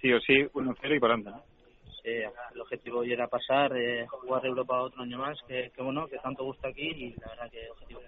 sí 0.00 0.12
o 0.12 0.20
sí, 0.20 0.44
1-0 0.52 0.96
y 0.96 1.00
por 1.00 1.12
anda. 1.12 1.30
¿no? 1.30 1.42
Sí, 2.02 2.10
el 2.54 2.60
objetivo 2.60 3.00
hoy 3.00 3.12
era 3.12 3.26
pasar, 3.26 3.76
eh, 3.76 4.06
jugar 4.08 4.44
Europa 4.44 4.82
otro 4.82 5.02
año 5.02 5.18
más, 5.18 5.38
que, 5.48 5.70
que 5.74 5.82
bueno, 5.82 6.06
que 6.06 6.18
tanto 6.18 6.44
gusta 6.44 6.68
aquí 6.68 6.88
y 6.88 7.14
la 7.18 7.28
verdad 7.28 7.50
que 7.50 7.64
el 7.64 7.70
objetivo 7.70 8.00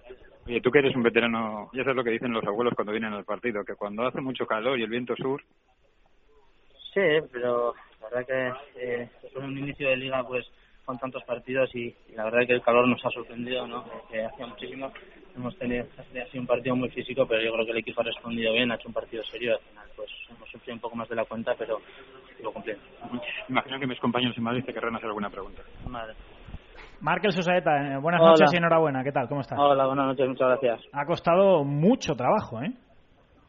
Oye, 0.46 0.60
tú 0.60 0.70
que 0.70 0.78
eres 0.78 0.94
un 0.94 1.02
veterano, 1.02 1.70
ya 1.72 1.82
sabes 1.82 1.96
lo 1.96 2.04
que 2.04 2.10
dicen 2.10 2.32
los 2.32 2.44
abuelos 2.44 2.74
cuando 2.74 2.92
vienen 2.92 3.12
al 3.12 3.24
partido, 3.24 3.64
que 3.64 3.74
cuando 3.74 4.06
hace 4.06 4.20
mucho 4.20 4.46
calor 4.46 4.78
y 4.78 4.82
el 4.82 4.90
viento 4.90 5.14
sur, 5.16 5.42
Sí, 6.94 7.00
pero 7.32 7.74
la 8.00 8.08
verdad 8.08 8.26
que 8.74 8.80
eh, 8.80 9.08
es 9.22 9.36
un 9.36 9.56
inicio 9.56 9.88
de 9.88 9.96
liga 9.96 10.26
pues 10.26 10.44
con 10.88 10.98
tantos 10.98 11.22
partidos 11.24 11.68
y, 11.74 11.94
y 12.08 12.14
la 12.16 12.24
verdad 12.24 12.46
que 12.46 12.54
el 12.54 12.62
calor 12.62 12.88
nos 12.88 13.04
ha 13.04 13.10
sorprendido, 13.10 13.66
¿no? 13.66 13.84
Que 14.10 14.24
hacía 14.24 14.46
muchísimo. 14.46 14.90
Hemos 15.36 15.54
tenido, 15.58 15.84
ha 15.98 16.02
sido 16.30 16.40
un 16.40 16.46
partido 16.46 16.74
muy 16.76 16.88
físico, 16.88 17.26
pero 17.26 17.42
yo 17.42 17.52
creo 17.52 17.66
que 17.66 17.72
el 17.72 17.78
equipo 17.78 18.00
ha 18.00 18.04
respondido 18.04 18.54
bien, 18.54 18.72
ha 18.72 18.76
hecho 18.76 18.88
un 18.88 18.94
partido 18.94 19.22
serio 19.24 19.52
al 19.52 19.60
final 19.60 19.86
pues 19.94 20.08
hemos 20.30 20.48
sufrido 20.48 20.74
un 20.76 20.80
poco 20.80 20.96
más 20.96 21.06
de 21.10 21.16
la 21.16 21.26
cuenta, 21.26 21.54
pero 21.58 21.78
lo 22.42 22.52
cumplimos. 22.52 22.82
imagino 23.50 23.78
que 23.78 23.86
mis 23.86 24.00
compañeros 24.00 24.38
en 24.38 24.44
Madrid 24.44 24.64
te 24.64 24.72
querrán 24.72 24.96
hacer 24.96 25.08
alguna 25.08 25.28
pregunta. 25.28 25.60
Madre. 25.86 26.14
Markel 27.02 27.32
Sosaeta, 27.32 27.70
eh, 27.92 27.98
buenas 28.00 28.22
Hola. 28.22 28.30
noches 28.30 28.50
y 28.54 28.56
enhorabuena. 28.56 29.04
¿Qué 29.04 29.12
tal? 29.12 29.28
¿Cómo 29.28 29.42
estás? 29.42 29.58
Hola, 29.58 29.86
buenas 29.86 30.06
noches, 30.06 30.26
muchas 30.26 30.48
gracias. 30.48 30.80
Ha 30.94 31.04
costado 31.04 31.64
mucho 31.64 32.14
trabajo, 32.14 32.62
¿eh? 32.62 32.72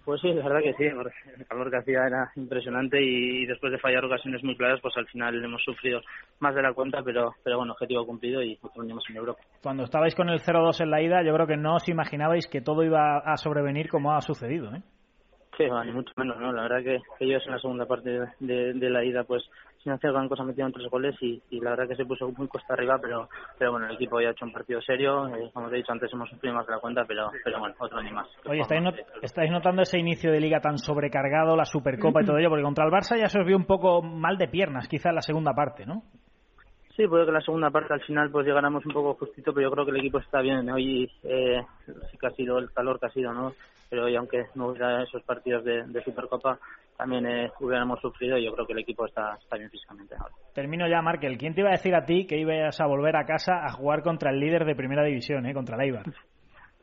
Pues 0.09 0.21
sí, 0.21 0.33
la 0.33 0.43
verdad 0.43 0.61
que 0.63 0.73
sí, 0.73 0.85
el 0.85 1.45
calor 1.45 1.69
que 1.69 1.77
hacía 1.77 2.07
era 2.07 2.31
impresionante 2.35 2.99
y 2.99 3.45
después 3.45 3.71
de 3.71 3.77
fallar 3.77 4.03
ocasiones 4.03 4.43
muy 4.43 4.57
claras, 4.57 4.79
pues 4.81 4.97
al 4.97 5.05
final 5.05 5.35
hemos 5.45 5.61
sufrido 5.63 6.01
más 6.39 6.55
de 6.55 6.63
la 6.63 6.73
cuenta, 6.73 7.03
pero, 7.03 7.35
pero 7.43 7.57
bueno, 7.57 7.73
objetivo 7.73 8.07
cumplido 8.07 8.41
y 8.41 8.57
venimos 8.75 9.03
en 9.07 9.17
Europa. 9.17 9.39
Cuando 9.61 9.83
estabais 9.83 10.15
con 10.15 10.29
el 10.29 10.39
0-2 10.39 10.81
en 10.81 10.89
la 10.89 11.03
ida, 11.03 11.21
yo 11.21 11.31
creo 11.35 11.45
que 11.45 11.57
no 11.57 11.75
os 11.75 11.87
imaginabais 11.87 12.47
que 12.47 12.59
todo 12.59 12.81
iba 12.83 13.19
a 13.19 13.37
sobrevenir 13.37 13.87
como 13.87 14.11
ha 14.11 14.21
sucedido, 14.21 14.73
¿eh? 14.73 14.81
Sí, 15.55 15.65
ni 15.85 15.91
mucho 15.91 16.11
menos, 16.17 16.39
¿no? 16.39 16.53
La 16.53 16.63
verdad 16.63 16.83
que, 16.83 16.97
ellos 17.23 17.43
en 17.45 17.51
la 17.51 17.59
segunda 17.59 17.85
parte 17.85 18.09
de, 18.39 18.73
de, 18.73 18.89
la 18.89 19.05
ida, 19.05 19.25
pues 19.25 19.43
sin 19.83 19.91
hacer 19.91 20.11
gran 20.11 20.27
cosa 20.27 20.43
metieron 20.43 20.71
tres 20.71 20.89
goles 20.89 21.15
y, 21.21 21.41
la 21.59 21.71
verdad 21.71 21.87
que 21.87 21.95
se 21.95 22.05
puso 22.05 22.31
muy 22.37 22.47
cuesta 22.47 22.73
arriba, 22.73 22.97
pero 23.01 23.29
pero 23.57 23.71
bueno, 23.71 23.87
el 23.87 23.95
equipo 23.95 24.19
ya 24.19 24.29
ha 24.29 24.31
hecho 24.31 24.45
un 24.45 24.51
partido 24.51 24.81
serio, 24.81 25.27
eh, 25.27 25.49
como 25.53 25.69
te 25.69 25.75
he 25.75 25.77
dicho 25.77 25.91
antes 25.91 26.11
hemos 26.13 26.29
sufrido 26.29 26.55
más 26.55 26.65
de 26.67 26.73
la 26.73 26.79
cuenta, 26.79 27.03
pero 27.07 27.29
pero 27.43 27.59
bueno, 27.59 27.75
otro 27.79 28.01
ni 28.01 28.11
más. 28.11 28.27
Oye, 28.45 28.61
¿estáis, 28.61 28.83
¿estáis 29.21 29.51
notando 29.51 29.81
ese 29.81 29.99
inicio 29.99 30.31
de 30.31 30.39
liga 30.39 30.59
tan 30.59 30.77
sobrecargado, 30.77 31.55
la 31.55 31.65
Supercopa 31.65 32.21
y 32.21 32.25
todo 32.25 32.37
ello? 32.37 32.49
Porque 32.49 32.63
contra 32.63 32.85
el 32.85 32.91
Barça 32.91 33.17
ya 33.17 33.27
se 33.27 33.39
os 33.39 33.45
vio 33.45 33.57
un 33.57 33.65
poco 33.65 34.01
mal 34.01 34.37
de 34.37 34.47
piernas, 34.47 34.87
quizá 34.87 35.09
en 35.09 35.15
la 35.15 35.21
segunda 35.21 35.53
parte, 35.53 35.85
¿no? 35.85 36.03
Sí, 36.99 37.07
puede 37.07 37.25
que 37.25 37.31
la 37.31 37.39
segunda 37.39 37.69
parte 37.69 37.93
al 37.93 38.01
final 38.01 38.29
pues 38.29 38.45
llegáramos 38.45 38.85
un 38.85 38.91
poco 38.91 39.13
justito, 39.13 39.53
pero 39.53 39.69
yo 39.69 39.71
creo 39.71 39.85
que 39.85 39.91
el 39.91 39.99
equipo 39.99 40.19
está 40.19 40.41
bien. 40.41 40.69
Hoy 40.69 41.09
eh, 41.23 41.61
sí 42.11 42.17
que 42.17 42.27
ha 42.27 42.31
sido 42.31 42.57
el 42.57 42.73
calor 42.73 42.99
que 42.99 43.05
ha 43.05 43.09
sido, 43.11 43.31
¿no? 43.31 43.53
pero 43.89 44.03
hoy 44.03 44.17
aunque 44.17 44.47
no 44.55 44.67
hubiera 44.67 45.01
esos 45.03 45.23
partidos 45.23 45.63
de, 45.63 46.03
Supercopa 46.03 46.59
también 46.97 47.25
eh, 47.25 47.51
hubiéramos 47.61 48.01
sufrido 48.01 48.37
y 48.37 48.43
yo 48.43 48.53
creo 48.53 48.67
que 48.67 48.73
el 48.73 48.79
equipo 48.79 49.05
está, 49.05 49.37
está 49.41 49.55
bien 49.55 49.69
físicamente 49.69 50.13
ahora. 50.13 50.35
Termino 50.53 50.89
ya, 50.89 51.01
Markel. 51.01 51.37
¿Quién 51.37 51.55
te 51.55 51.61
iba 51.61 51.69
a 51.69 51.77
decir 51.77 51.95
a 51.95 52.03
ti 52.03 52.27
que 52.27 52.37
ibas 52.37 52.81
a 52.81 52.85
volver 52.85 53.15
a 53.15 53.25
casa 53.25 53.65
a 53.65 53.71
jugar 53.71 54.03
contra 54.03 54.31
el 54.31 54.39
líder 54.41 54.65
de 54.65 54.75
primera 54.75 55.05
división, 55.05 55.45
eh, 55.45 55.53
contra 55.53 55.81
el 55.81 55.93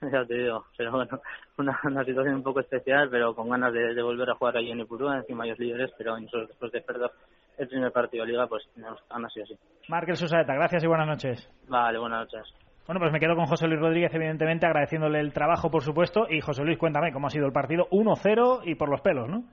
Ya 0.00 0.24
te 0.24 0.35
digo, 0.35 0.64
pero 0.79 0.92
bueno, 0.92 1.20
una, 1.59 1.79
una 1.85 2.05
situación 2.05 2.37
un 2.37 2.42
poco 2.42 2.61
especial, 2.61 3.11
pero 3.11 3.35
con 3.35 3.50
ganas 3.50 3.74
de, 3.74 4.00
volver 4.02 4.31
a 4.31 4.35
jugar 4.35 4.57
ahí 4.57 4.70
en 4.70 4.81
Ipurúa, 4.81 5.18
encima 5.18 5.44
ellos 5.44 5.59
líderes, 5.59 5.90
pero 5.98 6.18
nosotros 6.18 6.48
después 6.48 6.72
de 6.72 6.81
perder 6.81 7.11
el 7.59 7.69
primer 7.69 7.92
partido 7.92 8.25
de 8.25 8.33
Liga, 8.33 8.47
pues 8.47 8.64
han 9.11 9.25
así 9.25 9.40
así. 9.40 9.57
Markel 9.88 10.16
Susaeta, 10.16 10.55
gracias 10.55 10.85
y 10.85 10.87
buenas 10.87 11.07
noches. 11.07 11.51
Vale, 11.69 11.99
buenas 11.99 12.21
noches. 12.21 12.55
Bueno, 12.87 13.01
pues 13.01 13.12
me 13.12 13.19
quedo 13.19 13.35
con 13.35 13.47
José 13.47 13.66
Luis 13.66 13.81
Rodríguez, 13.81 14.14
evidentemente, 14.14 14.64
agradeciéndole 14.64 15.19
el 15.19 15.33
trabajo, 15.33 15.71
por 15.71 15.83
supuesto. 15.83 16.27
Y 16.31 16.40
José 16.40 16.62
Luis, 16.62 16.79
cuéntame 16.79 17.12
cómo 17.12 17.27
ha 17.27 17.31
sido 17.31 17.47
el 17.47 17.53
partido 17.53 17.88
1-0 17.90 18.61
y 18.64 18.77
por 18.77 18.88
los 18.88 19.01
pelos, 19.01 19.29
¿no? 19.29 19.45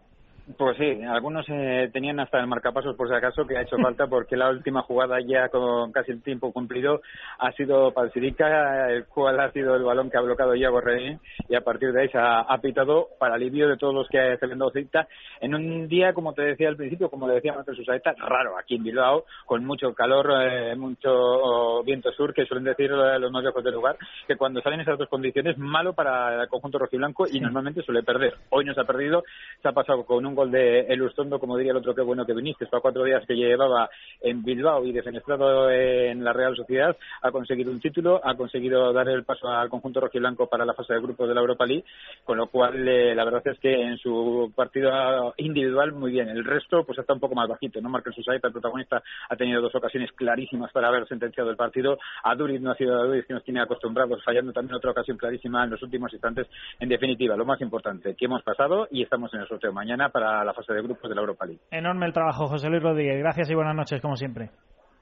Pues 0.57 0.75
sí, 0.75 1.01
algunos 1.03 1.45
eh, 1.47 1.89
tenían 1.93 2.19
hasta 2.19 2.37
el 2.37 2.47
marcapasos 2.47 2.97
por 2.97 3.07
si 3.07 3.15
acaso 3.15 3.47
que 3.47 3.57
ha 3.57 3.61
hecho 3.61 3.77
falta 3.77 4.07
porque 4.07 4.35
la 4.35 4.49
última 4.49 4.81
jugada 4.81 5.21
ya 5.25 5.47
con 5.47 5.93
casi 5.93 6.11
el 6.11 6.21
tiempo 6.21 6.51
cumplido 6.51 6.99
ha 7.39 7.53
sido 7.53 7.93
Palsirica, 7.93 8.89
el 8.89 9.05
cual 9.05 9.39
ha 9.39 9.53
sido 9.53 9.73
el 9.73 9.83
balón 9.83 10.11
que 10.11 10.17
ha 10.17 10.21
bloqueado 10.21 10.53
Iago 10.53 10.81
René 10.81 11.19
y 11.47 11.55
a 11.55 11.61
partir 11.61 11.93
de 11.93 12.01
ahí 12.01 12.09
se 12.09 12.17
ha, 12.17 12.45
pitado 12.61 13.07
para 13.19 13.35
alivio 13.35 13.69
de 13.69 13.77
todos 13.77 13.93
los 13.93 14.09
que 14.09 14.35
se 14.37 14.47
ven 14.47 14.59
cita 14.73 15.07
en 15.39 15.55
un 15.55 15.87
día, 15.87 16.13
como 16.13 16.33
te 16.33 16.41
decía 16.41 16.67
al 16.67 16.75
principio, 16.75 17.09
como 17.09 17.25
le 17.25 17.35
decía 17.35 17.53
Marcos 17.53 17.77
Susaeta, 17.77 18.13
raro 18.17 18.57
aquí 18.57 18.75
en 18.75 18.83
Bilbao, 18.83 19.23
con 19.45 19.65
mucho 19.65 19.93
calor, 19.93 20.29
eh, 20.41 20.75
mucho 20.75 21.83
viento 21.83 22.11
sur, 22.11 22.33
que 22.33 22.45
suelen 22.45 22.65
decir 22.65 22.91
los 22.91 23.31
más 23.31 23.43
viejos 23.43 23.63
del 23.63 23.75
lugar, 23.75 23.97
que 24.27 24.35
cuando 24.35 24.61
salen 24.61 24.81
esas 24.81 24.97
dos 24.97 25.07
condiciones, 25.07 25.57
malo 25.57 25.93
para 25.93 26.41
el 26.43 26.49
conjunto 26.49 26.79
rojiblanco 26.79 27.27
y 27.31 27.39
normalmente 27.39 27.81
suele 27.81 28.03
perder. 28.03 28.35
Hoy 28.49 28.65
no 28.65 28.73
se 28.73 28.81
ha 28.81 28.85
perdido, 28.85 29.23
se 29.61 29.69
ha 29.69 29.71
pasado 29.71 30.05
con 30.05 30.25
un 30.25 30.32
gol 30.35 30.51
de 30.51 30.81
Elustondo, 30.81 31.39
como 31.39 31.57
diría 31.57 31.71
el 31.71 31.77
otro, 31.77 31.95
qué 31.95 32.01
bueno 32.01 32.25
que 32.25 32.33
viniste, 32.33 32.65
para 32.67 32.81
cuatro 32.81 33.03
días 33.03 33.23
que 33.27 33.35
llevaba 33.35 33.89
en 34.21 34.43
Bilbao 34.43 34.85
y 34.85 34.91
defenestrado 34.91 35.69
en 35.69 36.23
la 36.23 36.33
Real 36.33 36.55
Sociedad, 36.55 36.95
ha 37.21 37.31
conseguido 37.31 37.71
un 37.71 37.79
título, 37.79 38.21
ha 38.23 38.35
conseguido 38.35 38.91
dar 38.93 39.09
el 39.09 39.23
paso 39.23 39.47
al 39.47 39.69
conjunto 39.69 39.99
rojiblanco 39.99 40.47
para 40.47 40.65
la 40.65 40.73
fase 40.73 40.93
de 40.93 41.01
grupos 41.01 41.27
de 41.27 41.35
la 41.35 41.41
Europa 41.41 41.65
League, 41.65 41.85
con 42.23 42.37
lo 42.37 42.47
cual 42.47 42.87
eh, 42.87 43.15
la 43.15 43.25
verdad 43.25 43.41
es 43.45 43.59
que 43.59 43.73
en 43.73 43.97
su 43.97 44.51
partido 44.55 45.33
individual 45.37 45.93
muy 45.93 46.11
bien, 46.11 46.29
el 46.29 46.43
resto 46.43 46.83
pues 46.85 46.97
está 46.99 47.13
un 47.13 47.19
poco 47.19 47.35
más 47.35 47.47
bajito, 47.47 47.81
¿no? 47.81 47.89
Marcos 47.89 48.15
Susaita, 48.15 48.47
el 48.47 48.53
protagonista, 48.53 49.03
ha 49.29 49.35
tenido 49.35 49.61
dos 49.61 49.75
ocasiones 49.75 50.11
clarísimas 50.13 50.71
para 50.71 50.87
haber 50.87 51.07
sentenciado 51.07 51.49
el 51.49 51.55
partido, 51.55 51.97
a 52.23 52.35
Duriz 52.35 52.61
no 52.61 52.71
ha 52.71 52.75
sido 52.75 52.99
a 52.99 53.05
Duriz 53.05 53.25
que 53.25 53.33
nos 53.33 53.43
tiene 53.43 53.61
acostumbrados, 53.61 54.23
fallando 54.23 54.53
también 54.53 54.75
otra 54.75 54.91
ocasión 54.91 55.17
clarísima 55.17 55.63
en 55.63 55.71
los 55.71 55.81
últimos 55.81 56.11
instantes, 56.13 56.47
en 56.79 56.89
definitiva, 56.89 57.35
lo 57.35 57.45
más 57.45 57.61
importante, 57.61 58.15
que 58.15 58.25
hemos 58.25 58.43
pasado 58.43 58.87
y 58.91 59.03
estamos 59.03 59.33
en 59.33 59.41
el 59.41 59.47
sorteo. 59.47 59.73
Mañana 59.73 60.09
para 60.09 60.22
la 60.23 60.53
fase 60.53 60.73
de 60.73 60.81
grupos 60.81 61.09
de 61.09 61.15
la 61.15 61.21
Europa 61.21 61.45
League. 61.45 61.61
Enorme 61.71 62.05
el 62.05 62.13
trabajo, 62.13 62.47
José 62.47 62.69
Luis 62.69 62.81
Rodríguez. 62.81 63.19
Gracias 63.19 63.49
y 63.49 63.55
buenas 63.55 63.75
noches, 63.75 64.01
como 64.01 64.15
siempre. 64.15 64.49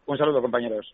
Un 0.05 0.17
saludo, 0.17 0.41
compañeros. 0.41 0.93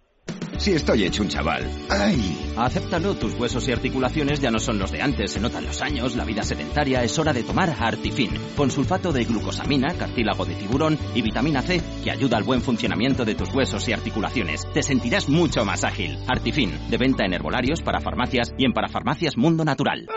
Si 0.57 0.73
estoy 0.73 1.03
hecho 1.03 1.23
un 1.23 1.29
chaval. 1.29 1.63
¡Ay! 1.89 2.53
Acéptalo, 2.57 3.13
tus 3.15 3.39
huesos 3.39 3.67
y 3.67 3.71
articulaciones 3.71 4.41
ya 4.41 4.49
no 4.49 4.59
son 4.59 4.79
los 4.79 4.91
de 4.91 5.01
antes. 5.01 5.31
Se 5.31 5.39
notan 5.39 5.65
los 5.65 5.81
años, 5.81 6.15
la 6.15 6.25
vida 6.25 6.41
sedentaria. 6.41 7.03
Es 7.03 7.17
hora 7.19 7.31
de 7.31 7.43
tomar 7.43 7.69
Artifin, 7.79 8.31
con 8.55 8.71
sulfato 8.71 9.11
de 9.13 9.23
glucosamina, 9.23 9.93
cartílago 9.97 10.45
de 10.45 10.55
tiburón 10.55 10.97
y 11.13 11.21
vitamina 11.21 11.61
C, 11.61 11.79
que 12.03 12.11
ayuda 12.11 12.37
al 12.37 12.43
buen 12.43 12.61
funcionamiento 12.61 13.23
de 13.23 13.35
tus 13.35 13.53
huesos 13.53 13.87
y 13.87 13.93
articulaciones. 13.93 14.65
Te 14.73 14.81
sentirás 14.81 15.29
mucho 15.29 15.63
más 15.63 15.83
ágil. 15.83 16.17
Artifin, 16.27 16.71
de 16.89 16.97
venta 16.97 17.23
en 17.23 17.33
herbolarios, 17.33 17.81
para 17.81 18.01
farmacias 18.01 18.53
y 18.57 18.65
en 18.65 18.73
parafarmacias 18.73 19.37
Mundo 19.37 19.63
Natural. 19.63 20.07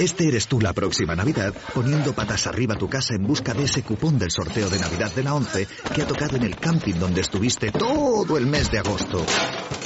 Este 0.00 0.26
eres 0.26 0.48
tú 0.48 0.60
la 0.60 0.72
próxima 0.72 1.14
Navidad 1.14 1.54
poniendo 1.72 2.12
patas 2.14 2.48
arriba 2.48 2.74
tu 2.74 2.88
casa 2.88 3.14
en 3.14 3.26
busca 3.26 3.54
de 3.54 3.64
ese 3.64 3.82
cupón 3.82 4.18
del 4.18 4.30
sorteo 4.30 4.68
de 4.68 4.80
Navidad 4.80 5.14
de 5.14 5.22
la 5.22 5.34
11 5.34 5.68
que 5.94 6.02
ha 6.02 6.06
tocado 6.06 6.36
en 6.36 6.42
el 6.42 6.56
camping 6.56 6.94
donde 6.94 7.20
estuviste 7.20 7.70
todo 7.70 8.36
el 8.36 8.46
mes 8.46 8.70
de 8.72 8.78
agosto. 8.80 9.24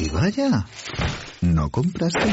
Y 0.01 0.09
vaya, 0.09 0.65
¿no 1.43 1.69
compraste? 1.71 2.33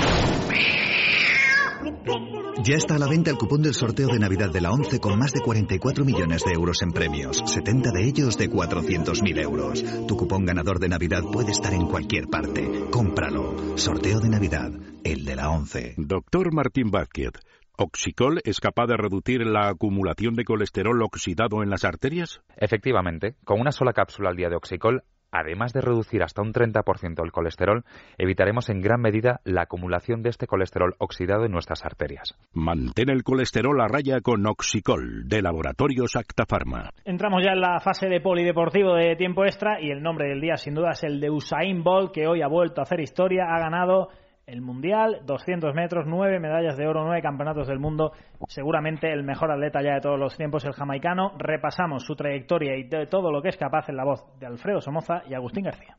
Ya 2.63 2.77
está 2.77 2.95
a 2.95 2.99
la 2.99 3.07
venta 3.07 3.29
el 3.29 3.37
cupón 3.37 3.61
del 3.61 3.73
sorteo 3.73 4.07
de 4.07 4.19
Navidad 4.19 4.49
de 4.51 4.61
la 4.61 4.71
11 4.71 4.99
con 4.99 5.19
más 5.19 5.33
de 5.33 5.41
44 5.41 6.05
millones 6.05 6.43
de 6.45 6.53
euros 6.53 6.81
en 6.81 6.91
premios, 6.91 7.43
70 7.45 7.91
de 7.91 8.07
ellos 8.07 8.37
de 8.37 8.49
400.000 8.49 9.41
euros. 9.41 9.83
Tu 10.07 10.15
cupón 10.15 10.45
ganador 10.45 10.79
de 10.79 10.87
Navidad 10.87 11.23
puede 11.31 11.51
estar 11.51 11.73
en 11.73 11.87
cualquier 11.87 12.27
parte. 12.27 12.85
Cómpralo. 12.89 13.77
Sorteo 13.77 14.19
de 14.21 14.29
Navidad, 14.29 14.71
el 15.03 15.25
de 15.25 15.35
la 15.35 15.49
11. 15.49 15.95
Doctor 15.97 16.53
Martín 16.53 16.89
Vázquez. 16.89 17.33
¿Oxicol 17.77 18.39
es 18.45 18.61
capaz 18.61 18.87
de 18.87 18.95
reducir 18.95 19.45
la 19.45 19.67
acumulación 19.67 20.33
de 20.35 20.45
colesterol 20.45 21.01
oxidado 21.03 21.61
en 21.61 21.69
las 21.69 21.83
arterias? 21.83 22.39
Efectivamente, 22.55 23.35
con 23.43 23.59
una 23.59 23.73
sola 23.73 23.91
cápsula 23.91 24.29
al 24.29 24.37
día 24.37 24.47
de 24.47 24.55
Oxicol, 24.55 25.03
además 25.29 25.73
de 25.73 25.81
reducir 25.81 26.23
hasta 26.23 26.41
un 26.41 26.53
30% 26.53 27.21
el 27.21 27.33
colesterol, 27.33 27.83
evitaremos 28.17 28.69
en 28.69 28.79
gran 28.79 29.01
medida 29.01 29.41
la 29.43 29.63
acumulación 29.63 30.21
de 30.21 30.29
este 30.29 30.47
colesterol 30.47 30.95
oxidado 30.99 31.43
en 31.43 31.51
nuestras 31.51 31.83
arterias. 31.83 32.33
Mantén 32.53 33.09
el 33.09 33.23
colesterol 33.23 33.81
a 33.81 33.89
raya 33.89 34.21
con 34.21 34.47
Oxicol, 34.47 35.27
de 35.27 35.41
Laboratorios 35.41 36.15
Acta 36.15 36.45
Pharma. 36.45 36.91
Entramos 37.03 37.43
ya 37.43 37.51
en 37.51 37.59
la 37.59 37.81
fase 37.81 38.07
de 38.07 38.21
polideportivo 38.21 38.95
de 38.95 39.17
tiempo 39.17 39.43
extra 39.43 39.81
y 39.81 39.91
el 39.91 40.01
nombre 40.01 40.29
del 40.29 40.39
día 40.39 40.55
sin 40.55 40.75
duda 40.75 40.91
es 40.91 41.03
el 41.03 41.19
de 41.19 41.29
Usain 41.29 41.83
Bolt, 41.83 42.13
que 42.13 42.25
hoy 42.25 42.41
ha 42.41 42.47
vuelto 42.47 42.79
a 42.79 42.83
hacer 42.83 43.01
historia, 43.01 43.43
ha 43.49 43.59
ganado 43.59 44.07
el 44.47 44.61
Mundial, 44.61 45.21
200 45.25 45.73
metros, 45.73 46.05
9 46.07 46.39
medallas 46.39 46.77
de 46.77 46.87
oro, 46.87 47.03
9 47.03 47.21
campeonatos 47.21 47.67
del 47.67 47.79
mundo, 47.79 48.11
seguramente 48.47 49.11
el 49.11 49.23
mejor 49.23 49.51
atleta 49.51 49.81
ya 49.81 49.95
de 49.95 50.01
todos 50.01 50.19
los 50.19 50.37
tiempos, 50.37 50.65
el 50.65 50.73
jamaicano. 50.73 51.33
Repasamos 51.37 52.03
su 52.05 52.15
trayectoria 52.15 52.75
y 52.77 52.83
de 52.83 53.07
todo 53.07 53.31
lo 53.31 53.41
que 53.41 53.49
es 53.49 53.57
capaz 53.57 53.89
en 53.89 53.97
la 53.97 54.05
voz 54.05 54.23
de 54.39 54.45
Alfredo 54.45 54.81
Somoza 54.81 55.23
y 55.27 55.33
Agustín 55.33 55.63
García. 55.65 55.97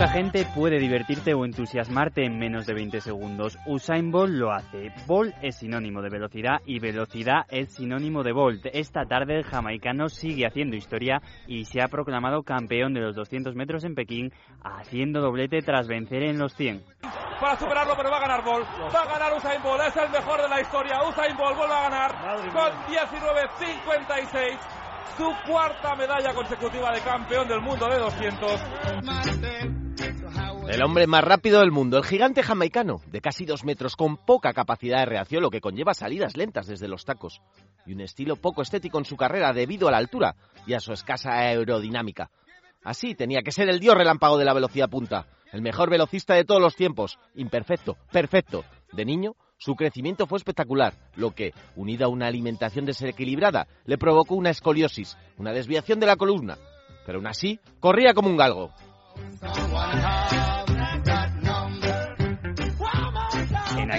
Poca 0.00 0.12
gente 0.12 0.46
puede 0.54 0.78
divertirte 0.78 1.34
o 1.34 1.44
entusiasmarte 1.44 2.24
en 2.24 2.38
menos 2.38 2.64
de 2.64 2.72
20 2.72 3.02
segundos. 3.02 3.58
Usain 3.66 4.10
Bolt 4.10 4.32
lo 4.32 4.50
hace. 4.50 4.94
Bolt 5.06 5.34
es 5.42 5.56
sinónimo 5.56 6.00
de 6.00 6.08
velocidad 6.08 6.62
y 6.64 6.78
velocidad 6.78 7.42
es 7.50 7.74
sinónimo 7.74 8.22
de 8.22 8.32
Bolt. 8.32 8.64
Esta 8.72 9.04
tarde 9.04 9.36
el 9.36 9.44
jamaicano 9.44 10.08
sigue 10.08 10.46
haciendo 10.46 10.74
historia 10.74 11.20
y 11.46 11.66
se 11.66 11.82
ha 11.82 11.88
proclamado 11.88 12.44
campeón 12.44 12.94
de 12.94 13.00
los 13.00 13.14
200 13.14 13.54
metros 13.54 13.84
en 13.84 13.94
Pekín, 13.94 14.32
haciendo 14.62 15.20
doblete 15.20 15.60
tras 15.60 15.86
vencer 15.86 16.22
en 16.22 16.38
los 16.38 16.54
100. 16.54 16.82
Para 17.38 17.58
superarlo, 17.58 17.92
pero 17.94 18.10
va 18.10 18.16
a 18.16 18.20
ganar 18.20 18.42
Bolt. 18.42 18.66
Va 18.94 19.02
a 19.02 19.06
ganar 19.06 19.36
Usain 19.36 19.62
Bolt. 19.62 19.82
Es 19.82 19.96
el 19.98 20.08
mejor 20.08 20.40
de 20.40 20.48
la 20.48 20.62
historia. 20.62 20.98
Usain 21.06 21.36
Bolt 21.36 21.58
vuelve 21.58 21.74
a 21.74 21.90
ganar 21.90 22.16
con 22.54 22.72
19.56 22.88 24.58
su 25.18 25.30
cuarta 25.46 25.94
medalla 25.94 26.32
consecutiva 26.32 26.90
de 26.90 27.00
campeón 27.02 27.46
del 27.46 27.60
mundo 27.60 27.86
de 27.86 27.98
200. 27.98 29.79
El 30.70 30.84
hombre 30.84 31.08
más 31.08 31.24
rápido 31.24 31.60
del 31.60 31.72
mundo, 31.72 31.98
el 31.98 32.04
gigante 32.04 32.44
jamaicano, 32.44 33.00
de 33.10 33.20
casi 33.20 33.44
dos 33.44 33.64
metros, 33.64 33.96
con 33.96 34.16
poca 34.16 34.52
capacidad 34.52 35.00
de 35.00 35.06
reacción, 35.06 35.42
lo 35.42 35.50
que 35.50 35.60
conlleva 35.60 35.94
salidas 35.94 36.36
lentas 36.36 36.68
desde 36.68 36.86
los 36.86 37.04
tacos, 37.04 37.42
y 37.86 37.92
un 37.92 38.00
estilo 38.00 38.36
poco 38.36 38.62
estético 38.62 38.96
en 38.98 39.04
su 39.04 39.16
carrera 39.16 39.52
debido 39.52 39.88
a 39.88 39.90
la 39.90 39.96
altura 39.96 40.36
y 40.68 40.74
a 40.74 40.80
su 40.80 40.92
escasa 40.92 41.32
aerodinámica. 41.32 42.30
Así 42.84 43.16
tenía 43.16 43.42
que 43.42 43.50
ser 43.50 43.68
el 43.68 43.80
dios 43.80 43.96
relámpago 43.96 44.38
de 44.38 44.44
la 44.44 44.54
velocidad 44.54 44.88
punta, 44.88 45.26
el 45.52 45.60
mejor 45.60 45.90
velocista 45.90 46.34
de 46.34 46.44
todos 46.44 46.60
los 46.60 46.76
tiempos, 46.76 47.18
imperfecto, 47.34 47.96
perfecto. 48.12 48.64
De 48.92 49.04
niño, 49.04 49.34
su 49.58 49.74
crecimiento 49.74 50.28
fue 50.28 50.38
espectacular, 50.38 50.94
lo 51.16 51.32
que, 51.32 51.52
unido 51.74 52.06
a 52.06 52.10
una 52.10 52.28
alimentación 52.28 52.86
desequilibrada, 52.86 53.66
le 53.86 53.98
provocó 53.98 54.36
una 54.36 54.50
escoliosis, 54.50 55.18
una 55.36 55.52
desviación 55.52 55.98
de 55.98 56.06
la 56.06 56.16
columna. 56.16 56.58
Pero 57.04 57.18
aún 57.18 57.26
así, 57.26 57.58
corría 57.80 58.14
como 58.14 58.28
un 58.28 58.36
galgo. 58.36 58.70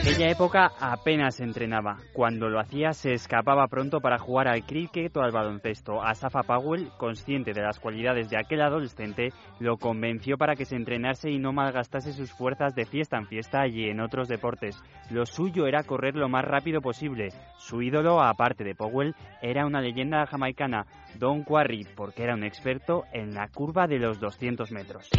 Aquella 0.01 0.29
época 0.29 0.71
apenas 0.79 1.39
entrenaba. 1.39 1.97
Cuando 2.13 2.49
lo 2.49 2.59
hacía 2.59 2.91
se 2.93 3.13
escapaba 3.13 3.67
pronto 3.67 3.99
para 3.99 4.17
jugar 4.17 4.47
al 4.47 4.65
cricket 4.65 5.15
o 5.15 5.21
al 5.21 5.31
baloncesto. 5.31 6.01
Asafa 6.03 6.41
Powell, 6.43 6.89
consciente 6.97 7.53
de 7.53 7.61
las 7.61 7.79
cualidades 7.79 8.29
de 8.29 8.37
aquel 8.37 8.61
adolescente, 8.61 9.29
lo 9.59 9.77
convenció 9.77 10.37
para 10.37 10.55
que 10.55 10.65
se 10.65 10.75
entrenase 10.75 11.29
y 11.29 11.39
no 11.39 11.53
malgastase 11.53 12.13
sus 12.13 12.31
fuerzas 12.31 12.75
de 12.75 12.85
fiesta 12.85 13.17
en 13.17 13.27
fiesta 13.27 13.67
y 13.67 13.85
en 13.85 14.01
otros 14.01 14.27
deportes. 14.27 14.81
Lo 15.09 15.25
suyo 15.25 15.67
era 15.67 15.83
correr 15.83 16.15
lo 16.15 16.29
más 16.29 16.45
rápido 16.45 16.81
posible. 16.81 17.29
Su 17.57 17.81
ídolo, 17.81 18.21
aparte 18.21 18.63
de 18.63 18.75
Powell, 18.75 19.15
era 19.41 19.65
una 19.65 19.81
leyenda 19.81 20.25
jamaicana, 20.25 20.85
Don 21.15 21.43
Quarry, 21.43 21.85
porque 21.95 22.23
era 22.23 22.33
un 22.33 22.43
experto 22.43 23.03
en 23.13 23.33
la 23.33 23.47
curva 23.47 23.87
de 23.87 23.99
los 23.99 24.19
200 24.19 24.71
metros. 24.71 25.09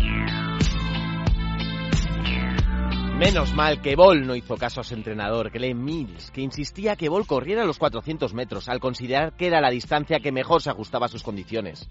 Menos 3.23 3.55
mal 3.55 3.81
que 3.81 3.95
Ball 3.95 4.27
no 4.27 4.35
hizo 4.35 4.57
caso 4.57 4.81
a 4.81 4.85
su 4.85 4.95
entrenador, 4.95 5.53
Glenn 5.53 5.85
Mills, 5.85 6.33
que 6.33 6.41
insistía 6.41 6.97
que 6.97 7.09
Ball 7.09 7.25
corriera 7.25 7.65
los 7.65 7.79
400 7.79 8.35
metros, 8.35 8.69
al 8.69 8.81
considerar 8.81 9.37
que 9.37 9.47
era 9.47 9.61
la 9.61 9.71
distancia 9.71 10.19
que 10.19 10.33
mejor 10.33 10.61
se 10.61 10.71
ajustaba 10.71 11.07
a 11.07 11.09
sus 11.09 11.23
condiciones. 11.23 11.89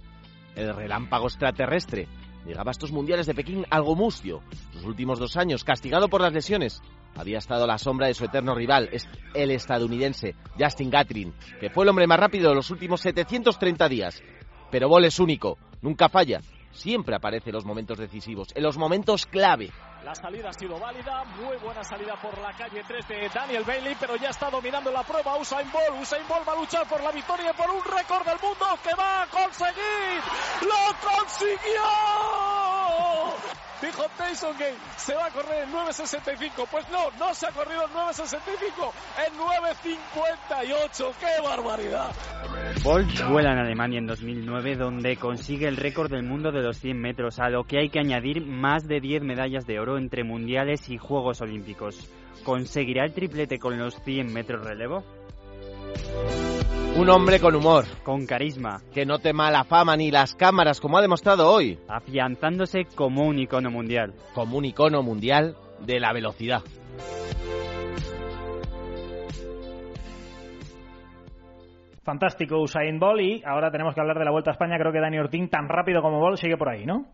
El 0.57 0.75
relámpago 0.75 1.27
extraterrestre 1.27 2.09
llegaba 2.45 2.71
a 2.71 2.73
estos 2.73 2.91
mundiales 2.91 3.27
de 3.27 3.33
Pekín 3.33 3.65
algo 3.69 3.95
mustio. 3.95 4.43
Los 4.73 4.83
últimos 4.83 5.19
dos 5.19 5.37
años, 5.37 5.63
castigado 5.63 6.09
por 6.09 6.19
las 6.19 6.33
lesiones, 6.33 6.81
había 7.15 7.37
estado 7.37 7.63
a 7.63 7.67
la 7.67 7.77
sombra 7.77 8.07
de 8.07 8.13
su 8.13 8.25
eterno 8.25 8.53
rival, 8.53 8.89
el 9.33 9.51
estadounidense 9.51 10.35
Justin 10.59 10.89
Gatlin, 10.89 11.33
que 11.61 11.69
fue 11.69 11.85
el 11.85 11.91
hombre 11.91 12.07
más 12.07 12.19
rápido 12.19 12.49
de 12.49 12.55
los 12.55 12.69
últimos 12.71 12.99
730 12.99 13.87
días. 13.87 14.21
Pero 14.69 14.89
Ball 14.89 15.05
es 15.05 15.17
único, 15.17 15.57
nunca 15.81 16.09
falla, 16.09 16.41
siempre 16.71 17.15
aparece 17.15 17.49
en 17.49 17.55
los 17.55 17.65
momentos 17.65 17.97
decisivos, 17.97 18.49
en 18.55 18.63
los 18.63 18.77
momentos 18.77 19.25
clave. 19.25 19.71
La 20.03 20.15
salida 20.15 20.49
ha 20.49 20.53
sido 20.53 20.79
válida, 20.79 21.23
muy 21.39 21.55
buena 21.57 21.83
salida 21.83 22.19
por 22.19 22.35
la 22.39 22.51
calle 22.53 22.81
3 22.87 23.07
de 23.07 23.29
Daniel 23.29 23.63
Bailey, 23.63 23.95
pero 23.99 24.15
ya 24.15 24.29
está 24.29 24.49
dominando 24.49 24.91
la 24.91 25.03
prueba 25.03 25.37
Usain 25.37 25.71
Bolt. 25.71 26.01
Usain 26.01 26.27
Bolt 26.27 26.47
va 26.47 26.53
a 26.53 26.55
luchar 26.55 26.87
por 26.87 27.03
la 27.03 27.11
victoria 27.11 27.51
y 27.51 27.53
por 27.53 27.69
un 27.69 27.83
récord 27.83 28.25
del 28.25 28.39
mundo 28.41 28.65
que 28.83 28.95
va 28.95 29.21
a 29.23 29.27
conseguir. 29.27 30.21
¡Lo 30.61 30.95
consiguió! 31.07 31.83
Dijo 33.81 34.03
Tyson 34.17 34.55
que 34.57 34.75
se 34.97 35.13
va 35.15 35.25
a 35.25 35.31
correr 35.31 35.63
en 35.63 35.71
9.65. 35.71 36.67
Pues 36.69 36.89
no, 36.89 37.11
no 37.19 37.33
se 37.33 37.47
ha 37.47 37.51
corrido 37.51 37.85
en 37.85 37.91
9.65, 37.93 38.91
en 39.27 39.37
9.58. 39.37 41.13
¡Qué 41.19 41.41
barbaridad! 41.41 42.11
Bolt 42.83 43.29
vuela 43.29 43.51
en 43.51 43.59
Alemania 43.59 43.99
en 43.99 44.07
2009, 44.07 44.75
donde 44.75 45.15
consigue 45.15 45.67
el 45.67 45.77
récord 45.77 46.09
del 46.09 46.23
mundo 46.23 46.51
de 46.51 46.63
los 46.63 46.79
100 46.79 46.99
metros, 46.99 47.39
a 47.39 47.49
lo 47.49 47.63
que 47.63 47.77
hay 47.77 47.89
que 47.89 47.99
añadir 47.99 48.43
más 48.43 48.87
de 48.87 48.99
10 48.99 49.21
medallas 49.21 49.67
de 49.67 49.79
oro 49.79 49.99
entre 49.99 50.23
mundiales 50.23 50.89
y 50.89 50.97
Juegos 50.97 51.41
Olímpicos. 51.41 52.11
¿Conseguirá 52.43 53.05
el 53.05 53.13
triplete 53.13 53.59
con 53.59 53.77
los 53.77 54.01
100 54.03 54.33
metros 54.33 54.65
relevo? 54.65 55.03
Un 56.97 57.09
hombre 57.11 57.39
con 57.39 57.55
humor. 57.55 57.85
Con 58.03 58.25
carisma. 58.25 58.81
Que 58.91 59.05
no 59.05 59.19
tema 59.19 59.51
la 59.51 59.63
fama 59.63 59.95
ni 59.95 60.09
las 60.09 60.33
cámaras, 60.33 60.81
como 60.81 60.97
ha 60.97 61.01
demostrado 61.01 61.51
hoy. 61.51 61.77
Afianzándose 61.87 62.85
como 62.95 63.27
un 63.27 63.37
icono 63.37 63.69
mundial. 63.69 64.15
Como 64.33 64.57
un 64.57 64.65
icono 64.65 65.03
mundial 65.03 65.55
de 65.85 65.99
la 65.99 66.13
velocidad. 66.13 66.63
Fantástico 72.03 72.59
Usain 72.59 72.99
Bolt 72.99 73.21
y 73.21 73.43
ahora 73.45 73.71
tenemos 73.71 73.93
que 73.93 74.01
hablar 74.01 74.17
de 74.17 74.25
la 74.25 74.31
Vuelta 74.31 74.51
a 74.51 74.53
España. 74.53 74.77
Creo 74.77 74.91
que 74.91 74.99
Dani 74.99 75.19
Ortín, 75.19 75.49
tan 75.49 75.69
rápido 75.69 76.01
como 76.01 76.19
Bolt, 76.19 76.37
sigue 76.37 76.57
por 76.57 76.69
ahí, 76.69 76.85
¿no? 76.85 77.05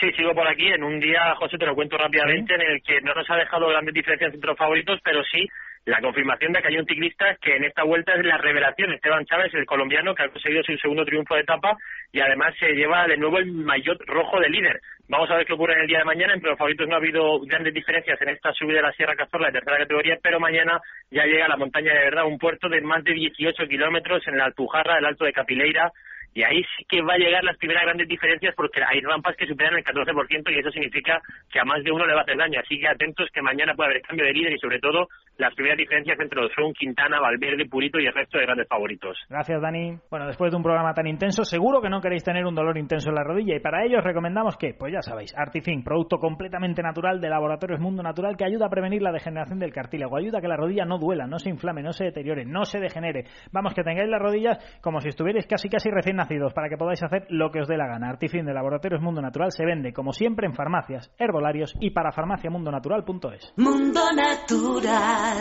Sí, 0.00 0.12
sigo 0.12 0.34
por 0.34 0.46
aquí 0.46 0.66
en 0.66 0.82
un 0.84 1.00
día, 1.00 1.34
José, 1.36 1.56
te 1.56 1.64
lo 1.64 1.74
cuento 1.74 1.96
rápidamente, 1.96 2.54
en 2.54 2.60
el 2.60 2.82
que 2.82 3.00
no 3.00 3.14
nos 3.14 3.30
ha 3.30 3.36
dejado 3.36 3.68
grandes 3.68 3.94
diferencias 3.94 4.34
entre 4.34 4.48
los 4.48 4.58
favoritos, 4.58 5.00
pero 5.02 5.22
sí 5.24 5.48
la 5.86 6.00
confirmación 6.00 6.52
de 6.52 6.60
que 6.60 6.68
hay 6.68 6.78
un 6.78 6.84
ciclista 6.84 7.36
que 7.40 7.54
en 7.54 7.64
esta 7.64 7.84
vuelta 7.84 8.12
es 8.14 8.24
la 8.24 8.36
revelación. 8.38 8.92
Esteban 8.92 9.24
Chávez, 9.24 9.54
el 9.54 9.66
colombiano, 9.66 10.14
que 10.14 10.24
ha 10.24 10.28
conseguido 10.28 10.62
su 10.64 10.76
segundo 10.78 11.04
triunfo 11.04 11.36
de 11.36 11.42
etapa 11.42 11.76
y 12.12 12.20
además 12.20 12.54
se 12.58 12.72
lleva 12.72 13.06
de 13.06 13.16
nuevo 13.16 13.38
el 13.38 13.46
maillot 13.52 14.00
rojo 14.06 14.40
de 14.40 14.50
líder. 14.50 14.80
Vamos 15.08 15.30
a 15.30 15.36
ver 15.36 15.46
qué 15.46 15.52
ocurre 15.52 15.74
en 15.74 15.82
el 15.82 15.86
día 15.86 15.98
de 15.98 16.04
mañana. 16.04 16.34
Entre 16.34 16.50
los 16.50 16.58
favoritos 16.58 16.88
no 16.88 16.94
ha 16.94 16.98
habido 16.98 17.38
grandes 17.42 17.72
diferencias 17.72 18.20
en 18.20 18.30
esta 18.30 18.52
subida 18.52 18.78
de 18.78 18.82
la 18.82 18.92
Sierra 18.92 19.14
Cazorla 19.14 19.46
de 19.46 19.52
tercera 19.52 19.78
categoría, 19.78 20.18
pero 20.20 20.40
mañana 20.40 20.80
ya 21.12 21.24
llega 21.24 21.46
la 21.46 21.56
montaña 21.56 21.92
de 21.92 22.00
verdad, 22.00 22.26
un 22.26 22.38
puerto 22.38 22.68
de 22.68 22.80
más 22.80 23.04
de 23.04 23.12
18 23.12 23.68
kilómetros 23.68 24.26
en 24.26 24.38
la 24.38 24.46
Alpujarra, 24.46 24.98
el 24.98 25.06
Alto 25.06 25.24
de 25.24 25.32
Capileira, 25.32 25.92
y 26.36 26.42
ahí 26.42 26.62
sí 26.76 26.84
que 26.86 27.00
va 27.00 27.14
a 27.14 27.18
llegar 27.18 27.42
las 27.44 27.56
primeras 27.56 27.84
grandes 27.84 28.06
diferencias 28.06 28.54
porque 28.54 28.82
hay 28.84 29.00
rampas 29.00 29.34
que 29.36 29.46
superan 29.46 29.78
el 29.78 29.84
14% 29.84 30.52
y 30.52 30.58
eso 30.58 30.70
significa 30.70 31.18
que 31.50 31.58
a 31.58 31.64
más 31.64 31.82
de 31.82 31.90
uno 31.90 32.04
le 32.04 32.12
va 32.12 32.20
a 32.20 32.22
hacer 32.24 32.36
daño. 32.36 32.60
Así 32.60 32.78
que 32.78 32.86
atentos 32.86 33.30
que 33.32 33.40
mañana 33.40 33.72
puede 33.74 33.88
haber 33.88 34.02
cambio 34.02 34.26
de 34.26 34.34
líder 34.34 34.52
y 34.52 34.58
sobre 34.58 34.78
todo 34.78 35.08
las 35.38 35.54
primeras 35.54 35.78
diferencias 35.78 36.20
entre 36.20 36.42
los 36.42 36.52
son 36.52 36.74
Quintana, 36.74 37.20
Valverde, 37.20 37.64
Purito 37.64 37.98
y 37.98 38.06
el 38.06 38.12
resto 38.12 38.36
de 38.36 38.44
grandes 38.44 38.68
favoritos. 38.68 39.16
Gracias, 39.30 39.62
Dani. 39.62 39.96
Bueno, 40.10 40.26
después 40.26 40.50
de 40.50 40.58
un 40.58 40.62
programa 40.62 40.92
tan 40.92 41.06
intenso, 41.06 41.42
seguro 41.42 41.80
que 41.80 41.88
no 41.88 42.02
queréis 42.02 42.22
tener 42.22 42.44
un 42.44 42.54
dolor 42.54 42.76
intenso 42.76 43.08
en 43.08 43.14
la 43.14 43.24
rodilla 43.24 43.56
y 43.56 43.60
para 43.60 43.86
ello 43.86 44.00
os 44.00 44.04
recomendamos 44.04 44.58
que, 44.58 44.74
pues 44.74 44.92
ya 44.92 45.00
sabéis, 45.00 45.34
Artifin, 45.38 45.82
producto 45.82 46.18
completamente 46.18 46.82
natural 46.82 47.18
de 47.18 47.30
Laboratorios 47.30 47.80
Mundo 47.80 48.02
Natural 48.02 48.36
que 48.36 48.44
ayuda 48.44 48.66
a 48.66 48.70
prevenir 48.70 49.00
la 49.00 49.10
degeneración 49.10 49.58
del 49.58 49.72
cartílago, 49.72 50.18
ayuda 50.18 50.38
a 50.38 50.40
que 50.42 50.48
la 50.48 50.56
rodilla 50.58 50.84
no 50.84 50.98
duela, 50.98 51.26
no 51.26 51.38
se 51.38 51.48
inflame, 51.48 51.82
no 51.82 51.94
se 51.94 52.04
deteriore, 52.04 52.44
no 52.44 52.66
se 52.66 52.78
degenere. 52.78 53.24
Vamos, 53.52 53.72
que 53.72 53.82
tengáis 53.82 54.10
las 54.10 54.20
rodillas 54.20 54.58
como 54.82 55.00
si 55.00 55.08
estuvierais 55.08 55.46
casi 55.46 55.70
casi 55.70 55.88
recién 55.88 56.25
nacidos 56.26 56.52
para 56.52 56.68
que 56.68 56.76
podáis 56.76 57.02
hacer 57.02 57.26
lo 57.30 57.50
que 57.50 57.60
os 57.60 57.68
dé 57.68 57.76
la 57.76 57.86
gana. 57.86 58.10
Artifin 58.10 58.44
de 58.44 58.52
Laboratorios 58.52 59.00
Mundo 59.00 59.22
Natural 59.22 59.52
se 59.52 59.64
vende, 59.64 59.92
como 59.92 60.12
siempre, 60.12 60.46
en 60.46 60.54
farmacias, 60.54 61.12
herbolarios 61.18 61.74
y 61.80 61.90
para 61.90 62.10
farmaciamundonatural.es. 62.10 63.54
Mundo 63.56 64.00
Natural. 64.14 65.36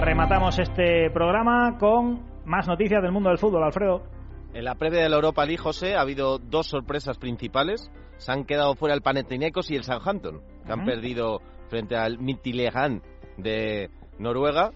Rematamos 0.00 0.58
este 0.58 1.10
programa 1.10 1.78
con 1.78 2.44
más 2.44 2.68
noticias 2.68 3.02
del 3.02 3.12
mundo 3.12 3.30
del 3.30 3.38
fútbol, 3.38 3.64
Alfredo. 3.64 4.02
En 4.52 4.64
la 4.64 4.74
previa 4.74 5.02
de 5.02 5.08
la 5.08 5.16
Europa 5.16 5.46
League, 5.46 5.62
José, 5.62 5.94
ha 5.94 6.02
habido 6.02 6.38
dos 6.38 6.66
sorpresas 6.66 7.16
principales. 7.16 7.90
Se 8.18 8.32
han 8.32 8.44
quedado 8.44 8.74
fuera 8.74 8.94
el 8.94 9.00
Panathinaikos 9.00 9.70
y 9.70 9.76
el 9.76 9.84
Southampton, 9.84 10.42
que 10.66 10.72
han 10.72 10.84
perdido 10.84 11.40
frente 11.68 11.96
al 11.96 12.18
Midtjylland 12.18 13.02
de 13.38 13.88
Noruega 14.18 14.72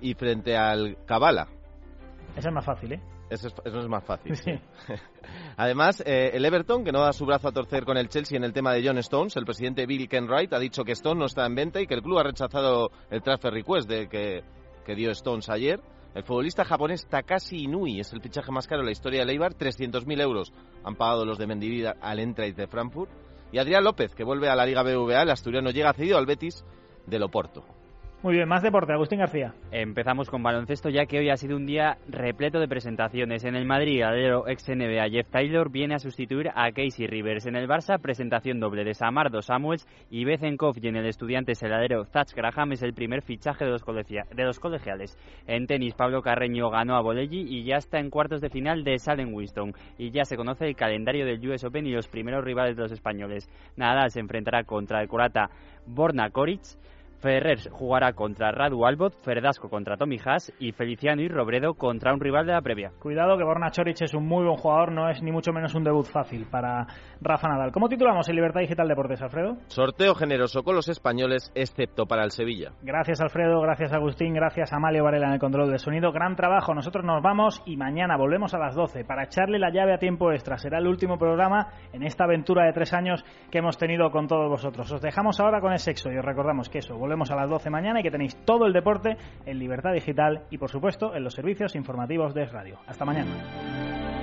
y 0.00 0.14
frente 0.14 0.56
al 0.56 0.96
Kavala. 1.04 1.48
Esa 2.36 2.48
es 2.48 2.54
más 2.54 2.64
fácil, 2.64 2.92
¿eh? 2.92 3.00
Eso 3.28 3.48
es, 3.48 3.54
eso 3.64 3.78
es 3.78 3.88
más 3.88 4.04
fácil. 4.04 4.36
Sí. 4.36 4.52
Además, 5.56 6.02
eh, 6.06 6.30
el 6.34 6.44
Everton, 6.44 6.84
que 6.84 6.92
no 6.92 7.00
da 7.00 7.12
su 7.12 7.26
brazo 7.26 7.48
a 7.48 7.52
torcer 7.52 7.84
con 7.84 7.96
el 7.96 8.08
Chelsea 8.08 8.36
en 8.36 8.44
el 8.44 8.52
tema 8.52 8.72
de 8.72 8.86
John 8.86 8.98
Stones, 8.98 9.36
el 9.36 9.44
presidente 9.44 9.86
Bill 9.86 10.08
Kenwright 10.08 10.52
ha 10.52 10.58
dicho 10.58 10.84
que 10.84 10.92
Stone 10.92 11.18
no 11.18 11.26
está 11.26 11.46
en 11.46 11.54
venta 11.54 11.80
y 11.80 11.86
que 11.86 11.94
el 11.94 12.02
club 12.02 12.18
ha 12.18 12.24
rechazado 12.24 12.90
el 13.10 13.22
transfer 13.22 13.52
request 13.52 13.88
de 13.88 14.08
que, 14.08 14.42
que 14.84 14.94
dio 14.94 15.10
Stones 15.10 15.48
ayer. 15.48 15.80
El 16.14 16.24
futbolista 16.24 16.64
japonés 16.64 17.06
Takashi 17.06 17.64
Inui 17.64 18.00
es 18.00 18.12
el 18.12 18.20
fichaje 18.20 18.50
más 18.50 18.66
caro 18.66 18.80
en 18.80 18.86
la 18.86 18.92
historia 18.92 19.20
de 19.20 19.26
Leibar, 19.26 19.54
300.000 19.54 20.20
euros 20.20 20.52
han 20.84 20.96
pagado 20.96 21.24
los 21.24 21.38
de 21.38 21.46
Mendivida 21.46 21.96
al 22.00 22.18
Eintracht 22.18 22.56
de 22.56 22.66
Frankfurt. 22.66 23.10
Y 23.52 23.58
Adrián 23.58 23.84
López, 23.84 24.14
que 24.14 24.24
vuelve 24.24 24.48
a 24.48 24.54
la 24.54 24.64
Liga 24.64 24.82
BVA, 24.82 25.22
el 25.22 25.30
asturiano 25.30 25.70
llega 25.70 25.92
cedido 25.92 26.18
al 26.18 26.26
Betis 26.26 26.64
del 27.06 27.22
Oporto. 27.22 27.64
Muy 28.22 28.34
bien, 28.34 28.46
más 28.46 28.62
deporte, 28.62 28.92
Agustín 28.92 29.20
García. 29.20 29.54
Empezamos 29.72 30.28
con 30.28 30.42
baloncesto 30.42 30.90
ya 30.90 31.06
que 31.06 31.18
hoy 31.18 31.30
ha 31.30 31.38
sido 31.38 31.56
un 31.56 31.64
día 31.64 31.96
repleto 32.06 32.60
de 32.60 32.68
presentaciones. 32.68 33.44
En 33.44 33.56
el 33.56 33.64
Madrid, 33.64 34.02
el 34.02 34.42
ex 34.46 34.68
NBA 34.68 35.08
Jeff 35.08 35.30
Taylor 35.30 35.70
viene 35.70 35.94
a 35.94 35.98
sustituir 35.98 36.50
a 36.54 36.70
Casey 36.70 37.06
Rivers. 37.06 37.46
En 37.46 37.56
el 37.56 37.66
Barça, 37.66 37.98
presentación 37.98 38.60
doble 38.60 38.84
de 38.84 38.92
Samardo 38.92 39.40
Samuels 39.40 39.88
y 40.10 40.26
Bezenkov 40.26 40.76
y 40.82 40.88
en 40.88 40.96
el 40.96 41.06
estudiante 41.06 41.54
heladero 41.58 42.04
Zach 42.04 42.34
Graham 42.36 42.72
es 42.72 42.82
el 42.82 42.92
primer 42.92 43.22
fichaje 43.22 43.64
de 43.64 43.70
los, 43.70 43.82
de 43.86 44.44
los 44.44 44.60
colegiales. 44.60 45.16
En 45.46 45.66
tenis, 45.66 45.94
Pablo 45.94 46.20
Carreño 46.20 46.68
ganó 46.68 46.96
a 46.96 47.00
Bolelli 47.00 47.46
y 47.48 47.64
ya 47.64 47.76
está 47.76 48.00
en 48.00 48.10
cuartos 48.10 48.42
de 48.42 48.50
final 48.50 48.84
de 48.84 48.98
Salem 48.98 49.32
Winston. 49.32 49.72
Y 49.96 50.10
ya 50.10 50.26
se 50.26 50.36
conoce 50.36 50.66
el 50.66 50.76
calendario 50.76 51.24
del 51.24 51.48
US 51.48 51.64
Open 51.64 51.86
y 51.86 51.92
los 51.92 52.06
primeros 52.06 52.44
rivales 52.44 52.76
de 52.76 52.82
los 52.82 52.92
españoles. 52.92 53.48
Nadal 53.76 54.10
se 54.10 54.20
enfrentará 54.20 54.64
contra 54.64 55.00
el 55.00 55.08
croata 55.08 55.48
Borna 55.86 56.28
Koric. 56.28 56.60
Ferrer 57.20 57.58
jugará 57.70 58.12
contra 58.12 58.50
Radu 58.50 58.86
Albot, 58.86 59.14
Ferdasco 59.22 59.68
contra 59.68 59.96
Tommy 59.96 60.16
Haas 60.24 60.52
y 60.58 60.72
Feliciano 60.72 61.22
y 61.22 61.28
Robredo 61.28 61.74
contra 61.74 62.12
un 62.14 62.20
rival 62.20 62.46
de 62.46 62.52
la 62.52 62.62
previa. 62.62 62.92
Cuidado 62.98 63.36
que 63.36 63.44
Borna 63.44 63.70
Choric 63.70 64.00
es 64.02 64.14
un 64.14 64.26
muy 64.26 64.44
buen 64.44 64.56
jugador, 64.56 64.92
no 64.92 65.08
es 65.08 65.22
ni 65.22 65.30
mucho 65.30 65.52
menos 65.52 65.74
un 65.74 65.84
debut 65.84 66.06
fácil 66.06 66.46
para 66.50 66.86
Rafa 67.20 67.48
Nadal. 67.48 67.72
¿Cómo 67.72 67.88
titulamos 67.88 68.28
en 68.28 68.36
Libertad 68.36 68.60
Digital 68.60 68.88
Deportes, 68.88 69.22
Alfredo? 69.22 69.56
Sorteo 69.66 70.14
generoso 70.14 70.62
con 70.62 70.74
los 70.74 70.88
españoles, 70.88 71.52
excepto 71.54 72.06
para 72.06 72.24
el 72.24 72.30
Sevilla. 72.30 72.72
Gracias, 72.82 73.20
Alfredo, 73.20 73.60
gracias, 73.60 73.92
Agustín, 73.92 74.32
gracias 74.32 74.72
a 74.72 74.76
Amalio 74.76 75.04
Varela 75.04 75.26
en 75.26 75.34
el 75.34 75.40
control 75.40 75.70
de 75.70 75.78
sonido. 75.78 76.12
Gran 76.12 76.36
trabajo, 76.36 76.74
nosotros 76.74 77.04
nos 77.04 77.22
vamos 77.22 77.62
y 77.66 77.76
mañana 77.76 78.16
volvemos 78.16 78.54
a 78.54 78.58
las 78.58 78.74
12 78.74 79.04
para 79.04 79.24
echarle 79.24 79.58
la 79.58 79.70
llave 79.70 79.94
a 79.94 79.98
tiempo 79.98 80.32
extra. 80.32 80.56
Será 80.56 80.78
el 80.78 80.86
último 80.86 81.18
programa 81.18 81.68
en 81.92 82.02
esta 82.02 82.24
aventura 82.24 82.64
de 82.64 82.72
tres 82.72 82.92
años 82.94 83.24
que 83.50 83.58
hemos 83.58 83.76
tenido 83.76 84.10
con 84.10 84.26
todos 84.26 84.48
vosotros. 84.48 84.90
Os 84.90 85.00
dejamos 85.00 85.38
ahora 85.40 85.60
con 85.60 85.72
el 85.72 85.78
sexo 85.78 86.10
y 86.10 86.16
os 86.16 86.24
recordamos 86.24 86.68
que 86.68 86.78
eso, 86.78 86.96
volvemos 87.10 87.32
a 87.32 87.34
las 87.34 87.50
12 87.50 87.70
mañana 87.70 87.98
y 87.98 88.02
que 88.04 88.10
tenéis 88.12 88.36
todo 88.44 88.66
el 88.66 88.72
deporte 88.72 89.16
en 89.44 89.58
Libertad 89.58 89.92
Digital 89.92 90.44
y 90.48 90.58
por 90.58 90.70
supuesto 90.70 91.16
en 91.16 91.24
los 91.24 91.34
servicios 91.34 91.74
informativos 91.74 92.34
de 92.34 92.46
Radio. 92.46 92.78
Hasta 92.86 93.04
mañana. 93.04 94.19